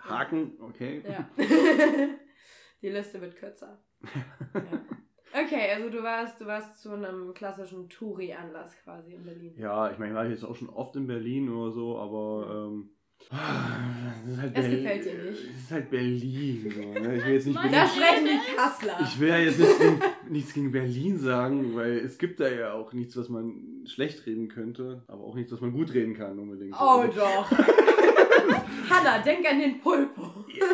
Haken, 0.01 0.53
okay. 0.61 1.03
Ja. 1.07 1.29
Die 2.83 2.91
Liste 2.91 3.21
wird 3.21 3.37
kürzer. 3.37 3.79
Ja. 4.55 4.81
Okay, 5.33 5.73
also 5.75 5.91
du 5.91 6.03
warst, 6.03 6.41
du 6.41 6.47
warst 6.47 6.81
zu 6.81 6.93
einem 6.93 7.35
klassischen 7.35 7.89
Touri-Anlass 7.89 8.77
quasi 8.83 9.15
in 9.15 9.25
Berlin. 9.25 9.55
Ja, 9.57 9.91
ich 9.91 9.99
meine, 9.99 10.13
ich 10.13 10.17
war 10.17 10.27
jetzt 10.27 10.45
auch 10.45 10.57
schon 10.57 10.71
oft 10.71 10.97
in 10.97 11.07
Berlin 11.07 11.51
oder 11.51 11.71
so, 11.71 11.99
aber 11.99 12.69
ähm, 12.71 12.91
das 13.31 14.39
halt 14.39 14.57
es 14.57 14.65
Ber 14.65 14.77
gefällt 14.77 15.05
dir 15.05 15.15
nicht. 15.25 15.45
Es 15.51 15.65
ist 15.65 15.71
halt 15.71 15.91
Berlin. 15.91 16.73
So, 16.75 17.01
ne? 17.01 17.17
Ich 17.17 17.25
will 17.27 17.33
jetzt 17.35 17.47
nicht 17.47 17.59
da 17.59 17.87
sprechen 17.87 18.25
die 18.25 18.57
Kassler. 18.57 18.99
Ich 19.03 19.21
will 19.21 19.29
ja 19.29 19.39
jetzt 19.39 19.59
nichts 19.59 19.79
gegen, 19.79 20.01
nichts 20.29 20.55
gegen 20.55 20.73
Berlin 20.73 21.19
sagen, 21.19 21.75
weil 21.75 21.99
es 21.99 22.17
gibt 22.17 22.41
da 22.41 22.49
ja 22.49 22.73
auch 22.73 22.93
nichts, 22.95 23.17
was 23.17 23.29
man 23.29 23.85
schlecht 23.87 24.25
reden 24.27 24.49
könnte, 24.49 25.03
aber 25.09 25.25
auch 25.25 25.35
nichts, 25.35 25.53
was 25.53 25.61
man 25.61 25.73
gut 25.73 25.93
reden 25.93 26.15
kann 26.15 26.39
unbedingt. 26.39 26.75
Oh 26.81 27.05
doch. 27.15 27.51
Hanna, 28.91 29.19
denk 29.19 29.47
an 29.47 29.61
den 29.61 29.81
Pulpo. 29.81 30.45
Ja. 30.59 30.67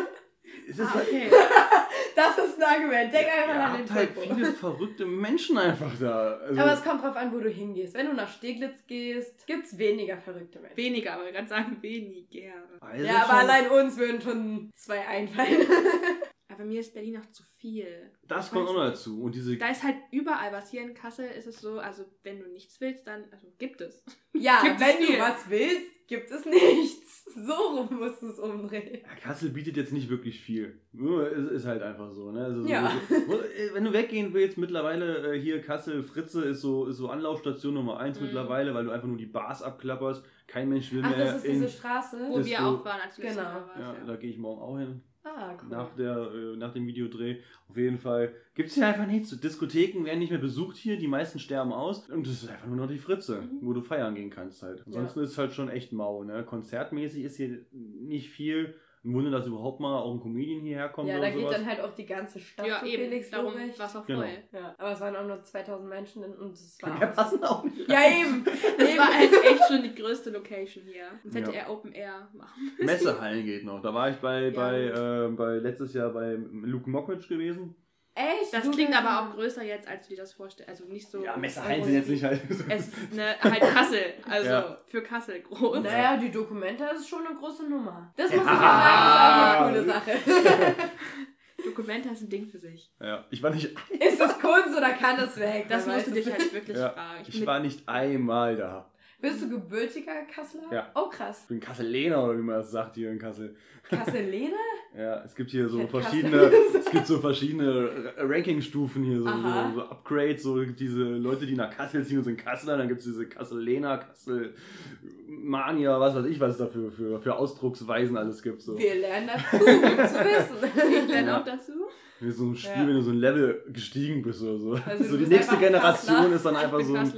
Es 0.67 0.79
ist 0.79 0.87
ah, 0.87 1.01
okay. 1.01 1.29
das 2.15 2.37
ist 2.37 2.61
ein 2.61 2.63
Argument. 2.63 3.13
Denk 3.13 3.27
einfach 3.27 3.55
ja, 3.55 3.65
an 3.65 3.77
den 3.77 3.93
halt 3.93 4.09
viele 4.17 4.45
verrückte 4.53 5.05
Menschen 5.05 5.57
einfach 5.57 5.91
da. 5.99 6.37
Also 6.37 6.61
aber 6.61 6.73
es 6.73 6.83
kommt 6.83 7.03
drauf 7.03 7.15
an, 7.15 7.33
wo 7.33 7.39
du 7.39 7.49
hingehst. 7.49 7.93
Wenn 7.93 8.07
du 8.07 8.13
nach 8.13 8.29
Steglitz 8.29 8.85
gehst, 8.87 9.45
gibt 9.47 9.65
es 9.65 9.77
weniger 9.77 10.17
verrückte 10.17 10.59
Menschen. 10.59 10.77
Weniger, 10.77 11.13
aber 11.13 11.31
ganz 11.31 11.49
sagen 11.49 11.77
weniger. 11.81 12.53
Also 12.79 13.05
ja, 13.05 13.23
aber 13.23 13.33
allein 13.39 13.69
uns 13.69 13.97
würden 13.97 14.21
schon 14.21 14.71
zwei 14.73 15.05
einfallen. 15.05 15.67
Aber 16.55 16.63
mir 16.63 16.79
ist 16.79 16.93
Berlin 16.93 17.15
noch 17.15 17.29
zu 17.31 17.43
viel. 17.57 17.85
Das 18.27 18.49
kommt 18.49 18.69
auch 18.69 18.73
noch 18.73 18.85
dazu. 18.85 19.23
Und 19.23 19.35
diese 19.35 19.57
da 19.57 19.69
ist 19.69 19.83
halt 19.83 19.97
überall 20.11 20.53
was. 20.53 20.71
Hier 20.71 20.83
in 20.83 20.93
Kassel 20.93 21.27
ist 21.27 21.47
es 21.47 21.59
so, 21.59 21.79
also 21.79 22.05
wenn 22.23 22.39
du 22.39 22.47
nichts 22.47 22.79
willst, 22.79 23.05
dann 23.05 23.25
also 23.31 23.47
gibt 23.57 23.81
es. 23.81 24.03
Ja, 24.33 24.61
gibt 24.63 24.79
wenn 24.81 25.01
es 25.01 25.07
du 25.07 25.19
was 25.19 25.49
willst, 25.49 26.07
gibt 26.07 26.31
es 26.31 26.45
nichts. 26.45 27.23
So 27.35 27.51
rum 27.51 27.97
musst 27.99 28.21
du 28.21 28.27
es 28.27 28.39
umdrehen. 28.39 29.01
Ja, 29.01 29.15
Kassel 29.21 29.49
bietet 29.49 29.75
jetzt 29.75 29.91
nicht 29.91 30.09
wirklich 30.09 30.39
viel. 30.39 30.79
Nur 30.93 31.29
ist, 31.29 31.51
ist 31.51 31.65
halt 31.65 31.81
einfach 31.81 32.09
so. 32.11 32.31
Ne? 32.31 32.45
Also 32.45 32.65
ja. 32.65 32.89
So, 33.09 33.41
äh, 33.41 33.73
wenn 33.73 33.83
du 33.83 33.91
weggehen 33.91 34.33
willst, 34.33 34.57
mittlerweile 34.57 35.33
äh, 35.33 35.39
hier 35.41 35.59
Kassel, 35.59 36.01
Fritze 36.03 36.45
ist 36.45 36.61
so, 36.61 36.85
ist 36.85 36.95
so 36.95 37.09
Anlaufstation 37.09 37.73
Nummer 37.73 37.99
1 37.99 38.19
mhm. 38.19 38.27
mittlerweile, 38.27 38.73
weil 38.73 38.85
du 38.85 38.91
einfach 38.91 39.07
nur 39.07 39.17
die 39.17 39.25
Bars 39.25 39.61
abklapperst. 39.61 40.23
Kein 40.47 40.69
Mensch 40.69 40.93
will 40.93 41.01
Ach, 41.03 41.09
mehr. 41.09 41.25
das 41.25 41.37
ist 41.37 41.47
diese 41.47 41.67
Straße, 41.67 42.25
wo 42.29 42.45
wir 42.45 42.65
auch 42.65 42.85
waren, 42.85 43.01
als 43.01 43.17
wir 43.17 43.29
genau. 43.29 43.41
Waren, 43.41 43.69
ja, 43.77 43.93
ja, 43.93 44.05
da 44.05 44.15
gehe 44.15 44.29
ich 44.29 44.37
morgen 44.37 44.61
auch 44.61 44.77
hin. 44.77 45.01
Ah, 45.25 45.57
cool. 45.59 45.69
Nach, 45.69 45.95
der, 45.95 46.31
äh, 46.33 46.55
nach 46.55 46.71
dem 46.71 46.85
Videodreh. 46.85 47.37
Auf 47.67 47.77
jeden 47.77 47.97
Fall 47.97 48.31
gibt 48.53 48.69
es 48.69 48.75
hier 48.75 48.85
einfach 48.85 49.07
nichts. 49.07 49.37
Diskotheken 49.39 50.05
werden 50.05 50.19
nicht 50.19 50.29
mehr 50.29 50.39
besucht 50.39 50.77
hier, 50.77 50.97
die 50.97 51.07
meisten 51.07 51.39
sterben 51.39 51.73
aus. 51.73 52.07
Und 52.09 52.27
es 52.27 52.43
ist 52.43 52.49
einfach 52.49 52.67
nur 52.67 52.77
noch 52.77 52.87
die 52.87 52.99
Fritze, 52.99 53.41
mhm. 53.41 53.59
wo 53.61 53.73
du 53.73 53.81
feiern 53.81 54.13
gehen 54.13 54.29
kannst 54.29 54.61
halt. 54.61 54.83
Ansonsten 54.85 55.19
ja. 55.19 55.25
ist 55.25 55.31
es 55.31 55.37
halt 55.39 55.53
schon 55.53 55.69
echt 55.69 55.91
mau. 55.91 56.23
Ne? 56.23 56.43
Konzertmäßig 56.43 57.23
ist 57.23 57.37
hier 57.37 57.65
nicht 57.71 58.29
viel. 58.29 58.75
Ein 59.05 59.13
Wunder, 59.13 59.29
dass 59.29 59.45
überhaupt 59.45 59.79
mal 59.79 59.99
auch 59.99 60.11
ein 60.11 60.19
Comedian 60.19 60.61
hierher 60.61 60.89
kommt. 60.89 61.07
Ja, 61.07 61.19
da 61.19 61.29
geht 61.29 61.47
dann 61.47 61.63
halt 61.63 61.79
auch 61.79 61.93
die 61.93 62.07
ganze 62.07 62.39
Stadt 62.39 62.65
ja, 62.65 62.79
zu 62.79 62.87
eben, 62.87 63.03
Felix 63.03 63.29
darum 63.29 63.53
war 63.53 63.61
es 63.61 63.79
auch 63.95 64.03
voll. 64.03 64.05
Genau. 64.07 64.25
Ja, 64.51 64.75
aber 64.79 64.91
es 64.93 64.99
waren 64.99 65.15
auch 65.15 65.27
nur 65.27 65.43
2000 65.43 65.87
Menschen 65.87 66.23
und 66.23 66.53
es 66.53 66.81
war. 66.81 66.99
Ja, 66.99 67.07
passen 67.07 67.43
auch 67.43 67.63
nicht. 67.63 67.87
Ja, 67.87 67.99
eben. 67.99 68.43
Das 68.43 68.89
eben. 68.89 68.97
war 68.97 69.13
halt 69.13 69.31
echt 69.31 69.67
schon 69.67 69.83
die 69.83 69.93
größte 69.93 70.31
Location 70.31 70.85
hier. 70.85 71.05
Sonst 71.21 71.35
hätte 71.35 71.51
ja. 71.51 71.59
er 71.59 71.69
Open 71.69 71.91
Air 71.93 72.29
machen 72.33 72.71
müssen. 72.71 72.85
Messehallen 72.85 73.45
geht 73.45 73.63
noch. 73.63 73.79
Da 73.81 73.93
war 73.93 74.09
ich 74.09 74.15
bei, 74.17 74.47
ja. 74.47 74.49
bei, 74.49 74.81
äh, 74.85 75.29
bei 75.29 75.57
letztes 75.57 75.93
Jahr 75.93 76.09
bei 76.09 76.39
Luke 76.63 76.89
Mockridge 76.89 77.27
gewesen. 77.27 77.75
Echt? 78.15 78.53
Das 78.53 78.71
klingt 78.71 78.95
aber 78.97 79.21
auch 79.21 79.35
größer 79.35 79.61
jetzt, 79.61 79.89
als 79.89 80.07
du 80.07 80.15
dir 80.15 80.21
das 80.21 80.31
vorstellst. 80.31 80.69
Also 80.69 80.85
nicht 80.85 81.11
so. 81.11 81.21
Ja, 81.21 81.35
Messerhallen 81.35 81.83
sind 81.83 81.95
jetzt 81.95 82.09
nicht 82.09 82.23
halt. 82.23 82.41
Es 82.49 82.87
ist 82.87 82.93
eine, 83.11 83.35
halt 83.41 83.61
Kassel. 83.61 84.13
Also 84.29 84.49
ja. 84.49 84.77
für 84.87 85.03
Kassel 85.03 85.41
groß. 85.41 85.83
Naja, 85.83 86.15
die 86.15 86.31
Dokumenta 86.31 86.87
ist 86.87 87.09
schon 87.09 87.27
eine 87.27 87.35
große 87.35 87.67
Nummer. 87.67 88.13
Das 88.15 88.31
muss 88.31 88.45
ja. 88.45 88.53
ich 88.53 88.61
ja 88.61 89.65
sagen, 89.65 89.75
ist 89.75 89.91
auch 89.91 90.05
eine 90.05 90.13
coole 90.13 90.25
Sache. 90.63 90.75
Dokumenta 91.65 92.09
ist 92.11 92.21
ein 92.21 92.29
Ding 92.29 92.47
für 92.47 92.59
sich. 92.59 92.89
Ja, 93.01 93.25
ich 93.29 93.43
war 93.43 93.49
nicht. 93.49 93.65
Ist 93.89 94.19
das 94.19 94.39
Kunst 94.39 94.77
oder 94.77 94.93
kann 94.93 95.17
das 95.17 95.37
weg? 95.37 95.65
Das 95.67 95.85
musst 95.85 96.07
du 96.07 96.11
dich 96.11 96.31
halt 96.31 96.53
wirklich 96.53 96.77
ja. 96.77 96.91
fragen. 96.91 97.21
Ich, 97.27 97.41
ich 97.41 97.45
war 97.45 97.59
nicht 97.59 97.89
einmal 97.89 98.55
da. 98.55 98.89
Bist 99.25 99.41
du 99.41 99.49
gebürtiger 99.49 100.21
Kasseler? 100.31 100.71
Ja. 100.71 100.91
Oh, 100.93 101.09
krass. 101.09 101.39
Ich 101.41 101.47
bin 101.47 101.59
Kasseler 101.59 102.25
oder 102.25 102.37
wie 102.37 102.43
man 102.43 102.57
das 102.57 102.69
sagt 102.69 102.93
hier 102.93 103.09
in 103.09 103.17
Kassel. 103.17 103.55
Kasselene? 103.89 104.53
ja, 104.95 105.23
es 105.23 105.33
gibt 105.33 105.49
hier 105.49 105.67
so 105.67 105.87
verschiedene, 105.87 106.51
es 106.77 106.91
gibt 106.91 107.07
so 107.07 107.17
verschiedene 107.17 108.13
Rankingstufen 108.17 109.03
hier, 109.03 109.17
so, 109.17 109.27
so, 109.27 109.71
so, 109.73 109.81
Upgrades, 109.81 110.43
so 110.43 110.63
diese 110.63 111.01
Leute, 111.01 111.47
die 111.47 111.55
nach 111.55 111.75
Kassel 111.75 112.05
ziehen 112.05 112.19
und 112.19 112.25
sind 112.25 112.37
Kasseler, 112.37 112.77
dann 112.77 112.87
gibt 112.87 112.99
es 112.99 113.07
diese 113.07 113.25
Kasselena, 113.25 113.97
Kasselmania, 113.97 115.99
was 115.99 116.13
weiß 116.13 116.25
ich, 116.25 116.39
was 116.39 116.51
es 116.51 116.57
da 116.59 116.67
für, 116.67 116.91
für, 116.91 117.19
für 117.19 117.35
Ausdrucksweisen 117.35 118.15
alles 118.17 118.43
gibt. 118.43 118.61
So. 118.61 118.77
Wir 118.77 118.93
lernen 118.93 119.27
dazu, 119.27 119.57
gut 119.57 119.71
zu 119.71 119.75
wissen. 119.79 121.01
Ich 121.01 121.07
lerne 121.09 121.41
auch 121.41 121.45
dazu. 121.45 121.71
Wie 122.19 122.31
so 122.31 122.45
ein 122.45 122.55
Spiel, 122.55 122.71
ja. 122.71 122.87
wenn 122.87 122.93
du 122.93 123.01
so 123.01 123.09
ein 123.09 123.17
Level 123.17 123.63
gestiegen 123.69 124.21
bist 124.21 124.43
oder 124.43 124.59
so. 124.59 124.79
Also 124.85 125.03
so 125.09 125.17
die 125.17 125.25
nächste 125.25 125.57
Generation 125.57 126.15
Kassler. 126.15 126.35
ist 126.35 126.45
dann 126.45 126.55
einfach 126.55 126.81
so 126.81 126.93
ein, 126.93 127.11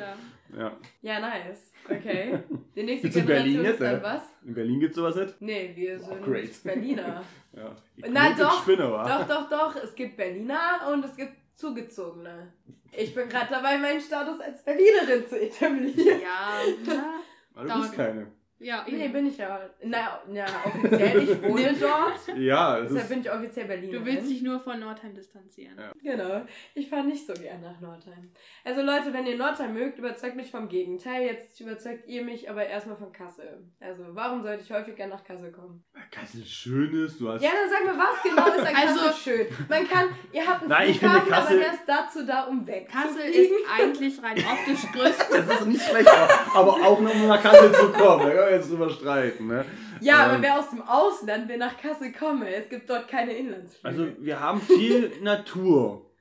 ja. 0.58 0.72
ja, 1.02 1.20
nice. 1.20 1.74
Okay. 1.90 2.40
Die 2.76 2.84
nächste 2.84 3.10
Generation 3.10 3.28
Berlin 3.28 3.64
jetzt, 3.64 3.74
ist 3.74 3.82
dann 3.82 4.04
was? 4.04 4.22
In 4.46 4.54
Berlin 4.54 4.80
gibt 4.80 4.92
es 4.92 4.96
sowas 4.98 5.16
nicht? 5.16 5.42
Nee, 5.42 5.72
wir 5.76 6.00
sind 6.00 6.18
oh, 6.22 6.64
Berliner. 6.64 7.24
ja. 7.54 7.76
Na 8.10 8.34
doch, 8.34 8.62
Spinne, 8.62 8.84
doch, 8.84 9.28
doch, 9.28 9.50
doch. 9.50 9.76
Es 9.84 9.96
gibt 9.96 10.18
Berliner 10.18 10.92
und 10.92 11.06
es 11.06 11.16
gibt 11.16 11.34
Zugezogene. 11.56 12.54
Ich 12.92 13.16
bin 13.16 13.28
gerade 13.30 13.48
dabei, 13.50 13.78
meinen 13.78 14.00
Status 14.00 14.40
als 14.40 14.64
Berlinerin 14.64 15.28
zu 15.28 15.42
etablieren. 15.42 16.22
Ja, 16.22 16.62
na, 16.86 17.20
Aber 17.56 17.68
du 17.74 17.82
bist 17.82 17.94
keine. 17.94 18.28
Ja, 18.60 18.86
nee, 18.90 19.08
bin 19.10 19.28
ich 19.28 19.38
ja. 19.38 19.70
Na, 19.84 20.20
na 20.28 20.46
offiziell, 20.66 21.24
ich 21.24 21.42
wohne 21.44 21.76
dort. 21.80 22.38
Ja, 22.38 22.82
Deshalb 22.82 23.04
ist 23.04 23.10
bin 23.10 23.20
ich 23.22 23.32
offiziell 23.32 23.68
Berliner. 23.68 24.00
Du 24.00 24.06
willst 24.06 24.30
dich 24.30 24.42
nur 24.42 24.60
von 24.60 24.80
Nordheim 24.80 25.14
distanzieren. 25.14 25.78
Ja. 25.78 25.92
Genau. 26.02 26.46
Ich 26.74 26.90
fahre 26.90 27.06
nicht 27.06 27.26
so 27.26 27.34
gern 27.34 27.62
nach 27.62 27.80
Nordheim. 27.80 28.32
Also 28.64 28.82
Leute, 28.82 29.14
wenn 29.14 29.28
ihr 29.28 29.38
Nordheim 29.38 29.74
mögt, 29.74 30.00
überzeugt 30.00 30.36
mich 30.36 30.50
vom 30.50 30.70
Gegenteil. 30.70 31.28
Jetzt 31.28 31.60
überzeugt 31.60 32.08
ihr 32.08 32.24
mich 32.24 32.50
aber 32.50 32.66
erstmal 32.66 32.98
von 32.98 33.12
Kassel. 33.12 33.70
Also, 33.80 34.04
warum 34.10 34.42
sollte 34.42 34.64
ich 34.64 34.72
häufiger 34.72 35.06
nach 35.06 35.24
Kassel 35.24 35.52
kommen? 35.52 35.84
Weil 35.94 36.04
Kassel 36.10 36.44
schön 36.44 37.06
ist. 37.06 37.22
Du 37.22 37.30
hast 37.30 37.44
ja, 37.44 37.52
dann 37.52 37.70
sag 37.70 37.86
mir, 37.86 38.00
was 38.00 38.24
genau 38.24 38.48
ist 38.48 38.68
an 38.68 38.74
Kassel 38.74 39.08
also, 39.08 39.20
schön? 39.20 39.48
Man 39.70 39.88
kann, 39.88 40.08
ihr 40.32 40.48
habt 40.48 40.62
einen 40.62 40.70
Nein, 40.70 40.90
ich 40.90 41.00
finde 41.00 41.20
Kassel, 41.20 41.58
aber 41.58 41.66
der 41.66 41.74
ist 41.74 41.84
dazu 41.86 42.26
da, 42.26 42.44
um 42.46 42.66
weg 42.66 42.90
Kassel 42.90 43.22
ist 43.22 43.52
eigentlich 43.72 44.24
rein 44.24 44.38
optisch 44.38 44.92
größer. 44.94 45.26
Das 45.30 45.60
ist 45.60 45.68
nicht 45.68 45.82
schlecht, 45.82 46.10
aber 46.54 46.74
auch 46.74 47.00
nur 47.00 47.14
um 47.14 47.28
nach 47.28 47.42
Kassel 47.42 47.72
zu 47.72 47.92
kommen. 47.92 48.47
Wir 48.50 48.58
jetzt 48.58 48.72
drüber 48.72 48.90
streiten 48.90 49.28
streiten. 49.28 49.48
Ne? 49.48 49.66
Ja, 50.02 50.26
ähm, 50.26 50.32
aber 50.32 50.44
wer 50.44 50.60
aus 50.60 50.70
dem 50.70 50.82
Ausland 50.82 51.50
will 51.50 51.58
nach 51.58 51.78
Kassel 51.78 52.12
kommen, 52.12 52.44
es 52.44 52.70
gibt 52.70 52.90
dort 52.90 53.08
keine 53.08 53.34
Inlandsflüge. 53.34 53.88
Also 53.88 54.08
wir 54.20 54.40
haben 54.40 54.62
viel 54.62 55.12
Natur. 55.22 56.12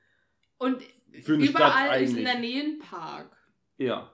Und 0.57 0.81
überall 1.25 2.01
ist 2.01 2.17
in 2.17 2.25
der 2.25 2.39
Nähe 2.39 2.63
ein 2.63 2.79
Park. 2.79 3.35
Ja. 3.77 4.11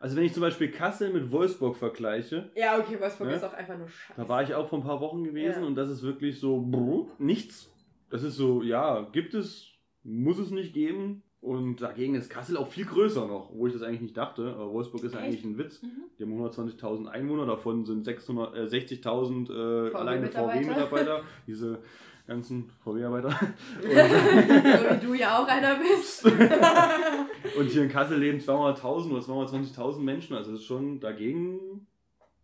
Also 0.00 0.16
wenn 0.16 0.24
ich 0.24 0.32
zum 0.32 0.42
Beispiel 0.42 0.70
Kassel 0.70 1.12
mit 1.12 1.32
Wolfsburg 1.32 1.76
vergleiche. 1.76 2.52
Ja, 2.54 2.78
okay, 2.78 3.00
Wolfsburg 3.00 3.28
ne? 3.28 3.34
ist 3.34 3.44
auch 3.44 3.54
einfach 3.54 3.76
nur 3.76 3.88
scheiße. 3.88 4.20
Da 4.20 4.28
war 4.28 4.42
ich 4.42 4.54
auch 4.54 4.68
vor 4.68 4.78
ein 4.78 4.84
paar 4.84 5.00
Wochen 5.00 5.24
gewesen 5.24 5.62
ja. 5.62 5.66
und 5.66 5.74
das 5.74 5.88
ist 5.88 6.02
wirklich 6.02 6.38
so 6.38 6.60
brr, 6.60 7.08
nichts. 7.18 7.72
Das 8.10 8.22
ist 8.22 8.36
so, 8.36 8.62
ja, 8.62 9.02
gibt 9.12 9.34
es, 9.34 9.72
muss 10.02 10.38
es 10.38 10.50
nicht 10.50 10.72
geben. 10.72 11.24
Und 11.40 11.76
dagegen 11.82 12.16
ist 12.16 12.30
Kassel 12.30 12.56
auch 12.56 12.66
viel 12.66 12.84
größer 12.84 13.26
noch, 13.26 13.50
wo 13.54 13.68
ich 13.68 13.72
das 13.72 13.82
eigentlich 13.82 14.00
nicht 14.00 14.16
dachte. 14.16 14.54
Aber 14.54 14.72
Wolfsburg 14.72 15.04
ist 15.04 15.14
ja 15.14 15.20
eigentlich 15.20 15.44
ein 15.44 15.56
Witz. 15.56 15.82
Mhm. 15.82 15.88
Die 16.18 16.24
haben 16.24 16.32
120.000 16.32 17.06
Einwohner, 17.06 17.46
davon 17.46 17.84
sind 17.84 18.06
660.000 18.06 19.50
äh, 19.50 19.88
äh, 19.88 19.94
alleine 19.94 20.28
VW-Mitarbeiter. 20.30 21.22
Diese 21.46 21.78
ganzen 22.26 22.70
VW-Arbeiter. 22.82 23.30
so 23.80 23.88
wie 23.88 25.06
du 25.06 25.14
ja 25.14 25.38
auch 25.38 25.46
einer 25.46 25.76
bist. 25.76 26.24
und 27.58 27.70
hier 27.70 27.84
in 27.84 27.88
Kassel 27.88 28.18
leben 28.18 28.38
200.000 28.38 29.10
oder 29.10 29.20
220.000 29.20 30.00
Menschen. 30.00 30.34
Also 30.34 30.50
das 30.50 30.60
ist 30.60 30.66
schon 30.66 30.98
dagegen 30.98 31.86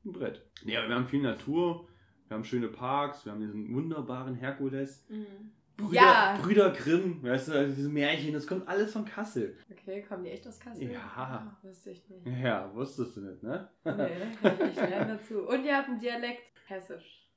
ein 0.05 0.13
Brett. 0.13 0.41
Ja, 0.65 0.87
wir 0.89 0.95
haben 0.95 1.07
viel 1.07 1.23
Natur, 1.23 1.89
wir 2.29 2.37
haben 2.37 2.45
schöne 2.45 2.69
Parks, 2.69 3.25
wir 3.25 3.33
haben 3.33 3.41
diesen 3.41 3.75
wunderbaren 3.75 4.37
Herkules. 4.37 5.05
Mhm. 5.09 5.53
Brüder, 5.77 5.95
ja. 5.95 6.39
Brüder 6.41 6.71
Grimm, 6.71 7.23
weißt 7.23 7.49
du, 7.49 7.53
also 7.53 7.75
diese 7.75 7.89
Märchen, 7.89 8.33
das 8.33 8.47
kommt 8.47 8.69
alles 8.69 8.93
von 8.93 9.05
Kassel. 9.05 9.57
Okay, 9.71 10.03
kommen 10.03 10.23
die 10.25 10.31
echt 10.31 10.47
aus 10.47 10.61
Kassel? 10.61 10.93
Ja. 10.93 11.01
Ah, 11.17 11.57
wusste 11.63 11.91
ich 11.91 12.09
nicht. 12.09 12.27
Ja, 12.43 12.71
wusstest 12.73 13.17
du 13.17 13.21
nicht, 13.23 13.43
ne? 13.43 13.69
Nee, 13.85 14.69
ich 14.71 14.77
lerne 14.77 15.19
dazu. 15.19 15.49
Und 15.49 15.65
ihr 15.65 15.77
habt 15.77 15.89
einen 15.89 15.99
Dialekt, 15.99 16.43
Hessisch. 16.67 17.29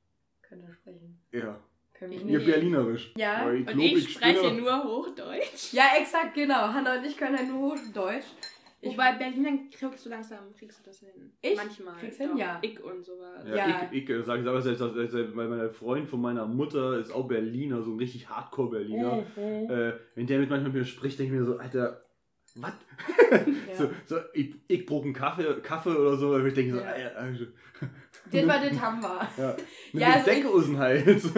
Könnt 0.44 0.64
ihr 0.64 0.74
sprechen. 0.74 1.20
Ja. 1.32 1.60
Können 1.94 2.12
wir 2.12 2.40
Ihr 2.40 2.46
Berlinerisch. 2.46 3.12
Ja, 3.18 3.52
ich 3.52 3.68
und 3.68 3.80
ich, 3.80 3.94
ich 3.96 4.14
spreche 4.14 4.54
nur 4.54 4.84
Hochdeutsch. 4.84 5.74
Ja, 5.74 5.86
exakt, 6.00 6.36
genau. 6.36 6.72
Hanna 6.72 7.00
und 7.00 7.06
ich 7.06 7.18
können 7.18 7.36
ja 7.36 7.44
nur 7.44 7.72
Hochdeutsch. 7.72 8.26
Ich, 8.80 8.92
Wobei 8.92 9.14
Berliner 9.14 9.58
kriegst 9.72 10.06
du 10.06 10.10
langsam, 10.10 10.54
kriegst 10.54 10.80
du 10.80 10.84
das 10.84 11.00
hin. 11.00 11.34
Ich? 11.42 11.56
Manchmal. 11.56 11.96
Kriegst 11.96 12.20
hin, 12.20 12.38
ja. 12.38 12.60
Ich 12.62 12.80
und 12.80 13.04
sowas. 13.04 13.44
Ja, 13.48 13.56
ja. 13.56 13.90
ich, 13.92 14.08
ich 14.08 14.26
sage 14.26 14.48
aber 14.48 14.62
selbst, 14.62 14.82
weil 14.82 15.48
mein 15.48 15.72
Freund 15.72 16.08
von 16.08 16.22
meiner 16.22 16.46
Mutter 16.46 17.00
ist 17.00 17.12
auch 17.12 17.28
Berliner, 17.28 17.82
so 17.82 17.94
ein 17.94 17.98
richtig 17.98 18.30
Hardcore-Berliner. 18.30 19.26
Mhm. 19.36 19.72
Äh, 19.72 19.94
wenn 20.14 20.28
der 20.28 20.40
mit 20.40 20.50
manchmal 20.52 20.72
mit 20.72 20.82
mir 20.82 20.86
spricht, 20.86 21.18
denke 21.18 21.34
ich 21.34 21.40
mir 21.40 21.46
so, 21.46 21.58
Alter, 21.58 22.06
was? 22.56 22.74
Ja. 23.30 23.76
so, 23.76 23.90
so, 24.06 24.16
ich, 24.34 24.56
ich 24.68 24.86
brauche 24.86 25.04
einen 25.04 25.14
Kaffee, 25.14 25.44
Kaffee 25.62 25.90
oder 25.90 26.16
so, 26.16 26.34
aber 26.34 26.46
ich 26.46 26.54
denke 26.54 26.76
so, 26.76 26.80
ja. 26.80 26.88
Alter, 26.88 27.18
also, 27.18 27.46
Den 28.32 28.48
war 28.48 28.62
den 28.62 28.82
haben 28.82 29.02
wir. 29.02 29.28
Ja, 29.38 29.56
mit 29.94 30.02
ja, 30.02 30.14
also 30.14 30.62
dem 30.62 30.78
Hals. 30.78 31.32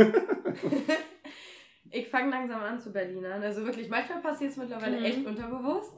ich 1.90 2.08
fange 2.10 2.32
langsam 2.32 2.62
an 2.62 2.80
zu 2.80 2.92
Berlinern. 2.92 3.42
Also 3.42 3.66
wirklich, 3.66 3.90
manchmal 3.90 4.22
passiert 4.22 4.52
es 4.52 4.58
mittlerweile 4.58 5.00
mhm. 5.00 5.06
echt 5.06 5.26
unterbewusst. 5.26 5.94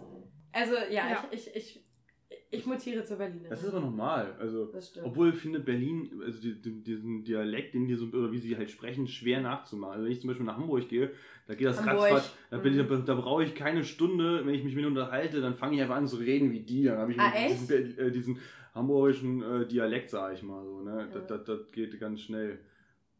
Also 0.53 0.73
ja, 0.89 1.09
ja. 1.09 1.25
Ich, 1.31 1.47
ich, 1.55 1.83
ich, 2.29 2.39
ich 2.49 2.65
mutiere 2.65 3.03
zur 3.03 3.17
Berliner. 3.17 3.49
Das 3.49 3.63
ist 3.63 3.69
aber 3.69 3.79
normal. 3.79 4.35
Also, 4.39 4.73
obwohl 5.03 5.29
ich 5.29 5.35
finde, 5.35 5.59
Berlin, 5.59 6.21
also 6.25 6.41
die, 6.41 6.61
die, 6.61 6.83
diesen 6.83 7.23
Dialekt, 7.23 7.73
den 7.73 7.87
die 7.87 7.95
so, 7.95 8.05
oder 8.07 8.31
wie 8.31 8.39
sie 8.39 8.57
halt 8.57 8.69
sprechen, 8.69 9.07
schwer 9.07 9.41
nachzumachen. 9.41 9.93
Also 9.93 10.05
wenn 10.05 10.11
ich 10.11 10.21
zum 10.21 10.29
Beispiel 10.29 10.45
nach 10.45 10.57
Hamburg 10.57 10.87
gehe, 10.89 11.11
da 11.47 11.55
geht 11.55 11.67
das 11.67 11.79
Hamburg. 11.85 12.11
ratzfatz, 12.11 12.35
da, 12.49 12.57
mhm. 12.57 12.65
ich, 12.65 12.87
da, 12.87 12.95
da 12.97 13.15
brauche 13.15 13.43
ich 13.43 13.55
keine 13.55 13.83
Stunde, 13.83 14.45
wenn 14.45 14.53
ich 14.53 14.63
mich 14.63 14.75
mit 14.75 14.85
unterhalte, 14.85 15.41
dann 15.41 15.55
fange 15.55 15.75
ich 15.75 15.81
einfach 15.81 15.95
an 15.95 16.07
zu 16.07 16.17
reden 16.17 16.51
wie 16.51 16.61
die. 16.61 16.83
Dann 16.83 16.97
habe 16.97 17.11
ich 17.11 17.19
ah, 17.19 17.31
diesen, 17.47 17.97
äh, 17.97 18.11
diesen, 18.11 18.39
hamburgischen 18.73 19.41
äh, 19.41 19.67
Dialekt, 19.67 20.09
sage 20.09 20.35
ich 20.35 20.43
mal 20.43 20.63
so. 20.63 20.81
Ne? 20.81 21.07
Ja. 21.09 21.19
Das, 21.19 21.27
das, 21.27 21.43
das 21.43 21.71
geht 21.71 21.99
ganz 21.99 22.21
schnell. 22.21 22.59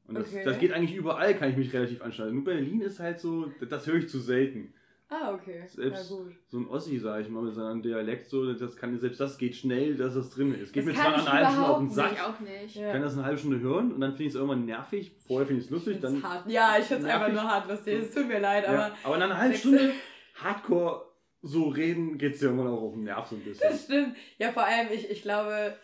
Und 0.08 0.15
das, 0.15 0.28
okay. 0.28 0.44
das 0.44 0.60
geht 0.60 0.74
eigentlich 0.74 0.96
überall, 0.96 1.36
kann 1.36 1.50
ich 1.50 1.58
mich 1.58 1.74
relativ 1.74 2.02
anschneiden. 2.02 2.36
Nur 2.36 2.44
Berlin 2.44 2.82
ist 2.82 3.00
halt 3.00 3.20
so, 3.20 3.52
das 3.70 3.88
höre 3.88 3.96
ich 3.96 4.10
zu 4.10 4.20
selten. 4.20 4.74
Ah, 5.13 5.34
okay. 5.34 5.63
Selbst 5.67 6.10
ja, 6.10 6.17
so 6.47 6.58
ein 6.58 6.69
Ossi, 6.69 6.97
sage 6.97 7.24
ich 7.24 7.30
mal, 7.30 7.43
mit 7.43 7.54
seinem 7.54 7.82
Dialekt 7.82 8.30
so, 8.30 8.54
das 8.54 8.78
kann, 8.78 8.97
selbst 8.97 9.19
das 9.19 9.38
geht 9.38 9.58
schnell, 9.58 9.97
dass 9.97 10.13
das 10.13 10.30
drin 10.30 10.56
ist. 10.56 10.71
Geht 10.71 10.88
das 10.88 10.93
mir 10.93 11.02
zwar 11.02 11.13
eine 11.13 11.32
halbe 11.32 11.52
Stunde 11.52 11.69
auf 11.69 11.78
den 11.80 11.89
Sack. 11.89 12.12
Ich 12.13 12.21
auch 12.21 12.39
nicht. 12.39 12.76
Ich 12.78 12.82
kann 12.82 13.02
das 13.02 13.13
eine 13.13 13.26
halbe 13.26 13.38
Stunde 13.38 13.60
hören 13.60 13.91
und 13.91 14.00
dann 14.00 14.12
finde 14.12 14.24
ich 14.24 14.30
es 14.30 14.36
irgendwann 14.36 14.65
nervig. 14.65 15.12
Vorher 15.28 15.45
finde 15.45 15.60
ich 15.60 15.65
es 15.65 15.71
lustig. 15.71 16.00
Dann 16.00 16.24
hart. 16.24 16.50
Ja, 16.50 16.78
ich 16.80 16.86
finde 16.86 17.08
es 17.08 17.13
einfach 17.13 17.30
nur 17.30 17.43
hart 17.43 17.67
lustig. 17.67 18.00
Es 18.00 18.13
tut 18.13 18.26
mir 18.26 18.39
leid, 18.39 18.65
aber. 18.65 18.78
Ja, 18.78 18.95
aber 19.04 19.17
nach 19.17 19.26
einer 19.26 19.38
halben 19.38 19.56
Stunde 19.56 19.91
Hardcore 20.36 21.12
so 21.41 21.67
reden 21.67 22.17
geht 22.17 22.36
es 22.36 22.41
ja 22.41 22.47
irgendwann 22.47 22.71
auch 22.71 22.82
auf 22.82 22.93
den 22.93 23.04
Nerv 23.04 23.28
so 23.28 23.36
ein 23.36 23.41
bisschen. 23.41 23.69
Das 23.69 23.84
stimmt. 23.84 24.15
Ja, 24.38 24.52
vor 24.52 24.63
allem, 24.63 24.88
ich, 24.93 25.10
ich 25.10 25.24
glaube, 25.24 25.76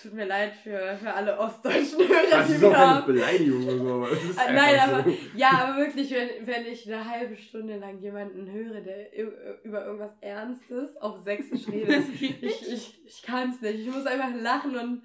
Tut 0.00 0.12
mir 0.12 0.26
leid 0.26 0.52
für, 0.54 0.96
für 1.00 1.12
alle 1.12 1.38
ostdeutschen 1.38 1.98
Hörer, 2.08 2.30
das 2.30 2.46
die 2.48 2.52
ist 2.54 2.60
wir 2.62 2.76
haben. 2.76 3.04
Keine 3.06 3.12
Beleidigung 3.12 3.64
oder 3.64 3.78
so. 3.78 3.94
Aber 3.94 4.12
es 4.12 4.24
ist 4.24 4.38
ah, 4.38 4.52
Nein, 4.52 4.78
aber 4.80 5.04
so. 5.04 5.16
ja, 5.36 5.50
aber 5.50 5.76
wirklich, 5.78 6.10
wenn, 6.10 6.46
wenn 6.46 6.66
ich 6.66 6.92
eine 6.92 7.08
halbe 7.08 7.36
Stunde 7.36 7.76
lang 7.78 7.98
jemanden 8.00 8.50
höre, 8.50 8.80
der 8.80 9.16
über 9.62 9.84
irgendwas 9.86 10.16
Ernstes 10.20 10.96
auf 10.98 11.20
Sächsisch 11.22 11.68
redet, 11.68 12.04
ich, 12.20 12.42
ich, 12.42 13.00
ich 13.06 13.22
kann 13.22 13.50
es 13.50 13.60
nicht. 13.60 13.86
Ich 13.86 13.94
muss 13.94 14.04
einfach 14.06 14.34
lachen 14.34 14.76
und 14.76 15.02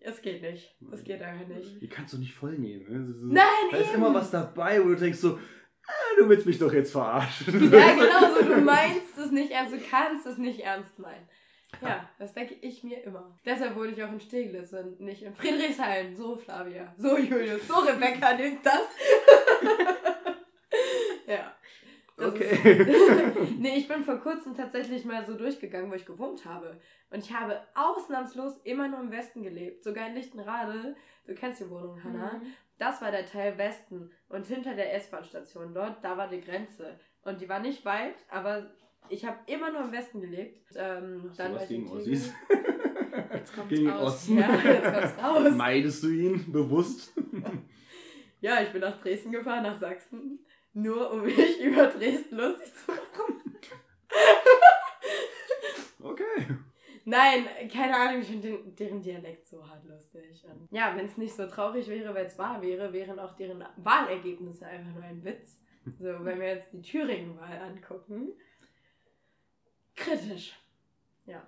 es 0.00 0.20
geht 0.20 0.42
nicht. 0.42 0.74
Es 0.92 1.02
geht 1.04 1.22
einfach 1.22 1.46
nicht. 1.46 1.80
Die 1.80 1.88
kannst 1.88 2.12
du 2.12 2.18
nicht 2.18 2.34
voll 2.34 2.58
nehmen. 2.58 2.84
Ne? 3.08 3.14
So, 3.14 3.26
Nein, 3.26 3.44
Da 3.70 3.78
eben. 3.78 3.86
ist 3.86 3.94
immer 3.94 4.12
was 4.12 4.30
dabei, 4.30 4.82
wo 4.84 4.88
du 4.88 4.96
denkst 4.96 5.18
so, 5.18 5.38
ah, 5.86 5.92
du 6.18 6.28
willst 6.28 6.44
mich 6.44 6.58
doch 6.58 6.72
jetzt 6.72 6.92
verarschen. 6.92 7.72
Ja, 7.72 7.92
genau 7.94 8.34
so. 8.38 8.44
Du 8.46 8.60
meinst 8.60 9.16
es 9.16 9.30
nicht 9.30 9.50
ernst, 9.52 9.72
du 9.72 9.78
kannst 9.78 10.26
es 10.26 10.36
nicht 10.38 10.60
ernst 10.60 10.98
meinen. 10.98 11.26
Ja, 11.80 12.08
das 12.18 12.32
denke 12.32 12.54
ich 12.60 12.82
mir 12.84 13.02
immer. 13.04 13.38
Deshalb 13.44 13.74
wurde 13.76 13.92
ich 13.92 14.02
auch 14.02 14.12
in 14.12 14.20
Steglitz 14.20 14.72
und 14.72 15.00
nicht 15.00 15.22
in 15.22 15.34
Friedrichshain. 15.34 16.14
So, 16.16 16.36
Flavia. 16.36 16.94
So, 16.96 17.16
Julius. 17.16 17.66
So, 17.66 17.74
Rebecca 17.74 18.34
nimmt 18.34 18.64
das. 18.64 18.88
ja. 21.26 21.54
Das 22.16 22.28
okay. 22.28 22.86
nee, 23.58 23.76
ich 23.76 23.88
bin 23.88 24.04
vor 24.04 24.18
kurzem 24.18 24.54
tatsächlich 24.54 25.04
mal 25.04 25.26
so 25.26 25.34
durchgegangen, 25.34 25.90
wo 25.90 25.94
ich 25.94 26.06
gewohnt 26.06 26.44
habe. 26.44 26.80
Und 27.10 27.18
ich 27.18 27.32
habe 27.32 27.60
ausnahmslos 27.74 28.58
immer 28.64 28.88
nur 28.88 29.00
im 29.00 29.10
Westen 29.10 29.42
gelebt. 29.42 29.82
Sogar 29.82 30.08
in 30.08 30.14
Lichtenrade. 30.14 30.94
Du 31.26 31.34
kennst 31.34 31.60
die 31.60 31.70
Wohnung, 31.70 32.02
Hannah. 32.04 32.38
Mhm. 32.38 32.54
Das 32.78 33.02
war 33.02 33.10
der 33.10 33.26
Teil 33.26 33.58
Westen. 33.58 34.10
Und 34.28 34.46
hinter 34.46 34.74
der 34.74 34.94
S-Bahn-Station 34.94 35.74
dort, 35.74 36.04
da 36.04 36.16
war 36.16 36.28
die 36.28 36.40
Grenze. 36.40 36.98
Und 37.22 37.40
die 37.40 37.48
war 37.48 37.60
nicht 37.60 37.84
weit, 37.84 38.16
aber 38.28 38.70
ich 39.08 39.24
habe 39.24 39.38
immer 39.46 39.70
nur 39.70 39.82
im 39.82 39.92
Westen 39.92 40.20
gelebt. 40.20 40.72
Ähm, 40.76 41.26
Hast 41.28 41.38
dann 41.38 41.54
was 41.54 41.68
gegen 41.68 41.88
Ossis? 41.88 42.32
Jetzt 43.32 43.54
kommt's 43.54 43.68
gegen 43.68 43.88
raus. 43.90 44.14
Osten? 44.14 44.38
Ja, 44.38 44.54
jetzt 44.56 44.92
kommt's 44.92 45.22
raus. 45.22 45.54
Meidest 45.54 46.02
du 46.02 46.08
ihn 46.08 46.50
bewusst? 46.50 47.12
ja, 48.40 48.60
ich 48.62 48.72
bin 48.72 48.80
nach 48.80 49.00
Dresden 49.00 49.30
gefahren, 49.30 49.62
nach 49.62 49.78
Sachsen, 49.78 50.44
nur 50.72 51.12
um 51.12 51.22
mich 51.22 51.60
über 51.60 51.86
Dresden 51.86 52.36
lustig 52.36 52.72
zu 52.74 52.90
machen. 52.90 53.42
okay. 56.00 56.46
Nein, 57.04 57.46
keine 57.72 57.94
Ahnung, 57.96 58.22
ich 58.22 58.28
finde 58.28 58.58
deren 58.78 59.02
Dialekt 59.02 59.46
so 59.46 59.64
hart 59.68 59.84
lustig. 59.84 60.42
Und 60.48 60.68
ja, 60.72 60.96
wenn 60.96 61.06
es 61.06 61.16
nicht 61.16 61.34
so 61.34 61.46
traurig 61.46 61.86
wäre, 61.88 62.14
weil 62.14 62.26
es 62.26 62.38
wahr 62.38 62.62
wäre, 62.62 62.92
wären 62.92 63.18
auch 63.18 63.36
deren 63.36 63.62
Wahlergebnisse 63.76 64.66
einfach 64.66 64.92
nur 64.92 65.04
ein 65.04 65.22
Witz. 65.24 65.60
So, 65.98 66.24
wenn 66.24 66.40
wir 66.40 66.48
jetzt 66.48 66.72
die 66.72 66.80
Thüringen-Wahl 66.80 67.58
angucken, 67.58 68.32
kritisch. 69.94 70.54
Ja. 71.26 71.46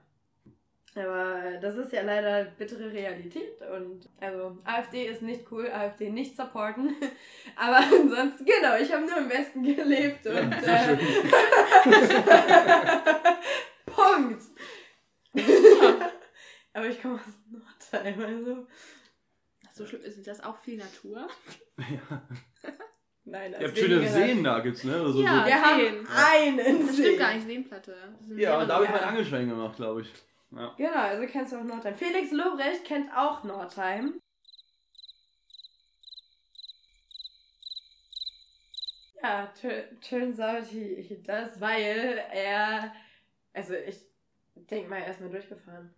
Aber 0.95 1.59
das 1.61 1.77
ist 1.77 1.93
ja 1.93 2.03
leider 2.03 2.45
bittere 2.45 2.91
Realität 2.91 3.61
und 3.61 4.09
also 4.19 4.57
AfD 4.65 5.07
ist 5.07 5.21
nicht 5.21 5.45
cool, 5.51 5.71
AfD 5.71 6.09
nicht 6.11 6.35
supporten. 6.37 6.97
Aber 7.57 7.77
ansonsten, 7.77 8.47
genau, 8.47 8.77
ich 8.81 8.91
habe 8.91 9.05
nur 9.05 9.19
im 9.19 9.29
Westen 9.29 9.63
gelebt 9.63 10.27
und 10.27 10.51
ja, 10.51 10.93
äh, 10.93 10.97
Punkt. 13.87 14.43
Aber 16.73 16.87
ich 16.87 17.03
komme 17.03 17.15
aus 17.15 17.21
Nordheim, 17.51 18.21
also. 18.21 18.67
So 19.75 19.87
schlimm 19.87 20.03
ist 20.03 20.27
das 20.27 20.43
auch 20.43 20.57
viel 20.59 20.79
Natur? 20.79 21.29
Ja. 21.77 22.27
Nein, 23.29 23.57
Ihr 23.59 23.67
habt 23.67 23.77
schöne 23.77 24.07
Seen 24.07 24.45
da, 24.45 24.61
gibt's, 24.61 24.85
ne? 24.85 24.95
Also 24.95 25.21
ja, 25.21 25.41
so 25.41 25.47
wir 25.47 25.61
haben 25.61 26.07
einen 26.15 26.87
Das 26.87 26.97
stimmt 26.97 27.19
gar 27.19 27.35
nicht, 27.35 27.47
Seenplatte. 27.47 27.97
Ja, 28.37 28.61
und 28.61 28.69
da 28.69 28.75
habe 28.77 28.85
ich 28.85 28.91
meinen 28.91 29.03
Angelschwein 29.03 29.49
gemacht, 29.49 29.77
glaube 29.77 30.03
ich. 30.03 30.13
Ja. 30.53 30.73
Genau, 30.77 30.93
also 30.93 31.27
kennst 31.27 31.53
du 31.53 31.57
auch 31.57 31.65
Nordheim. 31.65 31.97
Felix 31.97 32.31
Lobrecht 32.31 32.85
kennt 32.85 33.11
auch 33.17 33.43
Nordheim. 33.43 34.21
Ja, 39.21 39.53
turns 40.01 40.39
out 40.39 40.67
he, 40.67 41.03
he 41.03 41.21
does, 41.21 41.61
weil 41.61 42.23
er, 42.33 42.95
also 43.53 43.75
ich 43.75 43.99
denke 44.55 44.89
mal, 44.89 45.01
er 45.01 45.11
ist 45.11 45.21
mal 45.21 45.31
durchgefahren. 45.31 45.93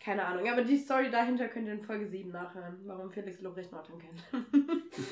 Keine 0.00 0.24
Ahnung, 0.24 0.48
aber 0.48 0.62
die 0.62 0.76
Story 0.76 1.08
dahinter 1.08 1.46
könnt 1.46 1.68
ihr 1.68 1.74
in 1.74 1.80
Folge 1.80 2.06
7 2.06 2.32
nachhören, 2.32 2.80
warum 2.84 3.12
Felix 3.12 3.40
Lobrecht 3.42 3.70
Nordheim 3.70 3.98
kennt. 4.00 4.24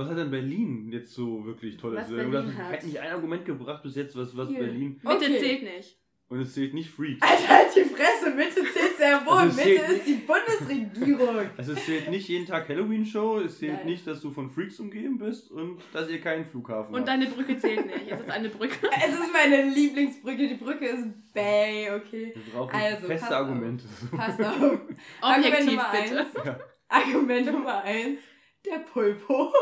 Aber 0.00 0.08
was 0.08 0.16
hat 0.16 0.24
denn 0.24 0.30
Berlin 0.30 0.90
jetzt 0.90 1.12
so 1.12 1.44
wirklich 1.44 1.76
tolles? 1.76 2.00
Was 2.00 2.08
Berlin 2.08 2.32
du 2.32 2.58
hast 2.58 2.86
nicht 2.86 2.98
ein 2.98 3.12
Argument 3.12 3.44
gebracht 3.44 3.82
bis 3.82 3.96
jetzt, 3.96 4.16
was, 4.16 4.34
was 4.34 4.50
Berlin. 4.50 4.98
Mitte 5.02 5.26
okay. 5.26 5.38
zählt 5.38 5.62
nicht. 5.62 5.98
Und 6.28 6.40
es 6.40 6.54
zählt 6.54 6.72
nicht 6.72 6.88
Freaks. 6.88 7.20
Alter, 7.20 7.48
halt 7.48 7.76
die 7.76 7.84
Fresse, 7.84 8.30
Mitte 8.34 8.62
zählt 8.72 8.96
sehr 8.96 9.20
wohl. 9.26 9.32
Also 9.34 9.56
Mitte 9.56 9.92
ist 9.92 10.06
die 10.06 10.14
Bundesregierung. 10.14 11.50
Also 11.58 11.72
es 11.72 11.84
zählt 11.84 12.08
nicht 12.08 12.26
jeden 12.28 12.46
Tag 12.46 12.66
Halloween-Show, 12.70 13.40
es 13.40 13.58
zählt 13.58 13.74
Nein. 13.74 13.86
nicht, 13.86 14.06
dass 14.06 14.22
du 14.22 14.30
von 14.30 14.48
Freaks 14.48 14.80
umgeben 14.80 15.18
bist 15.18 15.50
und 15.50 15.82
dass 15.92 16.08
ihr 16.08 16.20
keinen 16.22 16.46
Flughafen 16.46 16.94
und 16.94 17.00
habt. 17.00 17.10
Und 17.10 17.22
deine 17.22 17.26
Brücke 17.26 17.58
zählt 17.58 17.84
nicht, 17.84 18.10
es 18.10 18.20
ist 18.20 18.30
eine 18.30 18.48
Brücke. 18.48 18.78
es 19.06 19.12
ist 19.12 19.32
meine 19.34 19.68
Lieblingsbrücke, 19.68 20.48
die 20.48 20.54
Brücke 20.54 20.86
ist 20.86 21.08
Bay, 21.34 21.90
okay. 21.90 22.32
Wir 22.34 22.52
brauchen 22.54 22.74
also, 22.74 23.06
feste 23.06 23.36
Argumente. 23.36 23.84
Auf. 23.84 24.18
Passt 24.18 24.40
auf. 24.40 24.80
Argument 25.20 25.66
Nummer 25.66 25.90
bitte. 25.92 26.20
eins. 26.20 26.28
Ja. 26.42 26.60
Argument 26.88 27.52
Nummer 27.52 27.82
eins, 27.82 28.20
der 28.64 28.78
Pulpo. 28.78 29.52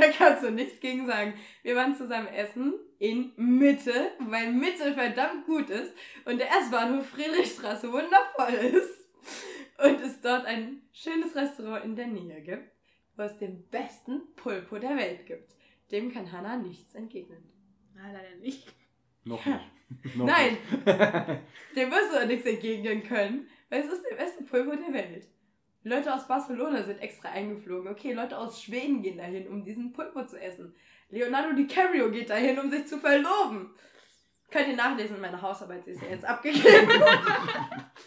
Da 0.00 0.08
kannst 0.08 0.42
du 0.42 0.50
nichts 0.50 0.80
gegen 0.80 1.06
sagen. 1.06 1.34
Wir 1.62 1.76
waren 1.76 1.96
zusammen 1.96 2.28
essen 2.28 2.74
in 2.98 3.32
Mitte, 3.36 4.12
weil 4.18 4.52
Mitte 4.52 4.94
verdammt 4.94 5.46
gut 5.46 5.70
ist 5.70 5.92
und 6.24 6.38
der 6.38 6.48
S-Bahnhof 6.48 7.08
Friedrichstraße 7.08 7.92
wundervoll 7.92 8.54
ist 8.54 9.08
und 9.78 10.00
es 10.00 10.20
dort 10.20 10.44
ein 10.46 10.82
schönes 10.92 11.34
Restaurant 11.34 11.84
in 11.84 11.96
der 11.96 12.08
Nähe 12.08 12.40
gibt, 12.42 12.70
wo 13.16 13.22
es 13.22 13.38
den 13.38 13.68
besten 13.68 14.22
Pulpo 14.36 14.78
der 14.78 14.96
Welt 14.96 15.26
gibt. 15.26 15.54
Dem 15.92 16.12
kann 16.12 16.30
Hannah 16.30 16.56
nichts 16.56 16.94
entgegnen. 16.94 17.42
Na, 17.94 18.12
leider 18.12 18.36
nicht. 18.40 18.74
Noch 19.24 19.44
nicht. 19.44 19.60
Noch 20.16 20.26
Nein, 20.26 20.58
dem 21.76 21.90
wirst 21.90 22.12
du 22.12 22.26
nichts 22.26 22.46
entgegnen 22.46 23.02
können, 23.04 23.48
weil 23.70 23.80
es 23.80 23.92
ist 23.92 24.04
der 24.10 24.16
beste 24.16 24.44
Pulpo 24.44 24.76
der 24.76 24.92
Welt. 24.92 25.26
Leute 25.88 26.14
aus 26.14 26.28
Barcelona 26.28 26.82
sind 26.82 27.00
extra 27.00 27.30
eingeflogen. 27.30 27.90
Okay, 27.90 28.12
Leute 28.12 28.36
aus 28.36 28.62
Schweden 28.62 29.02
gehen 29.02 29.18
dahin, 29.18 29.48
um 29.48 29.64
diesen 29.64 29.92
Pulpo 29.92 30.24
zu 30.26 30.40
essen. 30.40 30.74
Leonardo 31.10 31.54
DiCaprio 31.54 32.10
geht 32.10 32.30
dahin, 32.30 32.58
um 32.58 32.70
sich 32.70 32.86
zu 32.86 32.98
verloben. 32.98 33.70
Könnt 34.50 34.68
ihr 34.68 34.76
nachlesen 34.76 35.16
in 35.16 35.22
meiner 35.22 35.42
Hausarbeit, 35.42 35.84
sie 35.84 35.92
ist 35.92 36.02
ja 36.02 36.08
jetzt 36.08 36.24
abgegeben. 36.24 36.90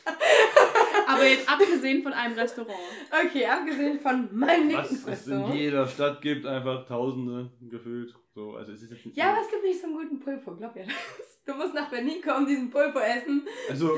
Aber 1.13 1.25
jetzt 1.25 1.49
abgesehen 1.49 2.03
von 2.03 2.13
einem 2.13 2.35
Restaurant. 2.35 2.77
Okay, 3.25 3.45
abgesehen 3.45 3.99
von 3.99 4.29
meinem 4.31 4.69
Lieblingsrestaurant. 4.69 5.43
Was 5.43 5.49
es 5.49 5.55
in 5.55 5.61
jeder 5.61 5.87
Stadt 5.87 6.21
gibt, 6.21 6.45
einfach 6.45 6.85
Tausende 6.85 7.51
gefühlt. 7.61 8.15
So, 8.33 8.55
also 8.55 8.71
es 8.71 8.81
ist 8.81 8.91
jetzt 8.91 9.05
nicht 9.05 9.17
ja, 9.17 9.25
so 9.25 9.29
aber 9.31 9.41
es 9.41 9.51
gibt 9.51 9.63
nicht 9.63 9.81
so 9.81 9.87
einen 9.87 9.95
guten 9.95 10.19
Pulpo, 10.19 10.55
glaub 10.55 10.73
mir 10.73 10.85
das. 10.85 11.41
Du 11.45 11.53
musst 11.55 11.73
nach 11.73 11.89
Berlin 11.89 12.21
kommen, 12.21 12.45
diesen 12.45 12.69
Pulpo 12.69 12.99
essen. 12.99 13.45
Also 13.69 13.97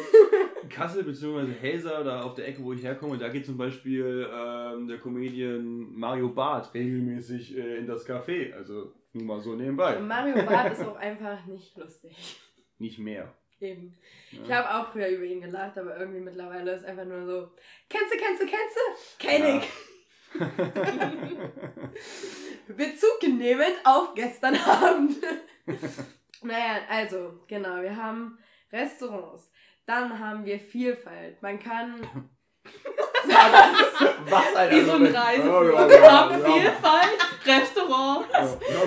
Kassel 0.69 1.03
bzw. 1.03 1.53
Häser, 1.61 2.03
da 2.03 2.21
auf 2.21 2.33
der 2.33 2.47
Ecke, 2.47 2.63
wo 2.63 2.73
ich 2.73 2.83
herkomme, 2.83 3.17
da 3.17 3.27
geht 3.27 3.45
zum 3.45 3.57
Beispiel 3.57 4.27
ähm, 4.33 4.87
der 4.87 4.97
Comedian 4.99 5.93
Mario 5.93 6.29
Barth 6.29 6.73
regelmäßig 6.73 7.55
äh, 7.57 7.77
in 7.77 7.85
das 7.85 8.07
Café. 8.07 8.53
Also 8.53 8.93
nur 9.11 9.25
mal 9.25 9.41
so 9.41 9.55
nebenbei. 9.55 9.99
Mario 9.99 10.43
Barth 10.45 10.73
ist 10.73 10.85
auch 10.87 10.95
einfach 10.95 11.45
nicht 11.45 11.77
lustig. 11.77 12.39
Nicht 12.79 12.97
mehr. 12.97 13.31
Eben. 13.63 13.97
Ja. 14.31 14.39
Ich 14.43 14.51
habe 14.51 14.75
auch 14.75 14.91
früher 14.91 15.07
über 15.07 15.23
ihn 15.23 15.39
gelacht, 15.41 15.77
aber 15.77 15.97
irgendwie 15.97 16.19
mittlerweile 16.19 16.73
ist 16.73 16.83
einfach 16.85 17.05
nur 17.05 17.25
so, 17.25 17.49
kennst 17.89 18.13
du, 18.13 18.17
kennst 18.17 18.41
du, 18.41 18.45
kennst 18.45 18.75
du? 18.75 18.81
Kenn 19.19 19.43
ja. 19.43 19.57
ich. 19.57 19.69
Bezug 22.75 23.21
nehmend 23.23 23.75
auf 23.85 24.13
gestern 24.15 24.55
Abend. 24.55 25.17
naja, 26.41 26.81
also, 26.89 27.43
genau, 27.47 27.81
wir 27.81 27.95
haben 27.95 28.37
Restaurants. 28.71 29.51
Dann 29.85 30.17
haben 30.19 30.45
wir 30.45 30.59
Vielfalt. 30.59 31.41
Man 31.41 31.59
kann. 31.59 32.29
Was, 34.29 34.55
Alter? 34.55 34.75
Wie 34.75 34.81
so 34.81 34.93
ein 34.93 35.05
Reise. 35.05 35.43
wir 35.43 36.11
haben 36.11 36.43
Vielfalt, 36.43 37.17
Restaurant, 37.45 38.25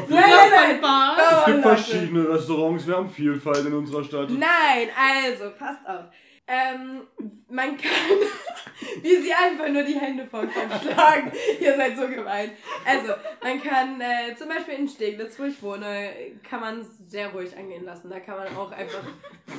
nein, 0.09 0.81
Bar. 0.81 1.17
Es 1.19 1.45
gibt 1.47 1.63
verschiedene 1.63 2.29
Restaurants, 2.29 2.87
wir 2.87 2.97
haben 2.97 3.11
Vielfalt 3.11 3.67
in 3.67 3.75
unserer 3.75 4.05
Stadt. 4.05 4.31
Nein, 4.31 4.89
also, 4.97 5.51
passt 5.59 5.87
auf. 5.87 6.05
Ähm, 6.49 7.03
man 7.49 7.77
kann, 7.77 7.91
wie 9.03 9.17
sie 9.17 9.33
einfach 9.33 9.69
nur 9.69 9.83
die 9.83 9.99
Hände 9.99 10.27
vom 10.27 10.43
Kopf 10.43 10.83
schlagen. 10.83 11.33
Ihr 11.61 11.77
seid 11.77 11.97
so 11.97 12.07
gemein. 12.07 12.53
Also, 12.85 13.15
man 13.43 13.63
kann 13.63 14.01
äh, 14.01 14.37
zum 14.37 14.49
Beispiel 14.49 14.75
in 14.75 14.89
Steglitz, 14.89 15.39
wo 15.39 15.45
ich 15.45 15.61
wohne, 15.61 16.11
kann 16.49 16.61
man 16.61 16.81
es 16.81 17.11
sehr 17.11 17.29
ruhig 17.31 17.57
angehen 17.57 17.85
lassen. 17.85 18.11
Da 18.11 18.21
kann 18.21 18.37
man 18.37 18.57
auch 18.57 18.71
einfach 18.71 19.03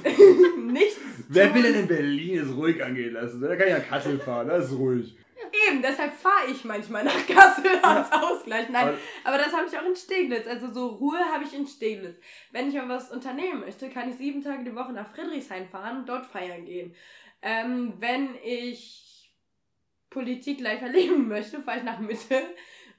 nichts. 0.57 0.99
Wer 1.27 1.53
will 1.53 1.63
denn 1.63 1.81
in 1.81 1.87
Berlin 1.87 2.39
es 2.39 2.55
ruhig 2.55 2.81
angehen 2.81 3.13
lassen? 3.13 3.41
Da 3.41 3.55
kann 3.55 3.67
ja 3.67 3.79
Kassel 3.79 4.19
fahren, 4.19 4.47
das 4.47 4.71
ist 4.71 4.77
ruhig. 4.77 5.17
Eben, 5.67 5.81
deshalb 5.81 6.13
fahre 6.13 6.51
ich 6.51 6.63
manchmal 6.63 7.03
nach 7.03 7.27
Kassel 7.27 7.79
als 7.81 8.11
Ausgleich. 8.11 8.69
Nein, 8.69 8.93
aber 9.23 9.37
das 9.37 9.53
habe 9.53 9.67
ich 9.67 9.77
auch 9.77 9.85
in 9.85 9.95
Steglitz. 9.95 10.47
Also 10.47 10.71
so 10.71 10.87
Ruhe 10.87 11.19
habe 11.19 11.43
ich 11.43 11.53
in 11.53 11.67
Steglitz. 11.67 12.17
Wenn 12.51 12.69
ich 12.69 12.79
aber 12.79 12.95
was 12.95 13.11
unternehmen 13.11 13.61
möchte, 13.61 13.89
kann 13.89 14.09
ich 14.09 14.17
sieben 14.17 14.43
Tage 14.43 14.63
die 14.63 14.75
Woche 14.75 14.93
nach 14.93 15.13
Friedrichshain 15.13 15.67
fahren 15.67 15.99
und 15.99 16.09
dort 16.09 16.25
feiern 16.25 16.65
gehen. 16.65 16.95
Ähm, 17.41 17.93
wenn 17.99 18.35
ich 18.43 19.31
Politik 20.09 20.59
live 20.59 20.81
erleben 20.81 21.27
möchte, 21.27 21.61
fahre 21.61 21.79
ich 21.79 21.83
nach 21.83 21.99
Mitte. 21.99 22.41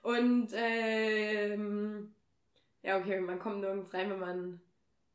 Und 0.02 0.50
ähm, 0.54 2.14
ja, 2.82 2.98
okay, 2.98 3.20
man 3.20 3.38
kommt 3.38 3.60
nirgends 3.60 3.92
rein, 3.92 4.10
wenn 4.10 4.20
man 4.20 4.60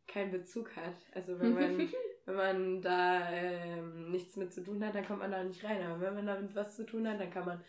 keinen 0.08 0.32
Bezug 0.32 0.76
hat. 0.76 0.96
Also 1.14 1.40
wenn 1.40 1.54
man 1.54 1.90
wenn 2.26 2.36
man 2.36 2.82
da 2.82 3.30
ähm, 3.32 4.12
nichts 4.12 4.36
mit 4.36 4.54
zu 4.54 4.64
tun 4.64 4.84
hat, 4.86 4.96
dann 4.96 5.06
kommt 5.06 5.20
man 5.20 5.32
da 5.32 5.44
nicht 5.44 5.64
rein. 5.64 5.86
Aber 5.86 6.00
wenn 6.02 6.16
man 6.16 6.26
damit 6.26 6.56
was 6.56 6.76
zu 6.76 6.86
tun 6.86 7.08
hat, 7.08 7.20
dann 7.20 7.32
kann 7.32 7.46
man 7.46 7.62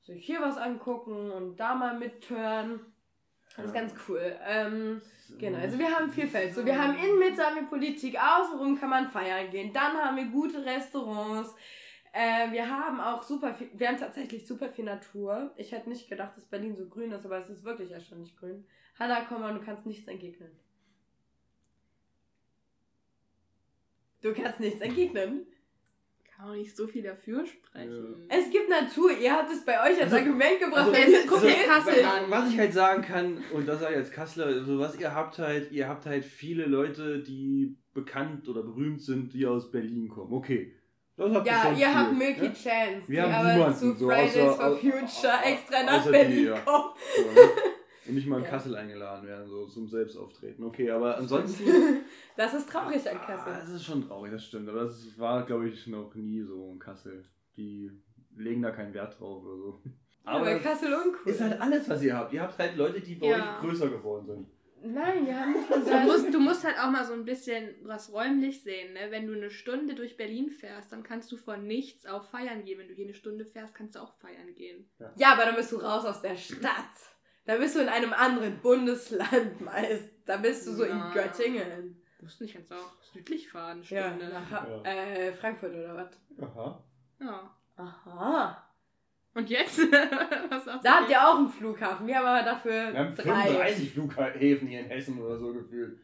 sich 0.00 0.24
hier 0.24 0.40
was 0.40 0.56
angucken 0.56 1.30
und 1.30 1.56
da 1.56 1.74
mal 1.74 1.98
mithören. 1.98 2.80
Das 3.56 3.66
ist 3.66 3.74
ganz 3.74 3.92
cool. 4.08 4.34
Ähm, 4.46 5.02
genau, 5.38 5.58
also 5.58 5.78
wir 5.78 5.90
haben 5.90 6.10
Vielfalt. 6.10 6.54
So, 6.54 6.64
wir 6.64 6.80
haben 6.80 6.96
in 6.96 7.18
Mitte 7.18 7.42
haben 7.42 7.56
wir 7.56 7.64
Politik, 7.64 8.16
außenrum 8.18 8.80
kann 8.80 8.88
man 8.88 9.10
feiern 9.10 9.50
gehen. 9.50 9.72
Dann 9.74 9.92
haben 9.92 10.16
wir 10.16 10.24
gute 10.26 10.64
Restaurants. 10.64 11.54
Äh, 12.12 12.50
wir 12.50 12.68
haben 12.68 13.00
auch 13.00 13.22
super 13.22 13.54
viel, 13.54 13.70
wir 13.74 13.88
haben 13.88 13.98
tatsächlich 13.98 14.46
super 14.46 14.70
viel 14.70 14.84
Natur. 14.84 15.52
Ich 15.56 15.72
hätte 15.72 15.90
nicht 15.90 16.08
gedacht, 16.08 16.36
dass 16.36 16.46
Berlin 16.46 16.76
so 16.76 16.86
grün 16.86 17.12
ist, 17.12 17.26
aber 17.26 17.38
es 17.38 17.50
ist 17.50 17.64
wirklich 17.64 17.90
erstaunlich 17.90 18.36
grün. 18.36 18.66
Hanna, 18.98 19.24
komm 19.28 19.42
mal, 19.42 19.54
du 19.54 19.64
kannst 19.64 19.86
nichts 19.86 20.08
entgegnen. 20.08 20.50
Du 24.22 24.32
kannst 24.32 24.60
nichts 24.60 24.80
entgegnen. 24.80 25.46
Kann 26.36 26.50
auch 26.50 26.54
nicht 26.54 26.74
so 26.76 26.86
viel 26.86 27.02
dafür 27.02 27.44
sprechen. 27.44 28.26
Ja. 28.28 28.38
Es 28.38 28.50
gibt 28.50 28.68
Natur, 28.68 29.10
ihr 29.10 29.32
habt 29.32 29.52
es 29.52 29.64
bei 29.64 29.74
euch 29.80 30.00
als 30.00 30.12
also, 30.12 30.16
Argument 30.16 30.60
gebracht. 30.60 30.88
Also, 30.88 31.12
es 31.12 31.26
guckt 31.26 31.44
also, 31.44 31.90
Kassel. 31.90 32.04
Was 32.28 32.50
ich 32.50 32.58
halt 32.58 32.72
sagen 32.72 33.02
kann, 33.02 33.44
und 33.52 33.66
das 33.68 33.80
sage 33.80 33.94
ich 33.94 33.98
als 33.98 34.10
Kassler, 34.10 34.46
also 34.46 34.78
was 34.78 34.98
ihr 34.98 35.14
habt 35.14 35.38
halt, 35.38 35.72
ihr 35.72 35.88
habt 35.88 36.06
halt 36.06 36.24
viele 36.24 36.66
Leute, 36.66 37.22
die 37.22 37.76
bekannt 37.92 38.48
oder 38.48 38.62
berühmt 38.62 39.02
sind, 39.02 39.34
die 39.34 39.46
aus 39.46 39.70
Berlin 39.70 40.08
kommen. 40.08 40.32
Okay. 40.32 40.74
Das 41.16 41.32
habt 41.32 41.46
ja, 41.46 41.70
ihr, 41.72 41.78
ihr 41.78 41.94
habt 41.94 42.16
Milky 42.16 42.46
ja? 42.46 42.52
Chance, 42.52 43.08
Wir 43.08 43.24
die 43.24 43.30
aber 43.30 43.74
zu 43.74 43.94
Fridays 43.94 44.34
so, 44.34 44.40
außer, 44.40 44.56
for 44.56 44.76
Future 44.78 45.44
extra 45.44 45.82
nach 45.82 46.06
Berlin 46.10 46.36
die, 46.36 46.44
ja. 46.44 46.58
kommen. 46.60 46.94
Und 48.06 48.14
nicht 48.14 48.26
mal 48.26 48.38
in 48.38 48.44
ja. 48.44 48.50
Kassel 48.50 48.74
eingeladen 48.74 49.26
werden, 49.26 49.46
so 49.46 49.66
zum 49.66 49.88
Selbstauftreten. 49.88 50.64
Okay, 50.64 50.90
aber 50.90 51.16
ansonsten. 51.16 51.64
das 52.36 52.54
ist 52.54 52.68
traurig 52.68 53.08
an 53.08 53.20
Kassel. 53.20 53.52
Ah, 53.52 53.60
das 53.60 53.70
ist 53.70 53.84
schon 53.84 54.06
traurig, 54.06 54.32
das 54.32 54.44
stimmt. 54.44 54.68
Aber 54.68 54.84
das 54.84 55.18
war, 55.18 55.46
glaube 55.46 55.68
ich, 55.68 55.86
noch 55.86 56.14
nie 56.14 56.42
so 56.42 56.70
in 56.72 56.78
Kassel. 56.78 57.24
Die 57.56 57.90
legen 58.36 58.62
da 58.62 58.70
keinen 58.70 58.92
Wert 58.94 59.20
drauf 59.20 59.44
oder 59.44 59.56
so. 59.56 59.82
Aber, 60.24 60.40
aber 60.40 60.58
Kassel 60.58 60.92
uncool. 60.94 61.32
Ist 61.32 61.40
halt 61.40 61.60
alles, 61.60 61.88
was 61.88 62.02
ihr 62.02 62.16
habt. 62.16 62.32
Ihr 62.32 62.42
habt 62.42 62.58
halt 62.58 62.76
Leute, 62.76 63.00
die 63.00 63.16
bei 63.16 63.26
ja. 63.26 63.56
euch 63.56 63.60
größer 63.60 63.88
geworden 63.88 64.26
sind. 64.26 64.48
Nein, 64.84 65.24
mal 65.26 65.54
du 65.84 66.06
musst, 66.06 66.34
du 66.34 66.40
musst 66.40 66.64
halt 66.64 66.78
auch 66.78 66.90
mal 66.90 67.04
so 67.04 67.12
ein 67.12 67.24
bisschen 67.24 67.70
was 67.82 68.12
räumlich 68.12 68.62
sehen. 68.62 68.94
Ne? 68.94 69.10
Wenn 69.10 69.26
du 69.26 69.34
eine 69.34 69.50
Stunde 69.50 69.94
durch 69.94 70.16
Berlin 70.16 70.50
fährst, 70.50 70.92
dann 70.92 71.04
kannst 71.04 71.30
du 71.30 71.36
von 71.36 71.66
nichts 71.66 72.04
auf 72.04 72.30
feiern 72.30 72.64
gehen. 72.64 72.78
Wenn 72.78 72.88
du 72.88 72.94
hier 72.94 73.04
eine 73.04 73.14
Stunde 73.14 73.44
fährst, 73.44 73.74
kannst 73.74 73.94
du 73.94 74.00
auch 74.00 74.14
feiern 74.14 74.54
gehen. 74.54 74.88
Ja, 74.98 75.12
ja 75.16 75.32
aber 75.34 75.44
dann 75.44 75.54
bist 75.54 75.70
du 75.70 75.76
raus 75.76 76.04
aus 76.04 76.20
der 76.20 76.36
Stadt. 76.36 76.96
Da 77.44 77.56
bist 77.56 77.74
du 77.74 77.80
in 77.80 77.88
einem 77.88 78.12
anderen 78.12 78.58
Bundesland 78.60 79.60
meist. 79.64 80.12
Da 80.26 80.36
bist 80.36 80.66
du 80.66 80.72
so 80.72 80.84
ja. 80.84 81.08
in 81.08 81.14
Göttingen. 81.14 82.02
Du 82.18 82.24
musst 82.26 82.40
nicht 82.40 82.54
ganz 82.54 82.70
auch 82.70 82.92
südlich 83.12 83.50
fahren, 83.50 83.82
Stunde. 83.82 84.30
Ja, 84.30 84.40
nach 84.40 84.50
ja. 84.50 84.82
Äh, 84.84 85.32
Frankfurt 85.32 85.74
oder 85.74 85.96
was? 85.96 86.48
Aha. 86.48 86.84
Ja. 87.20 87.56
Aha. 87.76 88.68
Und 89.34 89.50
jetzt? 89.50 89.78
was 90.50 90.64
sagst 90.64 90.84
da 90.84 91.00
habt 91.00 91.10
ihr 91.10 91.20
auch 91.20 91.38
einen 91.38 91.48
Flughafen. 91.48 92.06
Wir 92.06 92.16
haben 92.16 92.26
aber 92.26 92.44
dafür 92.44 92.92
Wir 92.92 92.98
haben 92.98 93.16
drei. 93.16 93.46
35 93.46 93.92
Flughäfen 93.92 94.68
hier 94.68 94.80
in 94.80 94.86
Hessen 94.86 95.20
oder 95.20 95.38
so 95.38 95.52
gefühlt. 95.52 95.98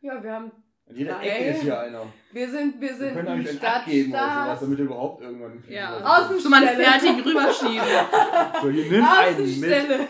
Ja, 0.00 0.22
wir 0.22 0.32
haben 0.32 0.52
an 0.86 0.96
jeder 0.96 1.14
drei. 1.14 1.28
Ecke 1.28 1.50
ist 1.50 1.62
hier 1.62 1.80
einer. 1.80 2.12
Wir 2.30 2.50
sind, 2.50 2.80
wir 2.80 2.94
sind 2.94 3.14
wir 3.14 3.14
können 3.14 3.28
eigentlich 3.28 3.56
Stadt, 3.56 3.76
abgeben 3.80 4.10
Stadt. 4.10 4.24
oder 4.24 4.44
sowas, 4.44 4.60
damit 4.60 4.78
wir 4.78 4.84
überhaupt 4.84 5.22
irgendwann 5.22 5.58
fliegen. 5.60 5.74
Ja, 5.74 5.96
Außenstelle. 5.96 6.40
So 6.40 6.48
mal 6.50 6.68
einen 6.68 6.82
fertigen 6.82 7.20
rüberschieben. 7.20 7.88
so, 8.62 8.70
hier 8.70 8.90
nimm 8.90 9.04
einen 9.04 9.60
mit. 9.60 10.08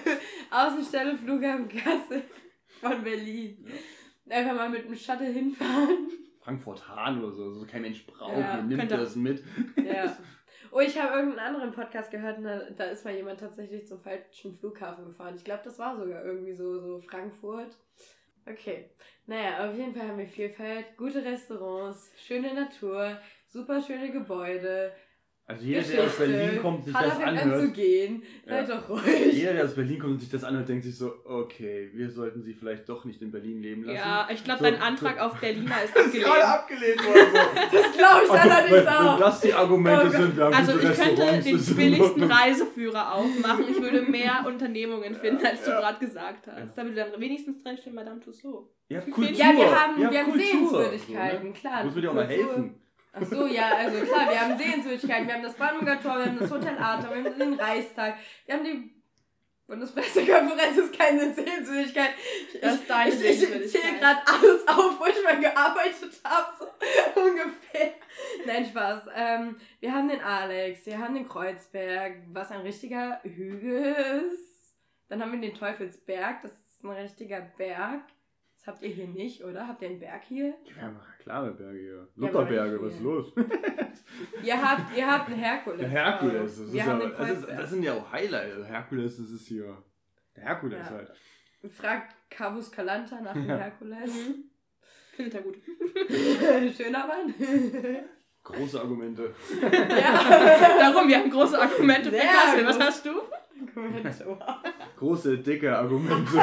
Außenstelle 0.55 1.17
Flughafen 1.17 1.69
Kassel 1.69 2.23
von 2.81 3.03
Berlin. 3.03 3.67
Einfach 4.29 4.55
mal 4.55 4.71
mit 4.71 4.85
dem 4.85 4.95
Shuttle 4.95 5.27
hinfahren. 5.27 6.09
Frankfurt 6.40 6.87
Hahn 6.88 7.23
oder 7.23 7.33
so, 7.33 7.51
so 7.51 7.67
kein 7.67 7.83
Mensch 7.83 8.07
braucht, 8.07 8.38
ja, 8.38 8.62
nimmt 8.62 8.90
das 8.90 9.17
mit. 9.17 9.43
Ja. 9.77 10.17
Oh, 10.71 10.81
ich 10.81 10.99
habe 11.01 11.14
irgendeinen 11.14 11.55
anderen 11.55 11.73
Podcast 11.73 12.11
gehört, 12.11 12.45
da, 12.45 12.69
da 12.77 12.85
ist 12.85 13.05
mal 13.05 13.14
jemand 13.14 13.40
tatsächlich 13.40 13.87
zum 13.87 13.99
falschen 13.99 14.53
Flughafen 14.55 15.07
gefahren. 15.07 15.35
Ich 15.37 15.45
glaube, 15.45 15.62
das 15.64 15.79
war 15.79 15.97
sogar 15.97 16.25
irgendwie 16.25 16.53
so, 16.53 16.79
so 16.81 16.99
Frankfurt. 16.99 17.77
Okay. 18.47 18.90
Naja, 19.27 19.69
auf 19.69 19.77
jeden 19.77 19.95
Fall 19.95 20.09
haben 20.09 20.19
wir 20.19 20.27
Vielfalt, 20.27 20.97
gute 20.97 21.25
Restaurants, 21.25 22.11
schöne 22.19 22.53
Natur, 22.53 23.19
super 23.49 23.81
schöne 23.81 24.11
Gebäude, 24.12 24.93
Also 25.46 25.62
jeder, 25.66 25.83
der 25.83 26.04
aus 26.04 26.16
Berlin 26.16 26.62
kommt, 26.62 26.85
sich 26.87 26.94
Hanna 26.94 27.09
das 27.33 27.42
anhört. 27.42 27.74
gehen. 27.74 28.22
Ja. 28.46 28.62
Doch 28.62 28.88
ruhig. 28.88 29.35
Jeder, 29.35 29.52
der 29.52 29.64
aus 29.66 29.74
Berlin 29.74 29.98
kommt 29.98 30.12
und 30.14 30.20
sich 30.20 30.30
das 30.30 30.42
anhört, 30.42 30.66
denkt 30.70 30.85
sich 30.85 30.96
so, 30.96 31.12
okay, 31.26 31.90
wir 31.92 32.09
sollten 32.11 32.42
sie 32.42 32.54
vielleicht 32.54 32.88
doch 32.88 33.04
nicht 33.04 33.20
in 33.20 33.30
Berlin 33.30 33.61
leben 33.61 33.85
lassen. 33.85 33.96
Ja, 33.98 34.26
ich 34.33 34.42
glaube, 34.42 34.61
So, 34.64 34.70
dein 34.70 34.80
Antrag 34.80 35.18
so. 35.18 35.24
auf 35.26 35.38
Berliner 35.40 35.74
ist 35.84 35.95
Das 35.95 36.07
ist 36.07 36.14
gerade 36.22 36.45
abgelehnt. 36.47 36.99
abgelehnt 36.99 37.30
worden. 37.34 37.70
So. 37.70 37.76
Das 37.78 37.92
glaube 37.97 38.20
ich 38.24 38.30
Also, 38.30 38.32
allerdings 38.51 38.76
wenn, 38.76 38.84
wenn 38.86 38.88
auch. 38.88 39.18
das 39.18 39.40
die 39.42 39.53
Argumente 39.53 40.07
Oh 40.07 40.11
sind, 40.11 40.36
wir 40.38 40.45
haben 40.45 40.55
Also 40.55 40.72
ich 40.78 40.99
könnte 40.99 41.42
den 41.42 41.76
billigsten. 41.76 42.22
Reiseführer 42.32 43.12
aufmachen. 43.14 43.64
Ich 43.68 43.82
würde 43.82 44.01
mehr 44.03 44.45
Unternehmungen 44.47 45.14
finden, 45.14 45.45
als 45.45 45.62
du 45.62 45.70
Ja. 45.72 45.80
gerade 45.80 45.99
gesagt 46.07 46.47
hast. 46.47 46.78
Da 46.78 46.84
würde 46.84 46.97
dann 46.97 47.20
wenigstens 47.20 47.62
drinstehen 47.62 47.95
Madame 47.95 48.18
Tussauds. 48.20 48.70
Ja, 48.88 48.97
Ja, 48.99 49.05
Kultur. 49.12 49.30
Ja, 49.34 49.53
wir 49.55 49.78
haben, 49.78 50.01
Ja, 50.01 50.11
wir 50.11 50.20
haben. 50.20 50.38
Sehenswürdigkeiten, 50.38 51.49
ne? 51.49 51.53
klar. 51.53 51.84
Muss 51.84 51.95
mir 51.95 52.01
dir 52.01 52.11
auch 52.11 52.14
mal 52.14 52.26
helfen. 52.26 52.80
Ach 53.17 53.23
so, 53.31 53.47
ja, 53.47 53.77
also 53.77 54.05
klar, 54.05 54.29
wir 54.29 54.41
haben 54.41 54.59
Sehenswürdigkeiten. 54.59 55.29
Wir 55.29 55.35
haben 55.35 55.43
das 55.45 55.55
Brandenburger 55.55 56.01
Tor, 56.01 56.19
wir 56.19 56.27
haben 56.27 56.39
das 56.39 56.51
Hotel 56.51 56.77
Arthur, 56.77 57.15
wir 57.15 57.31
haben 57.31 57.39
den 57.39 57.55
Reichstag, 57.55 58.17
wir 58.47 58.55
haben 58.55 58.65
die 58.65 58.91
Bundespressekonferenz, 59.69 60.77
ist 60.77 60.99
keine 60.99 61.33
Sehenswürdigkeit. 61.33 62.11
Ich, 62.53 62.61
Das 62.61 62.75
ist 62.75 62.91
deine 62.91 63.15
ich, 63.15 63.43
ich, 63.43 63.43
ich 63.43 63.71
zähle 63.71 63.99
gerade 63.99 64.21
alles 64.27 64.67
auf, 64.67 64.99
wo 64.99 65.07
ich 65.07 65.23
mal 65.23 65.41
gearbeitet 65.41 66.21
habe, 66.25 66.57
so 66.59 67.21
ungefähr. 67.21 67.95
Nein, 68.47 68.67
Spaß. 68.67 69.03
Ähm, 69.15 69.57
wir 69.81 69.93
haben 69.93 70.09
den 70.09 70.21
Alex, 70.21 70.85
wir 70.85 70.99
haben 70.99 71.15
den 71.15 71.29
Kreuzberg, 71.29 72.17
was 72.33 72.51
ein 72.51 72.61
richtiger 72.61 73.21
Hügel 73.23 74.33
ist. 74.33 74.75
Dann 75.09 75.23
haben 75.23 75.33
wir 75.33 75.41
den 75.41 75.57
Teufelsberg, 75.57 76.43
das 76.43 76.53
ist 76.53 76.85
ein 76.85 76.91
richtiger 76.91 77.41
Berg. 77.41 78.03
Das 78.65 78.77
habt 78.77 78.83
ihr 78.83 78.89
hier 78.95 79.09
nicht, 79.09 79.45
oder? 79.45 79.69
Habt 79.69 79.83
ihr 79.83 79.89
einen 79.89 80.01
Berg 80.01 80.23
hier? 80.25 80.55
Wir 80.65 80.83
haben 80.83 80.99
klare 81.19 81.51
Berge 81.51 81.79
hier. 81.79 81.95
Ja, 81.97 82.07
Lutherberge, 82.17 82.77
aber 82.77 82.87
was 82.87 82.95
ist 82.95 83.03
los? 83.03 83.33
Ihr 84.43 84.62
habt, 84.62 84.97
ihr 84.97 85.07
habt 85.11 85.29
einen 85.29 85.39
Herkules. 85.39 85.81
Der 85.81 85.89
Herkules, 85.89 86.57
das, 86.59 86.67
ist 86.69 86.75
ja, 86.75 86.99
den 86.99 87.11
das, 87.11 87.31
ist, 87.31 87.49
das 87.49 87.71
sind 87.71 87.83
ja 87.83 87.93
auch 87.93 88.11
Highlights. 88.12 88.55
Also 88.55 88.65
Herkules, 88.67 89.17
das 89.19 89.31
ist 89.31 89.47
hier. 89.49 89.83
Der 90.37 90.45
Herkules 90.45 90.79
Ja. 90.79 90.91
halt. 90.91 91.12
Fragt 91.75 92.15
Cavus 92.31 92.71
Calanta 92.73 93.21
nach 93.21 93.35
dem 93.35 93.47
Ja. 93.47 93.59
Herkules. 93.59 94.15
Mhm. 94.29 94.45
Findet 95.15 95.35
er 95.35 95.43
gut. 95.43 95.57
Schöner 96.77 97.07
Mann. 97.07 97.35
Große 98.45 98.81
Argumente. 98.81 99.35
ja. 99.62 100.79
Darum, 100.79 101.09
wir 101.09 101.19
haben 101.19 101.31
große 101.31 101.61
Argumente 101.61 102.11
für 102.11 102.17
Sehr 102.17 102.27
Kassel. 102.27 102.67
Was 102.67 102.77
groß. 102.77 102.87
hast 102.87 103.07
du? 103.07 103.11
Gut, 103.59 103.74
wow. 104.26 104.57
Große, 104.96 105.38
dicke 105.38 105.76
Argumente. 105.76 106.32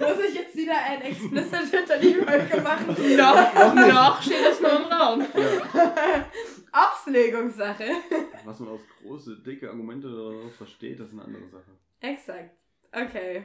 Muss 0.00 0.24
ich 0.28 0.34
jetzt 0.34 0.56
wieder 0.56 0.76
ein 0.88 1.02
explicit 1.02 1.70
hinter 1.70 1.98
die 1.98 2.14
Folge 2.14 2.60
machen? 2.62 2.88
Noch, 3.16 3.74
noch 3.74 4.22
steht 4.22 4.46
es 4.50 4.60
nur 4.60 4.76
im 4.76 4.84
Raum. 4.84 5.20
ja. 5.20 6.24
Auslegungssache. 6.72 7.84
Was 8.44 8.58
man 8.60 8.70
aus 8.70 8.80
große, 9.02 9.36
dicke 9.42 9.68
Argumente 9.68 10.48
versteht, 10.56 10.98
das 10.98 11.08
ist 11.08 11.12
eine 11.12 11.24
andere 11.24 11.46
Sache. 11.48 11.70
Exakt. 12.00 12.50
Okay. 12.90 13.44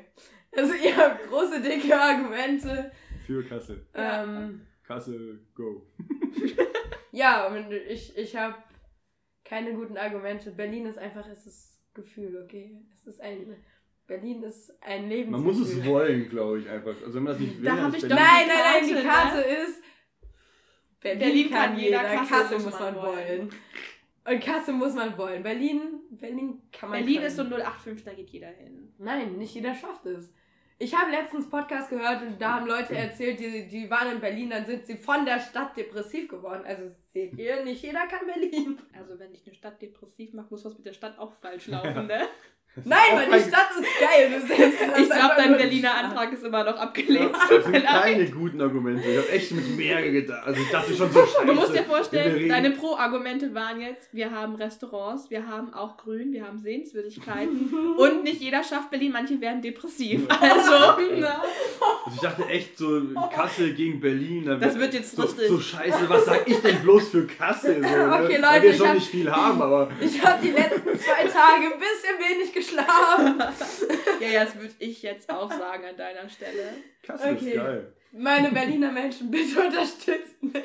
Also 0.55 0.73
ihr 0.73 0.97
habt 0.97 1.27
große, 1.29 1.61
dicke 1.61 1.99
Argumente. 1.99 2.91
Für 3.27 3.43
Kassel. 3.43 3.85
Ja. 3.93 4.23
Ähm, 4.23 4.65
Kassel, 4.83 5.45
go. 5.53 5.85
ja, 7.11 7.47
und 7.47 7.71
ich, 7.71 8.17
ich 8.17 8.35
habe 8.35 8.55
keine 9.49 9.73
guten 9.73 9.97
Argumente. 9.97 10.51
Berlin 10.51 10.85
ist 10.85 10.97
einfach, 10.99 11.27
es 11.27 11.45
ist 11.47 11.79
Gefühl, 11.95 12.43
okay? 12.45 12.77
Es 12.93 13.07
ist 13.07 13.19
ein, 13.19 13.55
Berlin 14.05 14.43
ist 14.43 14.71
ein 14.81 15.09
Lebensgefühl. 15.09 15.31
Man 15.31 15.41
muss 15.43 15.59
es 15.69 15.85
wollen, 15.85 16.29
glaube 16.29 16.59
ich, 16.59 16.69
einfach. 16.69 16.95
Also 17.01 17.15
wenn 17.15 17.23
man 17.23 17.33
das 17.33 17.41
nicht 17.41 17.57
will, 17.57 17.65
Da 17.65 17.75
dann 17.75 17.83
hab 17.85 17.89
ist 17.95 18.03
ich 18.03 18.09
Berlin- 18.09 18.17
doch- 18.17 18.23
Nein, 18.31 18.47
nein, 18.47 18.57
nein, 18.63 18.87
die 18.87 19.07
Karte 19.07 19.07
Karte, 19.37 19.41
ist. 19.49 19.81
Berlin, 21.01 21.19
Berlin 21.19 21.49
kann 21.49 21.59
kann 21.71 21.79
jeder, 21.79 22.01
jeder, 22.11 22.25
Kassel, 22.25 22.59
muss 22.59 22.79
man 22.79 22.95
wollen. 22.95 23.49
Und 24.25 24.39
Kassel 24.41 24.73
muss 24.75 24.93
man 24.93 25.17
wollen. 25.17 25.41
Berlin, 25.43 25.81
Berlin 26.11 26.61
kann 26.71 26.89
man 26.89 26.99
Berlin 26.99 27.15
können. 27.15 27.27
ist 27.27 27.35
so 27.37 27.43
085, 27.43 28.03
da 28.05 28.13
geht 28.13 28.29
jeder 28.29 28.49
hin. 28.49 28.93
Nein, 28.97 29.37
nicht 29.37 29.53
jeder 29.55 29.73
schafft 29.73 30.05
es. 30.05 30.31
Ich 30.81 30.95
habe 30.95 31.11
letztens 31.11 31.49
Podcast 31.49 31.89
gehört 31.89 32.21
und 32.21 32.41
da 32.41 32.53
haben 32.53 32.65
Leute 32.65 32.95
erzählt, 32.95 33.37
die, 33.41 33.67
die 33.67 33.89
waren 33.89 34.13
in 34.13 34.21
Berlin, 34.21 34.49
dann 34.49 34.65
sind 34.65 34.87
sie 34.87 34.95
von 34.95 35.25
der 35.25 35.41
Stadt 35.41 35.75
depressiv 35.75 36.29
geworden. 36.29 36.63
Also 36.65 36.95
seht 37.03 37.37
ihr, 37.37 37.65
nicht 37.65 37.83
jeder 37.83 38.07
kann 38.07 38.25
Berlin. 38.25 38.79
Also 38.97 39.19
wenn 39.19 39.33
dich 39.33 39.45
eine 39.45 39.53
Stadt 39.53 39.81
depressiv 39.81 40.31
macht, 40.33 40.51
muss 40.51 40.63
was 40.63 40.77
mit 40.77 40.85
der 40.85 40.93
Stadt 40.93 41.19
auch 41.19 41.33
falsch 41.41 41.67
laufen, 41.67 42.07
ne? 42.07 42.29
Das 42.79 42.85
Nein, 42.85 43.29
weil 43.29 43.39
die 43.41 43.47
Stadt 43.49 43.69
ist 43.79 43.99
geil. 43.99 44.29
Du 44.41 44.47
selbst 44.55 44.79
Ich 44.97 45.09
glaube, 45.09 45.33
dein 45.37 45.57
Berliner 45.57 45.95
Antrag 45.95 46.31
ist 46.33 46.43
immer 46.43 46.63
noch 46.63 46.77
abgelehnt. 46.77 47.31
Das 47.33 47.49
Tut 47.49 47.63
sind 47.73 47.83
keine 47.85 48.25
guten 48.29 48.61
Argumente. 48.61 49.07
Ich 49.07 49.17
habe 49.17 49.29
echt 49.29 49.51
mit 49.51 49.75
mehr 49.77 50.01
gedacht. 50.11 50.45
Also 50.47 50.61
ich 50.61 50.69
dachte 50.69 50.95
schon 50.95 51.11
so 51.11 51.19
scheiße. 51.25 51.45
Du 51.45 51.53
musst 51.53 51.73
dir 51.75 51.83
vorstellen, 51.83 52.49
deine 52.49 52.71
Pro-Argumente 52.71 53.53
waren 53.53 53.81
jetzt, 53.81 54.13
wir 54.13 54.31
haben 54.31 54.55
Restaurants, 54.55 55.29
wir 55.29 55.45
haben 55.47 55.73
auch 55.73 55.97
Grün, 55.97 56.31
wir 56.31 56.45
haben 56.45 56.59
Sehenswürdigkeiten 56.59 57.73
und 57.97 58.23
nicht 58.23 58.41
jeder 58.41 58.63
schafft 58.63 58.89
Berlin, 58.89 59.11
manche 59.11 59.39
werden 59.41 59.61
depressiv. 59.61 60.21
Also, 60.29 60.71
na, 61.19 61.41
Also 62.05 62.15
ich 62.15 62.21
dachte 62.21 62.45
echt 62.47 62.77
so 62.77 63.01
Kassel 63.33 63.73
gegen 63.73 63.99
Berlin. 63.99 64.45
dann 64.45 64.59
Das 64.59 64.77
wird 64.77 64.93
jetzt 64.93 65.15
so, 65.15 65.23
richtig. 65.23 65.47
So 65.47 65.59
scheiße, 65.59 66.09
was 66.09 66.25
sag 66.25 66.47
ich 66.47 66.57
denn 66.61 66.77
bloß 66.81 67.09
für 67.09 67.25
Kassel? 67.27 67.75
So, 67.75 67.89
ne? 67.89 68.19
Okay, 68.23 68.35
Leute, 68.37 68.41
Weil 68.43 68.61
wir 68.63 68.69
ich 68.71 68.77
schon 68.77 68.87
hab- 68.87 68.95
nicht 68.95 69.09
viel 69.09 69.31
haben, 69.31 69.61
aber 69.61 69.89
Ich 69.99 70.23
habe 70.23 70.39
die 70.41 70.51
letzten 70.51 70.97
zwei 70.97 71.23
Tage 71.25 71.65
ein 71.65 71.79
bisschen 71.79 72.15
wenig 72.19 72.53
geschlafen. 72.69 73.39
ja, 74.21 74.27
ja, 74.27 74.45
das 74.45 74.55
würde 74.55 74.73
ich 74.79 75.01
jetzt 75.01 75.29
auch 75.29 75.51
sagen 75.51 75.83
an 75.85 75.97
deiner 75.97 76.29
Stelle. 76.29 76.73
Kassel 77.03 77.33
Okay. 77.35 77.49
ist 77.49 77.55
geil. 77.55 77.93
Meine 78.11 78.49
Berliner 78.51 78.91
Menschen, 78.91 79.29
bitte 79.31 79.59
unterstützt 79.65 80.41
mich. 80.41 80.63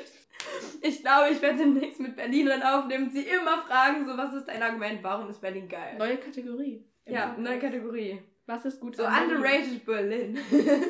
Ich 0.82 1.00
glaube, 1.02 1.30
ich 1.32 1.40
werde 1.42 1.58
demnächst 1.58 2.00
mit 2.00 2.16
Berlinern 2.16 2.62
aufnehmen. 2.62 3.10
Sie 3.10 3.22
immer 3.22 3.58
fragen, 3.66 4.04
so, 4.06 4.16
was 4.16 4.34
ist 4.34 4.46
dein 4.46 4.62
Argument? 4.62 4.98
Warum 5.02 5.28
ist 5.30 5.40
Berlin 5.40 5.68
geil? 5.68 5.96
Neue 5.98 6.16
Kategorie. 6.18 6.84
Ja, 7.06 7.34
neue 7.38 7.58
Kategorie. 7.58 8.20
Was 8.46 8.64
ist 8.66 8.78
gut 8.80 8.96
So 8.96 9.04
an 9.04 9.28
Berlin? 9.28 9.36
underrated 9.36 9.86
Berlin. 9.86 10.38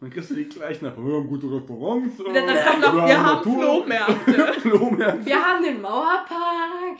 Dann 0.00 0.10
kriegst 0.10 0.30
du 0.30 0.34
die 0.34 0.48
gleichen 0.48 0.86
nach. 0.86 0.96
Wir 0.96 1.14
haben 1.14 1.28
gute 1.28 1.46
Restaurants. 1.46 2.18
äh, 2.18 2.24
Dann, 2.32 2.46
kommt 2.46 2.80
noch, 2.96 3.06
wir 3.06 3.24
haben 3.24 3.42
Flohmärkte. 3.42 4.60
Flohmärkte. 4.60 5.26
Wir 5.26 5.42
haben 5.46 5.62
den 5.62 5.80
Mauerpark. 5.80 6.98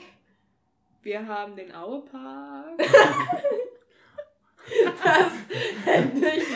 Wir 1.03 1.27
haben 1.27 1.55
den 1.55 1.71
Auepark. 1.73 2.79
Das 5.03 5.33
hätte 5.83 6.25
ich. 6.25 6.47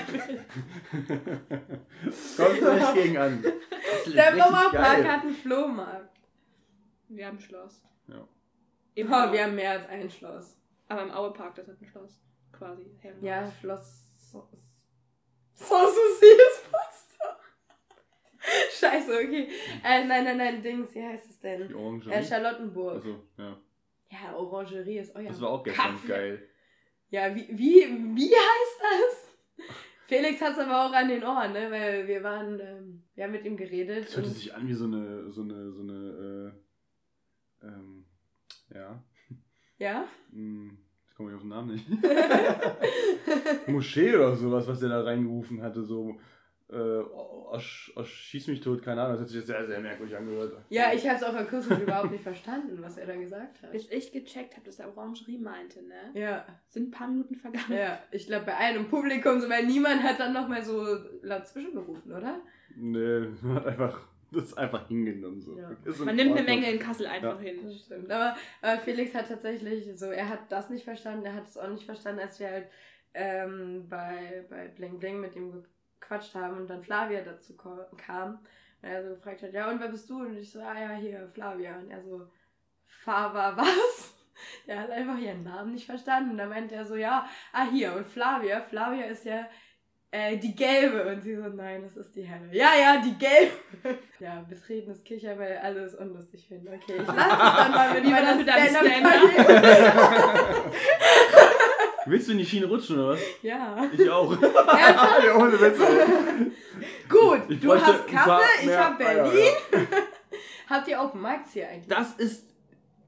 Kommt 2.37 2.61
nicht 2.61 2.93
gegen 2.93 3.17
an. 3.17 3.43
Der 3.43 4.31
geil. 4.31 5.07
hat 5.11 5.23
einen 5.23 5.35
Flohmarkt. 5.35 6.17
Wir 7.09 7.27
haben 7.27 7.35
ein 7.35 7.41
Schloss. 7.41 7.83
Ja. 8.07 8.25
Im 8.95 9.07
Oh, 9.07 9.31
wir 9.33 9.43
haben 9.43 9.55
mehr 9.55 9.71
als 9.71 9.89
ein 9.89 10.09
Schloss. 10.09 10.57
Aber 10.87 11.01
im 11.01 11.11
Auepark, 11.11 11.55
das 11.55 11.67
ist 11.67 11.81
ein 11.81 11.85
Schloss. 11.85 12.21
Quasi. 12.53 12.97
Herrenhaus. 13.01 13.23
Ja, 13.25 13.51
Schloss. 13.59 14.03
Sanssouci 15.51 16.25
ist 16.25 16.65
fast. 16.71 17.17
Scheiße, 18.79 19.11
okay. 19.11 19.49
Äh, 19.83 20.05
nein, 20.05 20.23
nein, 20.23 20.37
nein, 20.37 20.61
Dings, 20.63 20.95
wie 20.95 21.03
heißt 21.03 21.29
es 21.29 21.39
Die 21.39 21.47
denn? 21.47 21.75
Orangerie. 21.75 22.13
Äh, 22.15 22.23
Charlottenburg. 22.23 22.95
Also, 22.95 23.23
ja. 23.37 23.57
Ja, 24.11 24.35
Orangerie 24.35 24.99
ist 24.99 25.15
euer. 25.15 25.27
Das 25.27 25.41
war 25.41 25.49
auch 25.49 25.63
gestern 25.63 25.91
Kaffee. 25.93 26.07
geil. 26.07 26.49
Ja, 27.09 27.33
wie, 27.35 27.47
wie, 27.49 28.15
wie 28.15 28.31
heißt 28.33 28.81
das? 28.81 29.67
Felix 30.07 30.39
hat 30.41 30.53
es 30.53 30.59
aber 30.59 30.85
auch 30.85 30.93
an 30.93 31.09
den 31.09 31.23
Ohren, 31.23 31.51
ne? 31.53 31.69
Weil 31.69 32.07
wir 32.07 32.23
waren, 32.23 32.59
ähm, 32.59 33.03
wir 33.15 33.25
haben 33.25 33.31
mit 33.31 33.43
ihm 33.45 33.57
geredet. 33.57 34.05
Das 34.05 34.15
hörte 34.15 34.29
und- 34.29 34.35
sich 34.35 34.53
an 34.53 34.67
wie 34.67 34.73
so 34.73 34.85
eine, 34.85 35.29
so 35.29 35.41
eine, 35.41 35.71
so 35.71 35.81
eine, 35.83 36.53
äh, 37.63 37.65
ähm, 37.67 38.05
ja. 38.73 39.03
ja? 39.77 40.07
Hm, 40.31 40.77
jetzt 41.05 41.15
komme 41.15 41.29
ich 41.31 41.35
auf 41.35 41.41
den 41.41 41.49
Namen 41.49 41.73
nicht. 41.73 41.85
Moschee 43.67 44.15
oder 44.15 44.35
sowas, 44.35 44.67
was 44.67 44.79
der 44.79 44.89
da 44.89 45.01
reingerufen 45.03 45.61
hatte, 45.61 45.83
so, 45.83 46.17
äh, 46.69 47.59
schieß 48.05 48.47
mich 48.47 48.59
tot, 48.61 48.81
keine 48.83 49.01
Ahnung, 49.01 49.13
das 49.13 49.21
hat 49.21 49.27
sich 49.29 49.37
jetzt 49.37 49.47
sehr, 49.47 49.65
sehr 49.65 49.79
merkwürdig 49.79 50.15
angehört. 50.17 50.53
Ja, 50.69 50.91
ich 50.93 51.07
habe 51.07 51.17
es 51.17 51.23
auch 51.23 51.33
akustisch 51.33 51.79
überhaupt 51.79 52.11
nicht 52.11 52.23
verstanden, 52.23 52.77
was 52.81 52.97
er 52.97 53.07
da 53.07 53.15
gesagt 53.15 53.61
hat. 53.61 53.71
Bis 53.71 53.89
ich 53.89 54.11
gecheckt 54.11 54.55
habe, 54.55 54.65
dass 54.65 54.79
er 54.79 54.89
Orangerie 54.89 55.37
meinte, 55.37 55.81
ne? 55.83 56.11
Ja, 56.13 56.45
Sind 56.67 56.89
ein 56.89 56.91
paar 56.91 57.07
Minuten 57.07 57.35
vergangen. 57.35 57.71
ja. 57.73 57.99
Ich 58.11 58.27
glaube, 58.27 58.45
bei 58.47 58.57
einem 58.57 58.83
im 58.83 58.89
Publikum, 58.89 59.39
so, 59.39 59.49
weil 59.49 59.65
niemand 59.65 60.03
hat 60.03 60.19
dann 60.19 60.33
nochmal 60.33 60.61
so 60.63 60.85
laut 61.21 61.47
zwischengerufen, 61.47 62.11
oder? 62.11 62.41
Nee, 62.75 63.27
man 63.41 63.55
hat 63.55 63.65
einfach, 63.67 64.01
das 64.31 64.43
ist 64.45 64.57
einfach 64.57 64.87
hingenommen, 64.89 65.41
so. 65.41 65.57
Ja. 65.57 65.71
Man 66.03 66.15
nimmt 66.17 66.33
eine. 66.37 66.43
Menge 66.43 66.69
in 66.69 66.79
Kassel 66.79 67.07
einfach 67.07 67.39
Ja. 67.41 67.47
hin. 67.47 67.59
Das 67.63 67.79
stimmt. 67.79 68.11
Aber, 68.11 68.35
aber 68.61 68.81
Felix 68.81 69.15
hat 69.15 69.29
tatsächlich, 69.29 69.97
so, 69.97 70.07
er 70.07 70.27
hat 70.29 70.51
das 70.51 70.69
nicht 70.69 70.83
verstanden, 70.83 71.25
er 71.25 71.33
hat 71.35 71.47
es 71.47 71.57
auch 71.57 71.69
nicht 71.69 71.85
verstanden, 71.85 72.19
als 72.19 72.39
wir 72.41 72.49
halt 72.51 72.67
ähm, 73.13 73.87
bei, 73.89 74.45
bei 74.49 74.67
Bling 74.67 74.99
Bling 74.99 75.21
mit 75.21 75.35
ihm 75.35 75.63
gequatscht 75.99 76.35
haben 76.35 76.57
und 76.57 76.69
dann 76.69 76.83
Flavia 76.83 77.21
dazu 77.21 77.55
kam. 77.55 78.39
Und 78.81 78.89
er 78.89 79.03
so 79.03 79.15
gefragt 79.15 79.41
hat, 79.41 79.53
ja, 79.53 79.69
und 79.69 79.79
wer 79.79 79.89
bist 79.89 80.09
du? 80.09 80.19
Und 80.19 80.37
ich 80.37 80.51
so, 80.51 80.59
ah 80.59 80.79
ja, 80.79 80.91
hier, 80.91 81.27
Flavia. 81.33 81.77
Und 81.77 81.89
er 81.89 82.03
so, 82.03 82.27
Fava, 82.85 83.53
was? 83.57 84.13
Der 84.67 84.81
hat 84.81 84.91
einfach 84.91 85.17
ihren 85.17 85.43
Namen 85.43 85.73
nicht 85.73 85.85
verstanden. 85.85 86.31
Und 86.31 86.37
dann 86.37 86.49
meinte 86.49 86.75
er 86.75 86.85
so, 86.85 86.95
ja, 86.95 87.27
ah 87.53 87.65
hier, 87.69 87.95
und 87.95 88.05
Flavia, 88.05 88.61
Flavia 88.61 89.05
ist 89.05 89.25
ja 89.25 89.47
äh, 90.11 90.37
die 90.37 90.55
gelbe. 90.55 91.05
Und 91.07 91.21
sie 91.21 91.35
so, 91.35 91.49
nein, 91.49 91.81
das 91.83 91.97
ist 91.97 92.15
die 92.15 92.23
helle. 92.23 92.47
Ja, 92.51 92.69
ja, 92.79 93.01
die 93.01 93.17
gelbe. 93.17 93.51
Ja, 94.19 94.43
betretenes 94.49 95.03
Kicher, 95.03 95.37
weil 95.37 95.59
alle 95.59 95.81
es 95.81 95.93
unlustig 95.93 96.47
finden. 96.47 96.69
Okay, 96.69 96.99
ich 96.99 97.05
lasse 97.05 97.19
es 97.19 97.37
dann 97.37 97.71
mal 97.71 97.93
mit 97.93 98.05
meiner 98.05 98.43
deinem 98.43 98.47
Stand-Up-Karriere. 98.47 100.71
Willst 102.07 102.27
du 102.27 102.31
in 102.31 102.37
die 102.39 102.45
Schiene 102.45 102.65
rutschen 102.67 102.97
oder 102.97 103.09
was? 103.09 103.19
Ja. 103.41 103.77
Ich 103.91 104.09
auch. 104.09 104.35
Ja, 104.41 105.35
ohne 105.35 105.59
Witz. 105.59 105.79
ey. 105.79 106.51
Gut, 107.09 107.41
Ich 107.49 107.59
du 107.59 107.73
hast 107.73 108.07
Kassel, 108.07 108.45
ich 108.63 108.77
habe 108.77 108.97
Berlin. 108.97 109.53
Habt 110.69 110.87
ihr 110.87 110.99
Open 111.01 111.21
Mics 111.21 111.53
hier 111.53 111.67
eigentlich? 111.69 111.87
Das 111.87 112.13
ist 112.13 112.45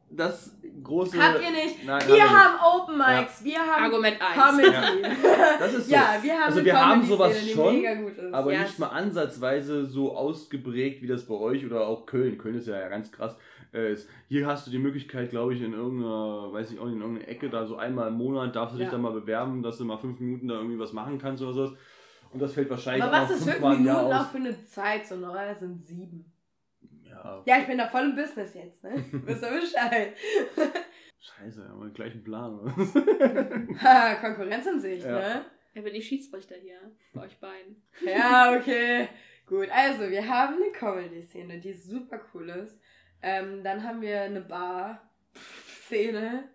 das 0.10 0.56
große. 0.84 1.22
Habt 1.22 1.42
ihr 1.42 1.52
nicht? 1.52 1.86
Nein, 1.86 2.02
wir 2.08 2.24
haben 2.24 2.60
haben 2.60 2.82
Open 2.82 2.98
Mics, 2.98 3.44
wir 3.44 3.60
haben 3.60 3.84
Argument 3.84 4.18
1. 4.22 4.34
Comedy. 4.36 5.16
Das 5.60 5.74
ist 5.74 5.88
so. 5.88 5.94
Ja, 5.94 6.18
wir 6.22 6.34
haben 6.34 6.44
Also 6.44 6.66
wir 6.66 6.86
haben 6.86 7.04
sowas 7.06 7.50
schon, 7.52 7.76
mega 7.76 7.94
gut 7.96 8.18
ist. 8.18 8.34
Aber 8.34 8.54
Ja, 8.54 8.62
nicht 8.62 8.80
mal 8.80 8.88
ansatzweise 8.88 9.86
so 9.86 10.16
ausgeprägt 10.16 11.02
wie 11.02 11.08
das 11.08 11.26
bei 11.26 11.36
euch 11.36 11.66
oder 11.66 11.82
auch 11.88 12.06
Köln. 12.06 12.38
Köln 12.38 12.56
ist 12.56 12.68
ja 12.68 12.88
ganz 12.88 13.12
krass. 13.12 13.36
Äh, 13.74 13.94
ist- 13.94 14.10
Hier 14.28 14.48
hast 14.48 14.66
du 14.66 14.72
die 14.72 14.80
Möglichkeit, 14.80 15.30
glaube 15.30 15.54
ich, 15.54 15.62
in 15.62 15.74
irgendeiner, 15.74 16.52
weiß 16.52 16.72
ich 16.72 16.80
auch 16.80 16.86
nicht, 16.86 16.96
in 16.96 17.02
irgendeiner 17.02 17.28
Ecke, 17.28 17.50
da 17.50 17.66
so 17.66 17.76
einmal 17.78 18.08
im 18.08 18.16
Monat 18.16 18.56
darfst 18.56 18.74
du 18.76 18.78
dich 18.80 18.86
Ja. 18.88 18.92
da 18.92 18.98
mal 18.98 19.12
bewerben, 19.14 19.62
dass 19.62 19.78
du 19.78 19.86
mal 19.86 19.98
fünf 19.98 20.20
Minuten 20.20 20.48
da 20.48 20.56
irgendwie 20.56 20.80
was 20.80 20.92
machen 20.94 21.18
kannst 21.20 21.44
oder 21.44 21.54
sowas. 21.54 21.72
Und 22.32 22.40
das 22.42 22.54
fällt 22.54 22.70
wahrscheinlich 22.70 23.04
Aber 23.04 23.18
auch 23.18 23.22
was 23.24 23.30
noch 23.30 23.38
ist 23.38 23.44
fünf 23.50 23.60
Minuten 23.78 23.90
auch 23.90 24.14
aus. 24.22 24.28
für 24.30 24.38
eine 24.38 24.66
Zeit? 24.66 25.08
So 25.08 25.16
normal 25.18 25.56
sind 25.56 25.80
sieben. 25.82 26.32
Ja, 27.04 27.44
Ja, 27.46 27.58
ich 27.60 27.68
bin 27.68 27.78
da 27.78 27.88
voll 27.88 28.04
im 28.10 28.16
Business 28.16 28.54
jetzt, 28.54 28.84
ne? 28.84 28.92
Wisst 29.12 29.44
ihr 29.44 29.50
Bescheid? 29.60 30.14
scheiße, 31.20 31.68
haben 31.68 31.80
wir 31.80 31.86
den 31.90 31.94
gleichen 31.94 32.24
Plan. 32.24 32.60
oder? 32.60 32.74
Ha, 33.84 34.16
Konkurrenz 34.16 34.66
in 34.68 34.80
Sicht, 34.80 35.06
Ja. 35.06 35.12
ne? 35.20 35.46
Ich 35.74 35.84
bin 35.84 35.94
die 35.94 36.02
Schiedsrichter 36.02 36.56
hier 36.56 36.80
bei 37.14 37.24
euch 37.26 37.38
beiden. 37.40 37.84
Ja, 38.06 38.56
okay. 38.58 39.08
Gut, 39.46 39.68
also 39.72 40.10
wir 40.10 40.28
haben 40.28 40.56
eine 40.56 40.72
Comedy-Szene, 40.72 41.60
die 41.60 41.74
super 41.74 42.20
cool 42.34 42.50
ist. 42.50 42.80
Ähm, 43.22 43.64
dann 43.64 43.84
haben 43.84 44.02
wir 44.02 44.22
eine 44.22 44.42
Bar-Szene. 44.42 46.46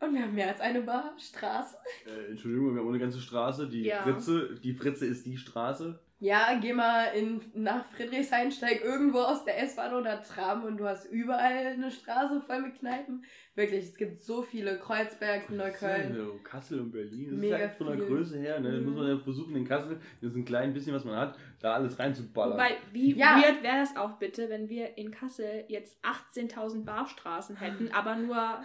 Und 0.00 0.14
wir 0.14 0.22
haben 0.22 0.34
mehr 0.34 0.48
als 0.48 0.60
eine 0.60 0.82
Bar, 0.82 1.14
Straße. 1.16 1.76
äh, 2.06 2.30
Entschuldigung, 2.30 2.74
wir 2.74 2.80
haben 2.80 2.88
eine 2.88 2.98
ganze 2.98 3.20
Straße. 3.20 3.68
Die 3.68 3.82
Ja. 3.84 4.02
Fritze, 4.02 4.56
die 4.56 4.74
Fritze 4.74 5.06
ist 5.06 5.24
die 5.26 5.36
Straße. 5.36 6.00
Ja, 6.24 6.56
geh 6.60 6.72
mal 6.72 7.06
in, 7.16 7.40
nach 7.52 7.84
Friedrichshain, 7.86 8.52
steig 8.52 8.80
irgendwo 8.84 9.18
aus 9.18 9.44
der 9.44 9.60
S-Bahn 9.60 9.92
oder 9.92 10.22
Tram 10.22 10.62
und 10.62 10.76
du 10.76 10.86
hast 10.86 11.06
überall 11.10 11.66
eine 11.72 11.90
Straße 11.90 12.40
voll 12.46 12.60
mit 12.62 12.78
Kneipen. 12.78 13.24
Wirklich, 13.56 13.86
es 13.86 13.96
gibt 13.96 14.22
so 14.22 14.40
viele. 14.40 14.78
Kreuzberg, 14.78 15.50
Neukölln. 15.50 16.14
So, 16.14 16.38
Kassel 16.44 16.78
und 16.78 16.92
Berlin. 16.92 17.30
Das 17.32 17.40
Mega 17.40 17.56
ist 17.56 17.62
halt 17.62 17.74
von 17.74 17.86
der 17.88 17.96
viel. 17.96 18.06
Größe 18.06 18.38
her. 18.38 18.60
Ne? 18.60 18.70
Mhm. 18.70 18.84
muss 18.84 18.94
man 18.94 19.08
ja 19.08 19.18
versuchen, 19.18 19.56
in 19.56 19.66
Kassel, 19.66 19.98
das 20.20 20.30
ist 20.30 20.36
ein 20.36 20.44
klein 20.44 20.72
bisschen, 20.72 20.94
was 20.94 21.04
man 21.04 21.16
hat, 21.16 21.36
da 21.60 21.74
alles 21.74 21.98
reinzuballern. 21.98 22.52
Wobei, 22.52 22.76
wie 22.92 23.16
Ja. 23.16 23.42
weird 23.42 23.60
wäre 23.64 23.78
das 23.80 23.96
auch 23.96 24.12
bitte, 24.18 24.48
wenn 24.48 24.68
wir 24.68 24.96
in 24.96 25.10
Kassel 25.10 25.64
jetzt 25.66 25.96
18.000 26.04 26.84
Barstraßen 26.84 27.56
hätten, 27.56 27.90
aber 27.92 28.14
nur 28.14 28.62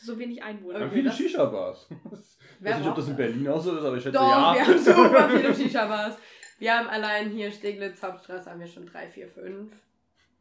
so 0.00 0.18
wenig 0.18 0.42
Einwohner. 0.42 0.78
Okay, 0.80 0.90
viele 0.92 1.04
das- 1.10 1.18
Shisha-Bars. 1.18 1.88
Ich 2.58 2.64
weiß 2.66 2.78
nicht, 2.78 2.88
ob 2.88 2.96
das 2.96 3.08
in 3.08 3.16
Berlin 3.16 3.46
auch 3.46 3.60
so 3.60 3.76
ist, 3.76 3.84
aber 3.84 3.96
ich 3.96 4.02
schätze 4.02 4.18
Doch, 4.18 4.28
ja. 4.28 4.54
wir 4.54 4.66
haben 4.66 4.78
super 4.78 5.28
viele 5.30 5.54
Shisha-Bars. 5.54 6.18
Wir 6.58 6.76
haben 6.78 6.88
allein 6.88 7.30
hier 7.30 7.50
Steglitz, 7.50 8.02
Hauptstraße 8.02 8.50
haben 8.50 8.60
wir 8.60 8.66
schon 8.66 8.86
drei, 8.86 9.08
vier, 9.08 9.28
fünf. 9.28 9.72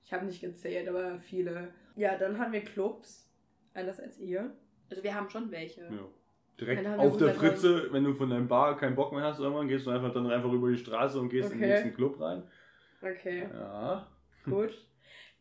Ich 0.04 0.14
habe 0.14 0.26
nicht 0.26 0.42
gezählt, 0.42 0.88
aber 0.88 1.18
viele. 1.20 1.74
Ja, 1.96 2.18
dann 2.18 2.38
haben 2.38 2.52
wir 2.54 2.62
Clubs. 2.62 3.30
Anders 3.74 4.00
als 4.00 4.20
ihr. 4.20 4.52
Also 4.90 5.04
wir 5.04 5.16
haben 5.16 5.30
schon 5.30 5.50
welche. 5.52 5.82
Ja. 5.82 6.08
Direkt 6.60 6.86
auf 6.88 7.18
der 7.18 7.30
100.000. 7.30 7.34
Fritze, 7.34 7.88
wenn 7.94 8.04
du 8.04 8.14
von 8.14 8.30
deinem 8.30 8.48
Bar 8.48 8.78
keinen 8.78 8.96
Bock 8.96 9.12
mehr 9.12 9.24
hast, 9.24 9.40
irgendwann 9.40 9.68
gehst 9.68 9.88
du 9.88 9.92
einfach 9.92 10.14
dann 10.14 10.30
einfach 10.30 10.52
über 10.52 10.70
die 10.70 10.78
Straße 10.78 11.20
und 11.20 11.30
gehst 11.30 11.52
in 11.52 11.58
den 11.60 11.64
Okay. 11.72 11.74
nächsten 11.82 11.96
Club 11.96 12.20
rein. 12.22 12.44
Okay, 13.02 13.50
Ja, 13.52 14.08
gut. 14.46 14.72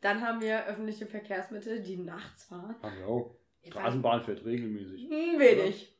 Dann 0.00 0.20
haben 0.22 0.40
wir 0.40 0.66
öffentliche 0.66 1.06
Verkehrsmittel, 1.06 1.80
die 1.82 1.96
nachts 1.98 2.44
fahren. 2.44 2.74
haben 2.82 2.98
wir 2.98 3.06
auch. 3.06 3.36
Straßenbahn 3.68 4.22
fährt 4.22 4.44
regelmäßig. 4.44 5.02
Hm, 5.02 5.38
wenig. 5.38 5.91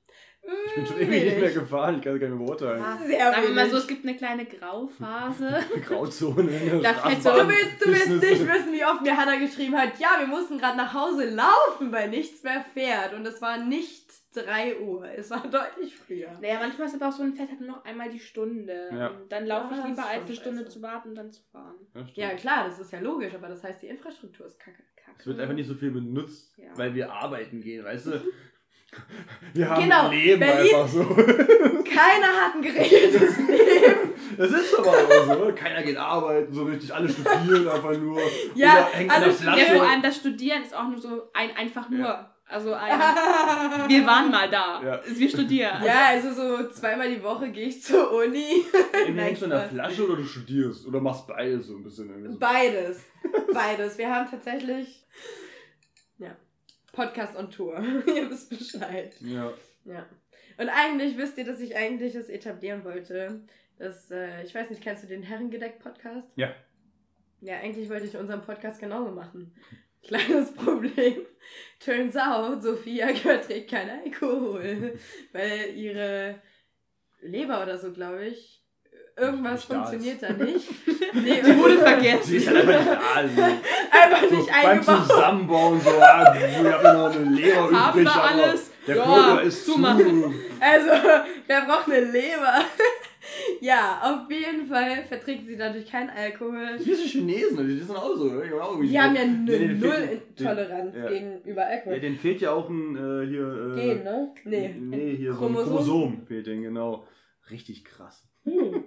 Ich 0.45 0.75
bin 0.75 0.87
schon 0.87 1.01
ewig 1.01 1.25
nicht 1.25 1.39
mehr 1.41 1.51
gefahren, 1.53 1.97
ich 1.99 2.03
kann 2.03 2.15
es 2.15 2.21
gar 2.21 2.29
nicht 2.29 2.39
mehr 2.39 2.47
beurteilen. 2.47 2.83
Ah, 2.83 2.99
Sehr 3.07 3.31
Sagen 3.33 3.43
wir 3.47 3.55
mal 3.55 3.71
so, 3.71 3.77
es 3.77 3.87
gibt 3.87 4.05
eine 4.05 4.17
kleine 4.17 4.45
Grauphase. 4.47 5.61
Grauzone 5.87 6.45
der 6.51 6.81
Da 6.81 6.95
fällt 6.95 7.23
so- 7.23 7.31
Du 7.31 7.49
willst, 7.49 7.81
du 7.85 7.89
willst 7.89 8.09
nicht 8.09 8.49
wissen, 8.53 8.73
wie 8.73 8.85
oft 8.85 9.03
mir 9.03 9.17
Hannah 9.17 9.37
geschrieben 9.39 9.77
hat, 9.79 9.99
ja, 10.01 10.17
wir 10.19 10.27
mussten 10.27 10.59
gerade 10.59 10.77
nach 10.77 10.93
Hause 10.95 11.31
laufen, 11.31 11.93
weil 11.93 12.09
nichts 12.11 12.43
mehr 12.43 12.65
fährt. 12.75 13.15
Und 13.15 13.25
es 13.27 13.41
war 13.41 13.59
nicht 13.65 14.11
3 14.35 14.81
Uhr, 14.81 15.05
es 15.17 15.31
war 15.31 15.43
deutlich 15.47 15.95
früher. 15.97 16.31
Naja, 16.41 16.57
manchmal 16.59 16.89
ist 16.89 16.95
aber 16.95 17.09
auch 17.09 17.13
so 17.13 17.23
ein 17.23 17.35
Fett 17.35 17.51
hat 17.51 17.61
nur 17.61 17.69
noch 17.77 17.85
einmal 17.85 18.11
die 18.11 18.19
Stunde. 18.21 18.89
Ja. 18.93 19.09
Und 19.09 19.31
dann 19.31 19.47
laufe 19.47 19.67
Ah, 19.69 19.73
ich 19.75 19.79
das 19.81 19.89
lieber 19.91 20.07
als 20.09 20.25
eine 20.27 20.35
Stunde 20.35 20.69
zu 20.69 20.83
warten 20.83 21.11
und 21.11 21.15
dann 21.17 21.31
zu 21.31 21.43
fahren. 21.53 21.77
Ja. 22.15 22.31
Ja, 22.31 22.35
klar, 22.35 22.65
das 22.69 22.81
ist 22.81 22.93
ja 22.93 22.99
logisch, 23.01 23.35
aber 23.35 23.49
das 23.49 23.63
heißt, 23.63 23.83
die 23.83 23.89
Infrastruktur 23.89 24.47
ist 24.47 24.59
kacke. 24.59 24.83
Es 25.19 25.27
wird 25.27 25.39
einfach 25.39 25.55
nicht 25.55 25.69
so 25.69 25.75
viel 25.75 25.91
benutzt, 25.93 26.53
Ja. 26.57 26.71
weil 26.75 26.95
wir 26.95 27.13
arbeiten 27.13 27.61
gehen, 27.61 27.85
weißt 27.85 28.07
du? 28.07 28.11
Wir 29.55 29.69
haben 29.69 29.83
Genau, 29.83 30.09
ein 30.09 30.11
Leben 30.13 30.41
Berlin- 30.41 30.75
einfach 30.75 30.89
so. 30.89 31.05
Keiner 31.85 32.27
hat 32.27 32.55
ein 32.55 32.63
geregeltes 32.63 33.37
Leben. 33.39 34.13
Das 34.39 34.51
ist 34.51 34.79
aber 34.79 34.89
auch 34.89 35.27
so. 35.27 35.45
ne? 35.45 35.53
Keiner 35.55 35.83
geht 35.83 35.97
arbeiten, 35.97 36.53
so 36.53 36.65
richtig. 36.65 36.93
Alle 36.95 37.09
studieren 37.09 37.69
einfach 37.69 37.97
nur. 37.99 38.19
Ja, 38.55 38.89
oder 38.89 39.13
alle 39.15 39.25
der 39.27 39.33
studieren. 39.33 39.59
Ja, 39.59 39.65
vor 39.77 39.89
allem 39.91 40.03
das 40.03 40.17
Studieren 40.17 40.63
ist 40.63 40.75
auch 40.75 40.89
nur 40.89 40.99
so 40.99 41.23
ein 41.35 41.55
einfach 41.57 41.89
nur. 41.91 42.01
Ja. 42.01 42.29
Also 42.49 42.75
ein, 42.75 42.91
wir 43.89 44.07
waren 44.07 44.31
mal 44.31 44.49
da. 44.51 44.83
Ja. 44.85 45.01
Wir 45.07 45.29
studieren. 45.29 45.83
Ja, 45.85 46.07
also 46.09 46.33
so 46.35 46.69
zweimal 46.71 47.09
die 47.11 47.23
Woche 47.23 47.51
gehe 47.51 47.69
ich 47.69 47.83
zur 47.83 48.11
Uni. 48.13 48.65
Entweder 49.07 49.23
hängst 49.25 49.41
du 49.43 49.47
an 49.47 49.51
der. 49.53 49.69
Flasche 49.71 50.05
oder 50.07 50.17
du 50.17 50.25
studierst. 50.25 50.87
Oder 50.87 51.01
machst 51.01 51.27
beides 51.27 51.67
so 51.69 51.77
ein 51.77 51.83
bisschen. 51.83 52.09
irgendwie 52.11 52.33
so. 52.33 52.39
Beides. 52.39 53.05
Beides. 53.55 53.97
Wir 53.97 54.15
haben 54.15 54.31
tatsächlich 54.31 55.03
Podcast 56.93 57.37
on 57.37 57.51
Tour. 57.51 57.81
Ihr 58.07 58.31
wisst 58.31 58.51
Bescheid. 58.51 59.15
Ja. 59.21 59.53
Ja. 59.85 60.07
Und 60.59 60.69
eigentlich 60.69 61.17
wisst 61.17 61.39
ihr, 61.39 61.45
dass 61.45 61.61
ich 61.61 61.75
eigentlich 61.75 62.15
es 62.15 62.29
etablieren 62.29 62.85
wollte. 62.85 63.41
Dass, 63.79 64.11
äh, 64.11 64.43
ich 64.45 64.55
weiß 64.55 64.71
nicht, 64.71 64.83
kennst 64.83 65.03
du 65.03 65.09
den 65.09 65.23
Herrengedeck-Podcast? 65.23 66.29
Ja. 66.37 66.55
Ja, 67.41 67.57
eigentlich 67.57 67.89
wollte 67.91 68.07
ich 68.07 68.17
unseren 68.17 68.43
Podcast 68.43 68.79
genauso 68.79 69.11
machen. 69.11 69.55
Kleines 70.03 70.53
Problem. 70.55 71.27
Turns 71.81 72.17
out, 72.17 72.63
Sophia 72.63 73.09
verträgt 73.15 73.71
keinen 73.71 74.05
Alkohol. 74.05 74.99
Weil 75.33 75.75
ihre 75.75 76.41
Leber 77.21 77.63
oder 77.63 77.79
so, 77.79 77.93
glaube 77.93 78.27
ich, 78.27 78.62
irgendwas 79.17 79.53
Nicht 79.53 79.71
da 79.71 79.75
funktioniert 79.85 80.23
da 80.23 80.33
nicht. 80.33 80.69
Nee, 81.15 81.43
Die 81.45 81.59
wurde 81.59 81.75
Sie 81.75 81.83
vergessen. 81.83 82.35
ist 82.37 82.49
halt 82.49 82.69
einfach 82.69 82.83
nicht 82.83 82.89
da. 82.89 83.01
Also, 83.15 83.43
Einfach 84.03 84.23
so 84.31 84.37
nicht 84.37 84.49
beim 84.51 84.71
eingebaut. 84.71 85.03
Zusammenbauen 85.09 85.81
so, 85.83 85.91
ah, 85.91 86.35
wir 86.35 86.49
haben 86.57 86.65
ja 86.85 86.93
noch 86.95 87.15
eine 87.15 87.25
Leber 87.31 87.71
Haben 87.71 88.01
übrig, 88.01 88.05
wir 88.15 88.23
aber 88.25 88.25
alles? 88.45 88.71
der 88.87 88.97
Ja, 88.97 89.05
Körper 89.05 89.43
ist 89.43 89.67
zumachen. 89.67 90.23
zu. 90.23 90.35
Also, 90.61 90.91
wer 91.47 91.61
braucht 91.67 91.87
eine 91.91 92.01
Leber? 92.01 92.55
ja, 93.61 94.01
auf 94.03 94.31
jeden 94.31 94.67
Fall 94.67 95.05
verträgt 95.09 95.47
sie 95.47 95.57
dadurch 95.57 95.87
keinen 95.91 96.11
Alkohol. 96.11 96.79
Wie 96.79 96.85
diese 96.85 97.03
Chinesen, 97.03 97.69
die 97.69 97.79
sind 97.79 97.95
auch 97.97 98.17
so. 98.17 98.25
ne? 98.25 98.43
Die 98.43 98.87
Die 98.89 98.93
so- 98.95 98.99
haben 99.01 99.15
ja 99.15 99.23
eine 99.23 99.75
Null-Toleranz 99.75 100.95
den- 100.95 101.03
ja. 101.05 101.09
gegenüber 101.11 101.67
Alkohol. 101.67 101.95
Ja, 101.95 101.99
denen 102.01 102.17
fehlt 102.17 102.41
ja 102.41 102.53
auch 102.53 102.69
ein 102.71 102.97
äh, 102.97 103.27
hier. 103.29 103.75
Äh, 103.77 103.81
Gen, 103.95 104.03
ne? 104.05 104.35
Nee. 104.45 104.75
Nee, 104.79 105.17
hier 105.17 105.33
Chromosom? 105.35 105.65
so 105.67 105.71
ein 105.71 105.85
Chromosom 105.85 106.23
fehlt 106.27 106.47
denen, 106.47 106.63
genau. 106.63 107.05
Richtig 107.51 107.85
krass. 107.85 108.27
Hm. 108.45 108.85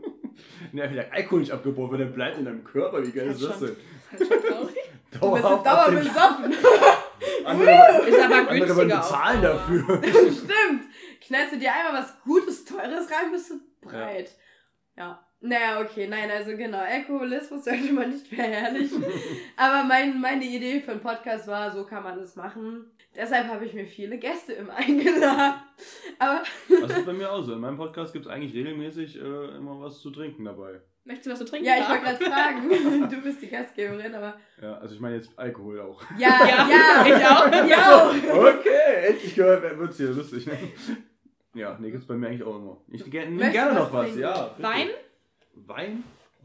Ja, 0.74 0.84
wenn 0.86 0.94
der 0.96 1.14
Alkohol 1.14 1.40
nicht 1.42 1.52
abgebaut 1.52 1.92
wird, 1.92 2.02
dann 2.02 2.14
bleibt 2.14 2.38
in 2.38 2.46
deinem 2.46 2.64
Körper. 2.64 3.06
Wie 3.06 3.12
geil 3.12 3.28
Das 3.28 3.36
ist 3.42 3.50
das 3.50 3.58
schon- 3.60 3.68
denn? 3.68 3.76
Das 4.12 4.22
ist 4.22 4.28
schon 4.28 4.42
traurig. 4.44 4.76
Du 5.12 5.32
bist 5.32 5.44
Dauerhaft 5.46 5.66
dauer 5.66 5.92
besoffen. 5.92 6.54
Andere, 7.46 8.08
Ist 8.08 8.20
aber 8.20 8.36
andere 8.36 8.58
günstiger 8.60 9.00
auf 9.00 9.08
bezahlen 9.08 9.42
dafür. 9.42 9.80
Stimmt. 10.04 10.84
Knallst 11.26 11.54
du 11.54 11.60
dir 11.60 11.72
einmal 11.74 12.02
was 12.04 12.22
Gutes, 12.24 12.66
Teures 12.66 13.10
rein, 13.10 13.32
bist 13.32 13.50
du 13.52 13.60
breit. 13.82 14.32
Ja. 14.98 15.26
Naja, 15.48 15.80
okay, 15.82 16.08
nein, 16.08 16.30
also 16.32 16.56
genau, 16.58 16.80
Alkoholismus 16.80 17.64
sollte 17.66 17.94
man 17.94 18.10
nicht 18.10 18.28
verherrlichen. 18.28 19.04
Aber 19.58 19.88
mein, 19.88 20.20
meine 20.20 20.44
Idee 20.46 20.80
für 20.82 20.92
einen 20.92 21.02
Podcast 21.02 21.48
war, 21.48 21.72
so 21.72 21.86
kann 21.86 22.04
man 22.04 22.18
das 22.18 22.36
machen. 22.36 22.92
Deshalb 23.16 23.48
habe 23.48 23.66
ich 23.66 23.74
mir 23.74 23.86
viele 23.86 24.18
Gäste 24.18 24.54
immer 24.54 24.74
eingeladen. 24.76 25.62
Aber 26.20 26.44
Das 26.82 26.98
ist 26.98 27.06
bei 27.06 27.14
mir 27.14 27.32
auch 27.32 27.42
so. 27.44 27.54
In 27.54 27.60
meinem 27.62 27.78
Podcast 27.78 28.12
gibt 28.14 28.26
es 28.26 28.32
eigentlich 28.32 28.54
regelmäßig 28.54 29.18
äh, 29.18 29.56
immer 29.58 29.80
was 29.82 30.02
zu 30.02 30.12
trinken 30.12 30.44
dabei. 30.46 30.82
Möchtest 31.06 31.28
du 31.28 31.32
was 31.32 31.40
zu 31.40 31.46
trinken? 31.46 31.68
ja, 31.68 31.76
ich 31.80 31.88
wollte 31.88 32.04
gerade 32.04 32.26
fragen, 32.26 33.10
du 33.10 33.22
bist 33.22 33.40
die 33.42 33.48
Gastgeberin, 33.48 34.16
aber 34.16 34.34
Ja, 34.60 34.78
also 34.80 34.96
ich 34.96 35.00
meine 35.00 35.18
jetzt 35.18 35.30
Alkohol 35.38 35.80
auch. 35.80 36.02
ja, 36.18 36.40
Ja, 36.48 36.68
ja, 36.68 37.06
ich 37.06 37.26
auch. 37.26 37.70
Ja, 37.70 37.96
auch. 38.10 38.14
Okay, 38.50 39.08
endlich 39.10 39.36
gehört, 39.36 39.78
wird 39.78 39.92
es 39.92 39.98
hier 39.98 40.10
lustig. 40.10 40.48
Ne? 40.48 40.58
Ja, 41.54 41.78
nee, 41.80 41.92
gibt's 41.92 42.08
bei 42.08 42.16
mir 42.16 42.28
eigentlich 42.28 42.44
auch 42.44 42.56
immer. 42.58 42.82
Ich 42.90 43.10
gerne, 43.10 43.28
nehm 43.28 43.36
Möchtest 43.38 43.54
gerne 43.54 43.70
du 43.76 43.80
noch 43.80 43.86
was 43.86 43.94
was, 43.94 44.06
trinken? 44.08 44.22
ja. 44.22 44.48
bitte. 44.48 44.68
Wein? 44.68 44.88
Wein? 45.56 46.04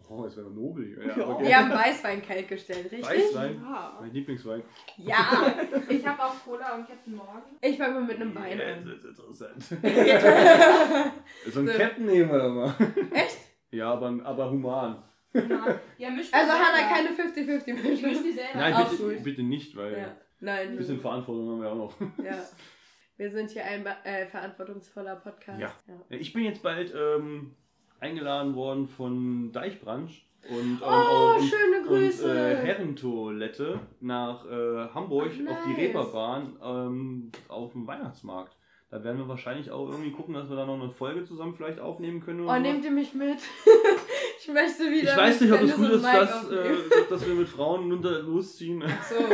Oh, 0.08 0.24
es 0.24 0.36
wäre 0.36 0.50
nobel 0.50 0.86
hier. 0.86 1.06
Ja, 1.06 1.16
Ja. 1.18 1.40
Wir 1.40 1.56
haben 1.58 1.70
Weißwein 1.70 2.20
kalt 2.20 2.48
gestellt, 2.48 2.90
richtig? 2.90 3.04
Weißwein? 3.08 3.62
Ja. 3.62 3.96
Mein 4.00 4.12
Lieblingswein. 4.12 4.62
Ja. 4.96 5.54
Ich 5.88 6.04
habe 6.06 6.20
auch 6.24 6.34
Cola 6.44 6.74
und 6.74 6.86
Captain 6.88 7.14
Morgan. 7.14 7.42
Ich 7.60 7.76
fange 7.78 7.94
mal 7.94 8.02
mit 8.04 8.16
einem 8.16 8.34
Wein 8.34 8.58
Ja, 8.58 8.72
an. 8.74 8.84
das 8.84 9.04
ist 9.04 9.18
interessant. 9.20 9.64
Ja. 10.06 11.12
so 11.50 11.60
ein 11.60 11.66
So. 11.68 11.72
Captain 11.74 12.06
nehmen 12.06 12.30
wir 12.30 12.38
da 12.38 12.48
mal. 12.48 12.74
Echt? 13.12 13.38
Ja, 13.70 13.92
aber, 13.92 14.18
aber 14.24 14.50
human. 14.50 15.00
Ja, 15.32 16.10
misch 16.10 16.28
Also 16.32 16.50
selber. 16.52 16.88
keine 16.88 17.10
50-50 17.10 17.74
Misch 17.74 18.02
Mischung. 18.02 18.24
die 18.24 18.32
selber. 18.32 18.58
Nein, 18.58 18.86
bitte, 18.90 19.20
bitte 19.22 19.42
nicht, 19.44 19.76
weil 19.76 19.92
Ja. 19.96 20.16
Nein. 20.40 20.68
ein 20.70 20.76
bisschen 20.76 20.98
Verantwortung 20.98 21.50
haben 21.50 21.62
wir 21.62 21.70
auch 21.70 21.76
noch. 21.76 22.00
Ja. 22.24 22.36
Wir 23.16 23.30
sind 23.30 23.50
hier 23.50 23.62
ein 23.66 23.84
äh, 23.84 24.24
verantwortungsvoller 24.26 25.16
Podcast. 25.16 25.60
Ja. 25.60 25.70
Ich 26.08 26.32
bin 26.32 26.42
jetzt 26.44 26.62
bald 26.62 26.92
ähm, 26.96 27.54
eingeladen 28.00 28.54
worden 28.54 28.88
von 28.88 29.52
Deichbranch 29.52 30.26
und, 30.48 30.80
Oh, 30.82 31.34
und, 31.36 31.46
schöne 31.48 31.86
Grüße. 31.86 32.24
und 32.24 32.36
äh, 32.36 32.56
Herrentoilette 32.56 33.78
nach 34.00 34.44
äh, 34.46 34.88
Hamburg 34.94 35.30
Ach, 35.46 35.52
auf 35.52 35.58
die 35.64 35.70
nice. 35.70 35.78
Reeperbahn 35.78 36.56
ähm, 36.62 37.32
auf 37.48 37.72
dem 37.72 37.86
Weihnachtsmarkt. 37.86 38.56
Da 38.90 39.04
werden 39.04 39.18
wir 39.18 39.28
wahrscheinlich 39.28 39.70
auch 39.70 39.88
irgendwie 39.88 40.10
gucken, 40.10 40.34
dass 40.34 40.48
wir 40.48 40.56
da 40.56 40.66
noch 40.66 40.74
eine 40.74 40.90
Folge 40.90 41.22
zusammen 41.24 41.54
vielleicht 41.54 41.78
aufnehmen 41.78 42.20
können. 42.20 42.48
Oh, 42.48 42.58
nehmt 42.58 42.84
ihr 42.84 42.90
mich 42.90 43.14
mit? 43.14 43.38
ich 44.40 44.48
möchte 44.48 44.90
wieder. 44.90 45.12
ich 45.12 45.16
weiß 45.16 45.40
nicht, 45.42 45.52
ob 45.52 45.60
es 45.60 45.76
gut 45.76 45.90
ist, 45.90 46.04
dass, 46.04 46.50
äh, 46.50 46.74
dass 47.08 47.24
wir 47.24 47.34
mit 47.34 47.48
Frauen 47.48 47.92
unter 47.92 48.20
losziehen. 48.20 48.82
So. 49.08 49.14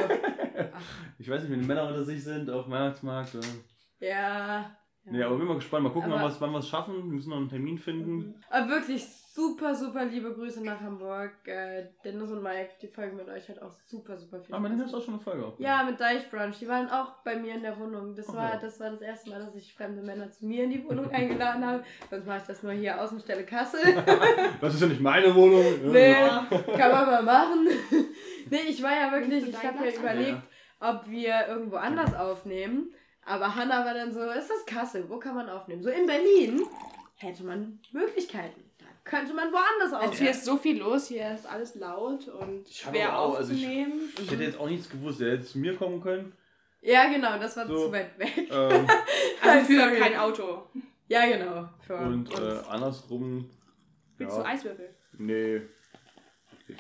Ich 1.19 1.31
weiß 1.31 1.43
nicht, 1.43 1.51
wenn 1.53 1.61
die 1.61 1.67
Männer 1.67 1.89
unter 1.89 2.05
sich 2.05 2.23
sind 2.23 2.51
auf 2.51 2.65
dem 2.65 2.73
Weihnachtsmarkt. 2.73 3.35
Äh. 4.01 4.61
Ja. 5.11 5.27
Aber 5.27 5.37
bin 5.37 5.47
mal 5.47 5.55
gespannt. 5.55 5.85
Mal 5.85 5.91
gucken, 5.93 6.11
Aber- 6.13 6.23
wann 6.23 6.29
wir 6.31 6.35
es 6.35 6.41
wann 6.41 6.53
wir 6.53 6.59
es 6.59 6.69
schaffen. 6.69 6.95
Wir 6.97 7.03
müssen 7.15 7.31
noch 7.31 7.37
einen 7.37 7.49
Termin 7.49 7.79
finden. 7.79 8.35
Aber 8.51 8.69
wirklich 8.69 9.05
super, 9.35 9.75
super 9.75 10.05
liebe 10.05 10.33
Grüße 10.33 10.65
nach 10.65 10.81
Hamburg. 10.81 11.33
Äh, 11.47 11.89
Dennis 12.05 12.31
und 12.31 12.43
Mike, 12.43 12.71
die 12.83 12.89
Folge 12.89 13.15
mit 13.15 13.29
euch 13.29 13.49
hat 13.49 13.61
auch 13.61 13.73
super, 13.87 14.17
super 14.17 14.41
viel 14.41 14.55
Aber 14.55 14.69
man 14.69 14.79
Spaß 14.79 14.89
hat 14.89 14.95
auch 15.01 15.05
schon 15.05 15.15
eine 15.15 15.23
Folge 15.23 15.47
auf. 15.47 15.55
Ja, 15.61 15.85
mit 15.85 16.01
Deichbrunch. 16.01 16.59
Die 16.59 16.67
waren 16.69 16.89
auch 16.91 17.23
bei 17.25 17.37
mir 17.37 17.55
in 17.55 17.63
der 17.63 17.79
Wohnung. 17.79 18.15
Das, 18.15 18.29
Ach 18.31 18.35
war, 18.35 18.59
das 18.59 18.81
war 18.81 18.91
das 18.91 19.01
erste 19.03 19.31
Mal, 19.31 19.41
dass 19.41 19.55
ich 19.55 19.75
fremde 19.75 20.03
Männer 20.03 20.31
zu 20.31 20.45
mir 20.47 20.65
in 20.65 20.71
die 20.71 20.85
Wohnung 20.85 21.11
eingeladen 21.11 21.65
habe. 21.65 21.85
Sonst 22.11 22.27
mache 22.27 22.39
ich 22.39 22.45
das 22.45 22.63
nur 22.63 22.73
hier 22.73 23.01
Außenstelle 23.01 23.45
Kassel. 23.45 23.81
Das 24.61 24.75
ist 24.75 24.81
ja 24.81 24.87
nicht 24.89 25.01
meine 25.01 25.35
Wohnung. 25.35 25.63
nee, 25.93 26.13
Ja. 26.13 26.47
kann 26.51 26.91
man 26.91 27.07
mal 27.07 27.23
machen. 27.23 27.69
nee, 28.51 28.61
ich 28.69 28.83
war 28.83 28.93
ja 28.93 29.13
wirklich, 29.13 29.49
ich 29.49 29.57
habe 29.57 29.77
ja 29.77 29.83
Platz 29.83 29.99
überlegt, 29.99 30.43
ob 30.81 31.09
wir 31.09 31.47
irgendwo 31.49 31.77
anders 31.77 32.15
aufnehmen. 32.15 32.91
Aber 33.27 33.55
Hannah 33.55 33.85
war 33.85 33.93
dann 33.95 34.13
so, 34.13 34.21
ist 34.31 34.49
das 34.49 34.65
Kassel? 34.67 35.09
Wo 35.11 35.19
kann 35.19 35.35
man 35.35 35.49
aufnehmen? 35.51 35.83
So 35.83 35.91
in 35.91 36.07
Berlin 36.07 36.63
hätte 37.17 37.43
man 37.45 37.81
Möglichkeiten. 37.93 38.63
Da 38.79 38.87
könnte 39.05 39.35
man 39.35 39.49
woanders 39.53 39.93
Also 39.93 39.99
hier 40.01 40.09
aufnehmen. 40.11 40.31
ist 40.31 40.45
so 40.45 40.57
viel 40.57 40.79
los, 40.79 41.09
hier 41.09 41.35
ist 41.35 41.47
alles 41.47 41.75
laut 41.75 42.29
und 42.29 42.69
Ich 42.69 42.79
schwer 42.79 43.19
auch- 43.19 43.37
also 43.37 43.53
ich- 43.53 43.65
aufzunehmen. 43.65 44.01
Ich 44.21 44.31
hätte 44.31 44.43
jetzt 44.45 44.59
auch 44.59 44.69
nichts 44.69 44.89
gewusst. 44.89 45.21
Der 45.21 45.33
hätte 45.33 45.45
zu 45.45 45.59
mir 45.59 45.75
kommen 45.77 46.01
können. 46.01 46.33
Ja, 46.83 47.07
genau, 47.09 47.37
das 47.39 47.57
war 47.57 47.67
So. 47.67 47.87
zu 47.87 47.93
weit 47.93 48.17
weg. 48.19 48.49
Ähm, 48.51 48.87
also 49.43 49.67
für 49.67 49.79
Sorry. 49.81 49.99
kein 49.99 50.17
Auto. 50.17 50.63
Ja, 51.09 51.27
genau. 51.27 51.69
Für 51.85 51.97
und 51.97 52.33
äh, 52.33 52.61
andersrum. 52.69 53.51
Willst 54.19 54.37
Ja, 54.37 54.43
du 54.43 54.49
Eiswürfel? 54.49 54.95
nee. 55.19 55.63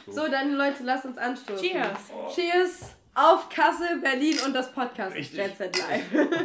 So. 0.07 0.12
So, 0.12 0.28
dann 0.28 0.53
Leute, 0.55 0.82
lasst 0.82 1.05
uns 1.07 1.16
anstoßen. 1.18 1.59
Cheers. 1.64 1.99
Oh. 2.12 2.28
Cheers 2.34 2.95
auf 3.16 3.48
Kassel, 3.48 4.00
Berlin 4.00 4.36
und 4.46 4.54
das 4.54 4.72
Podcast 4.72 5.16
Richtig. 5.16 5.38
Jet 5.38 5.56
Set 5.56 5.78
Live. 5.78 6.10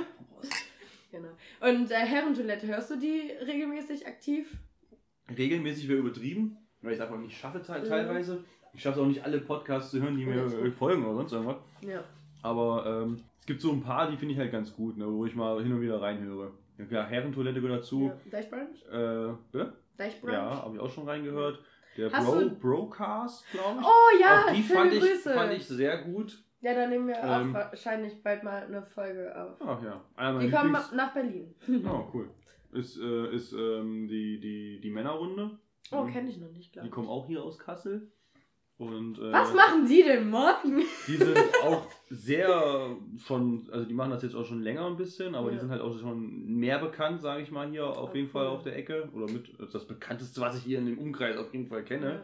genau. 1.11 1.29
Und 1.59 1.91
äh, 1.91 1.95
Herrentoilette, 1.95 2.67
hörst 2.67 2.89
du 2.91 2.95
die 2.97 3.31
regelmäßig 3.45 4.07
aktiv? 4.07 4.55
Regelmäßig 5.37 5.87
wäre 5.87 5.99
übertrieben, 5.99 6.57
weil 6.81 6.93
ich 6.93 6.99
es 6.99 7.03
einfach 7.03 7.17
nicht 7.19 7.37
schaffe 7.37 7.61
te- 7.61 7.79
Mhm. 7.79 7.83
teilweise. 7.85 8.43
Ich 8.73 8.81
schaffe 8.81 8.99
es 8.99 9.03
auch 9.03 9.07
nicht 9.07 9.23
alle 9.23 9.39
Podcasts 9.39 9.91
zu 9.91 10.01
hören, 10.01 10.15
die 10.15 10.25
mir 10.25 10.45
äh, 10.45 10.71
folgen 10.71 11.03
oder 11.05 11.15
sonst 11.15 11.33
irgendwas. 11.33 11.57
Ja. 11.81 12.03
Aber 12.41 13.03
ähm, 13.03 13.21
es 13.39 13.45
gibt 13.45 13.61
so 13.61 13.71
ein 13.71 13.81
paar, 13.83 14.09
die 14.09 14.17
finde 14.17 14.33
ich 14.33 14.39
halt 14.39 14.51
ganz 14.51 14.73
gut, 14.73 14.97
ne, 14.97 15.05
wo 15.11 15.25
ich 15.25 15.35
mal 15.35 15.61
hin 15.61 15.73
und 15.73 15.81
wieder 15.81 16.01
reinhöre. 16.01 16.53
Ja, 16.89 17.05
Herrentoilette 17.05 17.61
gehört 17.61 17.79
dazu. 17.81 18.07
ja. 18.07 18.31
Deichbrunch? 18.31 18.81
Äh, 18.91 19.33
bitte? 19.51 19.73
Deichbrunch? 19.97 20.33
Ja, 20.33 20.49
habe 20.63 20.75
ich 20.75 20.81
auch 20.81 20.89
schon 20.89 21.07
reingehört. 21.07 21.59
Der 21.97 22.09
Hast 22.11 22.25
Bro, 22.25 22.49
Brocast, 22.61 23.45
glaube 23.51 23.81
ich. 23.81 23.85
Oh 23.85 24.19
ja, 24.21 24.45
auch 24.45 24.53
die 24.53 24.63
schöne 24.63 24.79
fand 24.79 24.93
ich, 24.93 25.19
fand 25.21 25.53
ich 25.53 25.67
sehr 25.67 25.97
gut. 26.03 26.41
Ja, 26.61 26.73
dann 26.73 26.89
nehmen 26.89 27.07
wir 27.07 27.17
Ähm, 27.17 27.55
auch 27.55 27.59
wahrscheinlich 27.71 28.21
bald 28.23 28.43
mal 28.43 28.63
eine 28.63 28.81
Folge 28.83 29.33
auf. 29.35 29.57
Ach 29.59 29.83
ja, 29.83 30.03
einer 30.15 30.39
Die 30.39 30.49
kommen 30.51 30.71
nach 30.71 31.13
Berlin. 31.13 31.53
Oh, 31.85 32.05
cool. 32.13 32.29
Ist, 32.73 32.97
äh, 32.97 33.35
ist 33.35 33.51
ähm, 33.53 34.07
die, 34.07 34.39
die, 34.39 34.79
die 34.81 34.89
Männerrunde. 34.91 35.59
Oh, 35.91 36.05
kenne 36.05 36.29
ich 36.29 36.37
noch 36.37 36.51
nicht, 36.51 36.71
glaube 36.71 36.85
Die 36.85 36.89
ich. 36.89 36.93
kommen 36.95 37.09
auch 37.09 37.27
hier 37.27 37.43
aus 37.43 37.59
Kassel. 37.59 38.11
Und, 38.77 39.19
äh, 39.19 39.31
Was 39.31 39.53
machen 39.53 39.85
die 39.85 40.01
denn 40.01 40.27
morgen? 40.29 40.81
Die 41.05 41.15
sind 41.17 41.37
auch 41.63 41.85
sehr 42.09 42.95
schon, 43.17 43.69
also 43.71 43.85
die 43.85 43.93
machen 43.93 44.09
das 44.09 44.23
jetzt 44.23 44.33
auch 44.35 44.45
schon 44.45 44.61
länger 44.63 44.87
ein 44.87 44.95
bisschen, 44.97 45.35
aber 45.35 45.49
die 45.49 45.55
Ja. 45.55 45.61
sind 45.61 45.69
halt 45.69 45.81
auch 45.81 45.95
schon 45.99 46.45
mehr 46.47 46.79
bekannt, 46.79 47.21
sage 47.21 47.43
ich 47.43 47.51
mal, 47.51 47.69
hier 47.69 47.85
auf 47.85 48.09
Ah, 48.11 48.15
jeden 48.15 48.29
Fall 48.29 48.47
auf 48.47 48.63
der 48.63 48.75
Ecke. 48.75 49.07
Oder 49.13 49.31
mit 49.31 49.51
das 49.71 49.85
bekannteste, 49.85 50.41
was 50.41 50.57
ich 50.57 50.63
hier 50.63 50.79
in 50.79 50.87
dem 50.87 50.97
Umkreis 50.97 51.37
auf 51.37 51.53
jeden 51.53 51.67
Fall 51.67 51.83
kenne. 51.83 52.23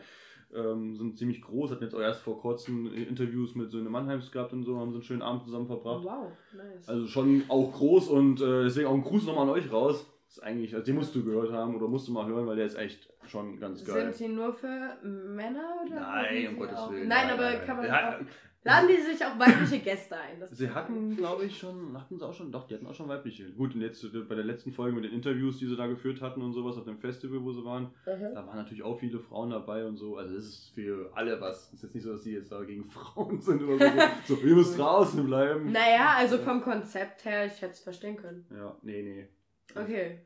Ähm, 0.55 0.95
sind 0.95 1.17
ziemlich 1.17 1.41
groß, 1.41 1.71
hatten 1.71 1.83
jetzt 1.83 1.93
auch 1.93 1.99
erst 1.99 2.21
vor 2.21 2.39
kurzem 2.39 2.87
Interviews 2.93 3.53
mit 3.55 3.69
so 3.69 3.79
einem 3.79 3.91
Mannheims 3.91 4.31
gehabt 4.31 4.53
und 4.53 4.63
so, 4.63 4.77
haben 4.79 4.91
so 4.91 4.97
einen 4.97 5.03
schönen 5.03 5.21
Abend 5.21 5.43
zusammen 5.43 5.67
verbracht. 5.67 6.05
Wow, 6.05 6.31
nice. 6.55 6.87
Also 6.87 7.05
schon 7.07 7.43
auch 7.49 7.73
groß 7.73 8.07
und 8.07 8.39
äh, 8.39 8.63
deswegen 8.63 8.87
auch 8.87 8.93
ein 8.93 9.03
Gruß 9.03 9.25
nochmal 9.25 9.43
an 9.43 9.49
euch 9.49 9.69
raus. 9.71 10.05
Das 10.25 10.37
ist 10.37 10.43
eigentlich, 10.43 10.73
also 10.73 10.85
den 10.85 10.95
musst 10.95 11.13
du 11.15 11.23
gehört 11.23 11.51
haben 11.51 11.75
oder 11.75 11.87
musst 11.87 12.07
du 12.07 12.13
mal 12.13 12.25
hören, 12.27 12.47
weil 12.47 12.55
der 12.55 12.65
ist 12.65 12.75
echt 12.75 13.09
schon 13.25 13.59
ganz 13.59 13.83
geil. 13.83 14.13
Sind 14.13 14.29
die 14.29 14.33
nur 14.33 14.53
für 14.53 14.97
Männer 15.03 15.81
oder? 15.85 15.99
Nein, 15.99 16.47
um 16.49 16.59
Gottes 16.59 16.89
Willen. 16.89 17.07
Nein, 17.07 17.29
aber 17.29 17.51
kann 17.65 17.77
man 17.77 17.85
Ja. 17.85 18.19
Laden 18.63 18.89
die 18.89 19.01
sich 19.01 19.23
auch 19.23 19.39
weibliche 19.39 19.79
Gäste 19.79 20.17
ein? 20.17 20.39
Das 20.41 20.51
Sie 20.51 20.69
hatten, 20.69 21.15
glaube 21.15 21.45
ich, 21.45 21.57
schon, 21.57 21.97
hatten 21.97 22.17
sie 22.19 22.25
auch 22.27 22.33
schon, 22.33 22.51
doch, 22.51 22.67
die 22.67 22.73
hatten 22.75 22.85
auch 22.87 22.93
schon 22.93 23.07
weibliche. 23.07 23.49
Gut, 23.53 23.73
und 23.75 23.81
jetzt 23.81 24.03
äh, 24.03 24.07
bei 24.27 24.35
der 24.35 24.43
letzten 24.43 24.73
Folge 24.73 24.93
mit 24.95 25.05
den 25.05 25.13
Interviews, 25.13 25.57
die 25.59 25.67
sie 25.67 25.77
da 25.77 25.87
geführt 25.87 26.21
hatten 26.21 26.41
und 26.41 26.51
sowas 26.53 26.75
auf 26.77 26.83
dem 26.83 26.97
Festival, 26.97 27.41
wo 27.43 27.53
sie 27.53 27.63
waren, 27.63 27.85
Mhm. 28.05 28.33
da 28.33 28.45
waren 28.45 28.57
natürlich 28.57 28.83
auch 28.83 28.99
viele 28.99 29.19
Frauen 29.19 29.51
dabei 29.51 29.85
und 29.85 29.95
so. 29.95 30.17
Also 30.17 30.35
es 30.35 30.45
ist 30.45 30.69
für 30.75 31.09
alle 31.15 31.39
was. 31.39 31.67
Es 31.67 31.73
ist 31.75 31.83
jetzt 31.83 31.95
nicht 31.95 32.03
so, 32.03 32.11
dass 32.11 32.23
sie 32.23 32.33
jetzt 32.33 32.51
da 32.51 32.61
gegen 32.63 32.83
Frauen 32.89 33.39
sind 33.39 33.63
oder 33.63 33.77
so. 34.25 34.35
so, 34.35 34.41
ihr 34.45 34.55
müsst 34.55 34.77
draußen 34.77 35.25
bleiben. 35.25 35.71
Naja, 35.71 36.15
also 36.17 36.37
vom 36.39 36.61
Konzept 36.61 37.23
her, 37.25 37.45
ich 37.45 37.61
hätte 37.61 37.71
es 37.73 37.79
verstehen 37.79 38.17
können. 38.17 38.45
Ja, 38.53 38.75
nee, 38.81 39.01
nee. 39.01 39.27
Okay. 39.81 40.19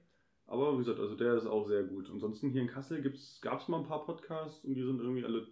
Aber 0.47 0.73
wie 0.73 0.77
gesagt, 0.79 0.99
also 0.99 1.15
der 1.15 1.35
ist 1.35 1.45
auch 1.45 1.65
sehr 1.67 1.83
gut. 1.83 2.09
Ansonsten 2.11 2.49
hier 2.49 2.61
in 2.61 2.67
Kassel 2.67 3.01
gab 3.41 3.59
es 3.61 3.67
mal 3.67 3.79
ein 3.79 3.85
paar 3.87 4.03
Podcasts 4.03 4.65
und 4.65 4.73
die 4.75 4.83
sind 4.83 4.99
irgendwie 4.99 5.23
alle 5.23 5.47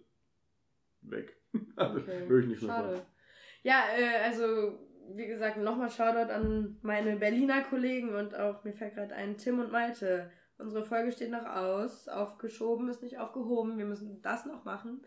weg. 1.02 1.36
Also 1.76 1.98
okay. 1.98 2.26
höre 2.28 2.40
ich 2.40 2.46
nicht 2.46 2.62
mehr 2.62 2.70
Schade. 2.70 3.02
Ja, 3.62 3.84
äh, 3.98 4.24
also 4.24 4.78
wie 5.14 5.26
gesagt, 5.26 5.56
nochmal 5.56 5.90
Shoutout 5.90 6.32
an 6.32 6.76
meine 6.82 7.16
Berliner 7.16 7.62
Kollegen 7.62 8.14
und 8.14 8.34
auch, 8.34 8.62
mir 8.64 8.72
fällt 8.72 8.94
gerade 8.94 9.14
ein, 9.14 9.36
Tim 9.36 9.58
und 9.58 9.72
Malte. 9.72 10.30
Unsere 10.58 10.84
Folge 10.84 11.10
steht 11.10 11.30
noch 11.30 11.46
aus. 11.46 12.08
Aufgeschoben 12.08 12.88
ist 12.88 13.02
nicht 13.02 13.18
aufgehoben. 13.18 13.78
Wir 13.78 13.86
müssen 13.86 14.20
das 14.22 14.44
noch 14.44 14.64
machen. 14.64 15.00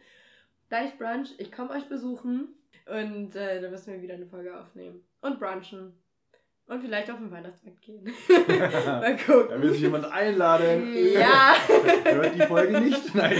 Deich 0.69 0.97
Brunch, 0.97 1.35
ich 1.37 1.51
komme 1.51 1.71
euch 1.71 1.87
besuchen. 1.87 2.55
Und 2.87 3.35
äh, 3.35 3.61
da 3.61 3.69
müssen 3.69 3.93
wir 3.93 4.01
wieder 4.01 4.15
eine 4.15 4.25
Folge 4.25 4.59
aufnehmen. 4.59 5.03
Und 5.21 5.39
brunchen. 5.39 5.93
Und 6.65 6.81
vielleicht 6.81 7.11
auf 7.11 7.17
den 7.17 7.29
Weihnachtsmarkt 7.29 7.81
gehen. 7.81 8.03
Mal 8.85 9.17
gucken. 9.17 9.49
Da 9.49 9.61
will 9.61 9.71
sich 9.71 9.81
jemand 9.81 10.05
einladen. 10.05 10.93
Ja. 11.13 11.55
Hört 12.03 12.35
die 12.35 12.41
Folge 12.41 12.79
nicht? 12.79 13.13
Nein. 13.13 13.37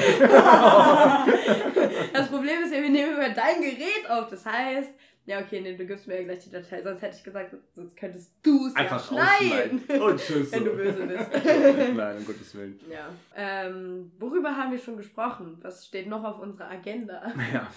Das 2.14 2.28
Problem 2.30 2.62
ist 2.64 2.74
ja, 2.74 2.82
wir 2.82 2.90
nehmen 2.90 3.14
über 3.14 3.30
dein 3.30 3.62
Gerät 3.62 4.10
auf. 4.10 4.30
Das 4.30 4.46
heißt, 4.46 4.90
ja, 5.26 5.40
okay, 5.40 5.62
nee, 5.62 5.76
du 5.78 5.86
gibst 5.86 6.06
mir 6.08 6.18
ja 6.18 6.24
gleich 6.24 6.40
die 6.40 6.52
Datei. 6.52 6.82
Sonst 6.82 7.02
hätte 7.02 7.16
ich 7.18 7.24
gesagt, 7.24 7.56
sonst 7.74 7.96
könntest 7.96 8.34
du 8.44 8.68
es 8.68 8.74
ja 8.74 8.80
Einfach 8.82 9.04
schneiden. 9.08 9.78
rausschneiden. 9.90 10.02
Und 10.02 10.20
tschüss. 10.20 10.52
Wenn 10.52 10.66
du 10.66 10.72
böse 10.76 11.06
bist. 11.08 11.32
Nein, 11.96 12.18
um 12.18 12.26
Gottes 12.26 12.56
Willen. 12.56 12.80
ja. 12.92 13.08
Ähm, 13.36 14.12
worüber 14.20 14.56
haben 14.58 14.72
wir 14.72 14.80
schon 14.80 14.98
gesprochen? 14.98 15.60
Was 15.62 15.86
steht 15.86 16.08
noch 16.08 16.24
auf 16.24 16.40
unserer 16.40 16.70
Agenda? 16.70 17.32
Ja. 17.54 17.68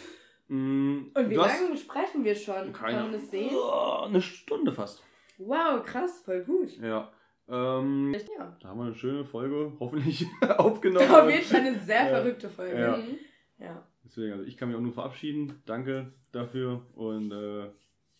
Mm, 0.49 1.11
Und 1.15 1.31
wie 1.31 1.35
du 1.35 1.45
hast- 1.45 1.61
lange 1.61 1.77
sprechen 1.77 2.25
wir 2.25 2.35
schon? 2.35 2.73
Keine 2.73 2.99
Kann 2.99 3.03
man 3.11 3.13
das 3.13 3.31
sehen? 3.31 3.51
Oh, 3.55 4.03
eine 4.07 4.21
Stunde 4.23 4.73
fast. 4.73 5.03
Wow, 5.39 5.85
krass, 5.85 6.23
voll 6.25 6.43
gut. 6.45 6.77
Ja. 6.81 7.13
Ähm, 7.49 8.13
Ja. 8.39 8.57
da 8.61 8.69
haben 8.71 8.79
wir 8.79 8.87
eine 8.87 8.95
schöne 8.95 9.25
Folge 9.25 9.73
hoffentlich 9.79 10.27
aufgenommen. 10.57 11.09
Auf 11.11 11.31
jeden 11.31 11.45
Fall 11.45 11.61
eine 11.61 11.79
sehr 11.79 12.03
Ja. 12.05 12.09
verrückte 12.09 12.49
Folge. 12.49 12.77
Ja. 12.81 12.97
Mhm. 12.97 13.19
ja. 13.59 13.87
Deswegen, 14.07 14.33
also 14.33 14.45
ich 14.45 14.57
kann 14.57 14.69
mich 14.69 14.77
auch 14.79 14.83
nur 14.83 14.93
verabschieden. 14.93 15.61
Danke 15.67 16.13
dafür. 16.33 16.83
Und 16.95 17.33
äh, 17.33 17.69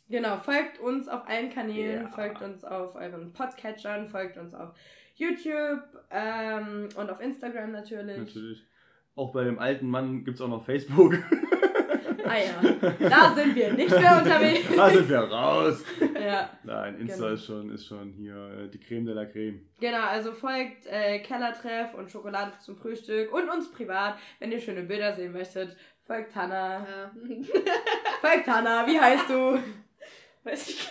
Genau, 0.09 0.37
folgt 0.39 0.79
uns 0.79 1.09
auf 1.09 1.27
allen 1.29 1.51
Kanälen, 1.51 2.03
Ja. 2.03 2.09
folgt 2.09 2.41
uns 2.43 2.65
auf 2.65 2.95
euren 2.95 3.33
Podcatchern, 3.33 4.07
folgt 4.09 4.37
uns 4.37 4.55
auf 4.55 4.71
YouTube 5.17 5.81
ähm, 6.11 6.89
und 6.97 7.11
auf 7.11 7.21
Instagram 7.21 7.73
natürlich. 7.73 8.17
natürlich. 8.19 8.65
Auch 9.17 9.33
bei 9.33 9.45
dem 9.45 9.59
alten 9.59 9.89
Mann 9.89 10.25
gibt 10.25 10.37
es 10.37 10.41
auch 10.43 10.49
noch 10.49 10.65
Facebook. 10.65 11.15
Ah 12.29 12.37
ja, 12.39 13.09
da 13.09 13.35
sind 13.35 13.55
wir 13.55 13.73
nicht 13.73 13.91
mehr 13.91 14.19
unterwegs. 14.23 14.65
Da 14.77 14.91
sind 14.91 15.09
wir 15.09 15.19
raus. 15.21 15.83
Ja, 16.21 16.51
Nein, 16.65 16.99
Insta 17.01 17.17
Genau. 17.23 17.35
ist, 17.35 17.45
schon, 17.47 17.71
ist 17.71 17.87
schon 17.87 18.13
hier 18.13 18.35
äh, 18.35 18.69
die 18.69 18.79
Creme 18.79 19.07
de 19.07 19.15
la 19.15 19.25
Creme. 19.27 19.61
genau, 19.81 20.03
also 20.03 20.33
folgt 20.33 20.87
äh, 20.87 21.21
Kellertreff 21.21 21.95
und 21.95 22.11
Schokolade 22.11 22.53
zum 22.61 22.77
Frühstück 22.77 23.33
und 23.33 23.49
uns 23.49 23.71
privat, 23.71 24.17
wenn 24.41 24.51
ihr 24.53 24.61
schöne 24.61 24.83
Bilder 24.83 25.13
sehen 25.13 25.33
möchtet. 25.33 25.77
Folgt 26.07 26.35
Hanna. 26.35 26.87
Ja. 26.87 27.11
Folgt 28.21 28.47
Hanna, 28.47 28.87
wie 28.87 28.99
heißt 29.01 29.29
du? 29.29 29.59
Weiß 30.45 30.69
ich 30.69 30.89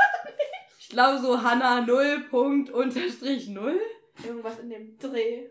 Ich 0.79 0.89
glaube 0.89 1.19
so 1.19 1.41
Hanna 1.41 1.81
0. 1.81 2.25
Punkt 2.29 2.69
unterstrich 2.69 3.47
0. 3.47 3.79
Irgendwas 4.25 4.59
in 4.59 4.69
dem 4.69 4.97
Dreh. 4.97 5.47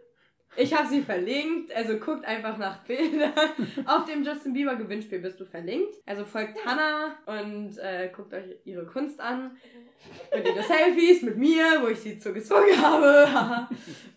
Ich 0.57 0.73
habe 0.73 0.89
sie 0.89 1.03
verlinkt, 1.03 1.75
also 1.75 1.97
guckt 1.99 2.25
einfach 2.25 2.57
nach 2.59 2.85
Bildern. 2.85 3.33
Auf 3.87 4.05
dem 4.05 4.23
Justin 4.23 4.53
Bieber 4.53 4.77
Gewinnspiel 4.77 5.19
bist 5.19 5.41
du 5.41 5.45
verlinkt. 5.45 5.97
Also 6.07 6.25
folgt 6.25 6.65
Hannah 6.65 7.17
und 7.27 7.77
äh, 7.79 8.11
guckt 8.15 8.33
euch 8.33 8.45
ihre 8.65 8.87
Kunst 8.87 9.21
an. 9.21 9.57
Und 10.31 10.45
ihre 10.47 10.63
Selfies 10.63 11.23
mit 11.23 11.37
mir, 11.39 11.65
wo 11.83 11.89
ich 11.89 11.99
sie 11.99 12.19
zu 12.19 12.33
gezwungen 12.33 12.81
habe. 12.81 13.67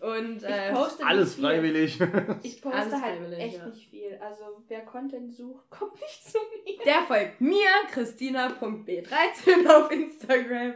und 0.00 0.42
äh, 0.42 0.68
Ich 0.68 0.74
poste 0.74 1.06
Alles 1.06 1.28
nicht 1.28 1.34
viel. 1.36 1.44
freiwillig. 1.44 1.98
Ich 2.42 2.60
poste 2.62 2.78
Alles 2.78 2.92
halt 2.92 3.02
freiwillig, 3.02 3.38
echt 3.38 3.56
ja. 3.58 3.66
nicht 3.66 3.88
viel. 3.90 4.18
Also 4.20 4.62
wer 4.68 4.80
Content 4.82 5.32
sucht, 5.32 5.68
kommt 5.70 5.94
nicht 5.94 6.24
zu 6.30 6.38
mir. 6.64 6.84
der 6.84 7.02
folgt 7.06 7.40
mir, 7.40 7.68
christina.b13 7.90 9.66
auf 9.66 9.90
Instagram. 9.90 10.74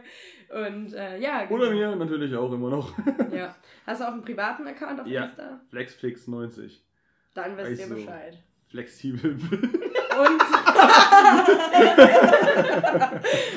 Und 0.53 0.93
äh, 0.93 1.17
ja, 1.19 1.47
Oder 1.49 1.71
mir 1.71 1.95
natürlich 1.95 2.35
auch 2.35 2.51
immer 2.51 2.69
noch. 2.69 2.93
Ja. 3.33 3.55
Hast 3.87 4.01
du 4.01 4.05
auch 4.05 4.11
einen 4.13 4.21
privaten 4.23 4.67
Account 4.67 4.99
auf 5.01 5.07
Ja. 5.07 5.25
Insta? 5.25 5.59
Flexflix90. 5.71 6.79
Dann 7.33 7.57
wisst 7.57 7.81
ihr 7.81 7.87
du. 7.87 7.95
Bescheid. 7.95 8.37
Flexibel. 8.69 9.31
und, 10.13 10.41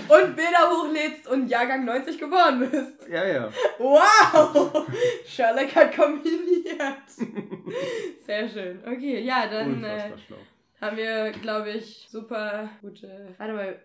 und 0.09 0.37
Bilder 0.37 0.71
hochlädst 0.71 1.29
und 1.29 1.49
Jahrgang 1.49 1.85
90 1.85 2.19
geboren 2.19 2.61
bist. 2.71 3.07
ja, 3.11 3.27
ja. 3.27 3.51
Wow! 3.79 4.87
Sherlock 5.27 5.75
hat 5.75 5.95
kombiniert. 5.95 7.11
Sehr 8.25 8.49
schön. 8.49 8.81
Okay, 8.87 9.21
ja, 9.21 9.47
dann 9.49 9.85
äh, 9.85 10.11
haben 10.81 10.97
wir, 10.97 11.31
glaube 11.33 11.71
ich, 11.71 12.07
super 12.11 12.71
gute. 12.81 13.35
Warte 13.37 13.53
mal, 13.53 13.79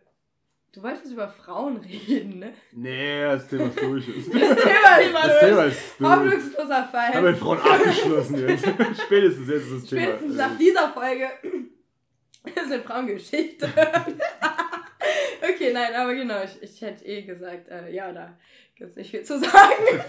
du 0.73 0.83
wolltest 0.83 1.11
über 1.11 1.27
Frauen 1.27 1.77
reden, 2.09 2.39
ne? 2.39 2.53
Nee, 2.71 3.23
das 3.23 3.47
Thema 3.47 3.65
ist 3.65 3.81
durch. 3.81 4.05
Das 4.07 4.25
Thema 4.25 4.97
ist 4.97 5.13
Das 5.13 5.39
Thema 5.39 5.63
ist 5.65 5.99
durch. 5.99 6.09
Hoffnungsloser 6.09 6.83
Fall. 6.91 7.21
mit 7.21 7.37
Frauen 7.37 7.59
abgeschlossen 7.59 8.47
jetzt. 8.47 8.65
Spätestens 9.03 9.47
jetzt 9.49 9.67
ist 9.67 9.83
das 9.83 9.89
Thema. 9.89 10.01
Spätestens 10.01 10.35
nach 10.35 10.57
dieser 10.57 10.89
Folge 10.93 11.29
sind 12.69 12.83
Frauengeschichte. 12.85 13.67
okay, 15.41 15.73
nein, 15.73 15.93
aber 15.95 16.13
genau, 16.13 16.43
ich, 16.43 16.61
ich 16.61 16.81
hätte 16.81 17.05
eh 17.05 17.23
gesagt, 17.23 17.67
äh, 17.69 17.91
ja, 17.91 18.11
da 18.11 18.37
gibt's 18.75 18.95
nicht 18.95 19.11
viel 19.11 19.23
zu 19.23 19.39
sagen. 19.39 20.01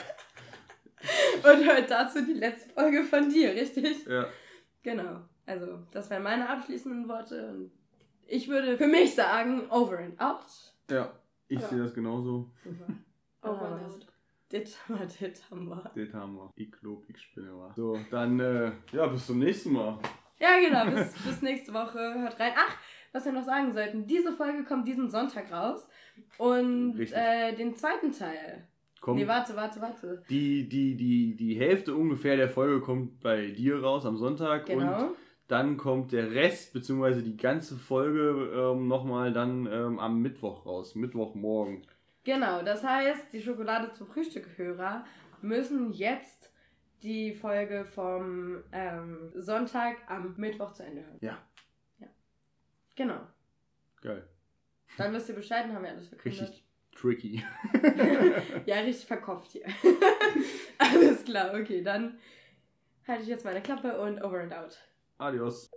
Und 1.43 1.65
hört 1.67 1.91
dazu 1.91 2.25
die 2.25 2.35
letzte 2.35 2.71
Folge 2.71 3.03
von 3.03 3.29
dir, 3.29 3.53
richtig? 3.53 4.07
Ja. 4.07 4.27
Genau. 4.83 5.21
Also, 5.47 5.81
das 5.91 6.09
wären 6.11 6.23
meine 6.23 6.49
abschließenden 6.49 7.09
Worte. 7.09 7.49
Und 7.49 7.73
ich 8.33 8.49
würde 8.49 8.77
für 8.77 8.87
mich 8.89 9.15
sagen, 9.15 9.71
over 9.71 9.99
and 9.99 10.21
out. 10.21 10.47
Ja, 10.91 11.13
ich 11.49 11.61
Ja. 11.61 11.69
sehe 11.69 11.79
das 11.83 11.95
genauso. 11.95 12.51
Super. 12.65 12.87
Over 13.43 13.63
and 13.77 13.85
out. 13.87 14.07
Dit 14.51 14.77
haben 14.89 14.99
wir, 14.99 15.07
dit 15.07 15.51
haben 15.51 15.69
wir. 15.69 15.91
Das 15.95 16.15
haben 16.15 16.35
wir. 16.37 16.51
Ich 16.57 16.71
glaub, 16.73 17.09
ich 17.09 17.19
spinne 17.21 17.53
was. 17.59 17.75
So, 17.77 17.99
dann, 18.11 18.39
äh, 18.41 18.73
ja, 18.93 19.07
bis 19.07 19.27
zum 19.27 19.39
nächsten 19.39 19.73
Mal. 19.73 19.99
Ja, 20.39 20.59
genau. 20.61 20.85
Bis, 20.95 21.13
bis 21.25 21.41
nächste 21.43 21.73
Woche. 21.73 21.99
Hört 22.21 22.39
rein. 22.39 22.53
Ach, 22.57 22.77
was 23.13 23.25
wir 23.25 23.33
noch 23.33 23.45
sagen 23.45 23.73
sollten. 23.73 24.07
Diese 24.07 24.33
Folge 24.33 24.65
kommt 24.65 24.87
diesen 24.87 25.09
Sonntag 25.11 25.51
raus. 25.53 25.89
Und 26.39 26.99
äh, 27.13 27.55
den 27.55 27.75
zweiten 27.77 28.13
Teil. 28.13 28.67
Kommt, 29.01 29.19
Nee, 29.19 29.27
warte, 29.27 29.57
warte, 29.57 29.81
warte. 29.81 30.23
die, 30.31 30.69
die, 30.69 30.97
die, 30.97 31.35
die 31.37 31.55
Hälfte 31.59 31.95
ungefähr 31.95 32.37
der 32.37 32.49
Folge 32.49 32.81
kommt 32.81 33.21
bei 33.21 33.51
dir 33.51 33.83
raus 33.83 34.05
am 34.07 34.17
Sonntag. 34.17 34.69
Und 34.69 34.79
Genau. 34.79 35.11
Dann 35.53 35.77
kommt 35.77 36.13
der 36.13 36.33
Rest, 36.33 36.73
beziehungsweise 36.73 37.23
die 37.23 37.37
ganze 37.37 37.77
Folge 37.77 38.51
ähm, 38.55 38.89
nochmal 38.89 39.33
dann 39.33 39.67
ähm, 39.67 39.99
am 39.99 40.23
Mittwoch 40.23 40.65
raus. 40.65 40.95
Mittwochmorgen. 40.95 41.87
Genau. 42.25 42.63
Das 42.63 42.83
heißt, 42.83 43.33
die 43.33 43.43
Schokolade 43.43 43.93
zum 43.93 44.07
Frühstück-Hörer 44.07 45.05
müssen 45.43 45.93
jetzt 45.93 46.51
die 47.03 47.35
Folge 47.35 47.85
vom 47.85 48.63
ähm, 48.73 49.31
Sonntag 49.35 49.97
am 50.07 50.35
Mittwoch 50.39 50.73
zu 50.73 50.85
Ende 50.85 51.05
hören. 51.05 51.19
Ja. 51.21 51.39
Ja. 51.99 52.07
Genau. 52.97 53.21
Geil. 54.01 54.27
Dann 54.97 55.13
wisst 55.13 55.29
ihr 55.29 55.35
Bescheid, 55.35 55.65
dann 55.67 55.75
haben 55.75 55.83
wir 55.83 55.91
alles 55.91 56.09
verkündet. 56.09 56.41
Richtig 56.41 56.65
tricky. 56.95 57.45
Ja, 58.67 58.77
richtig 58.77 59.07
verkopft 59.07 59.53
hier. 59.53 59.65
Alles 60.79 61.25
klar, 61.25 61.55
okay, 61.55 61.83
dann 61.83 62.19
halte 63.07 63.23
ich 63.23 63.29
jetzt 63.29 63.45
meine 63.45 63.61
Klappe 63.61 64.01
und 64.01 64.23
over 64.23 64.41
and 64.41 64.53
out. 64.53 64.79
Adiós. 65.19 65.71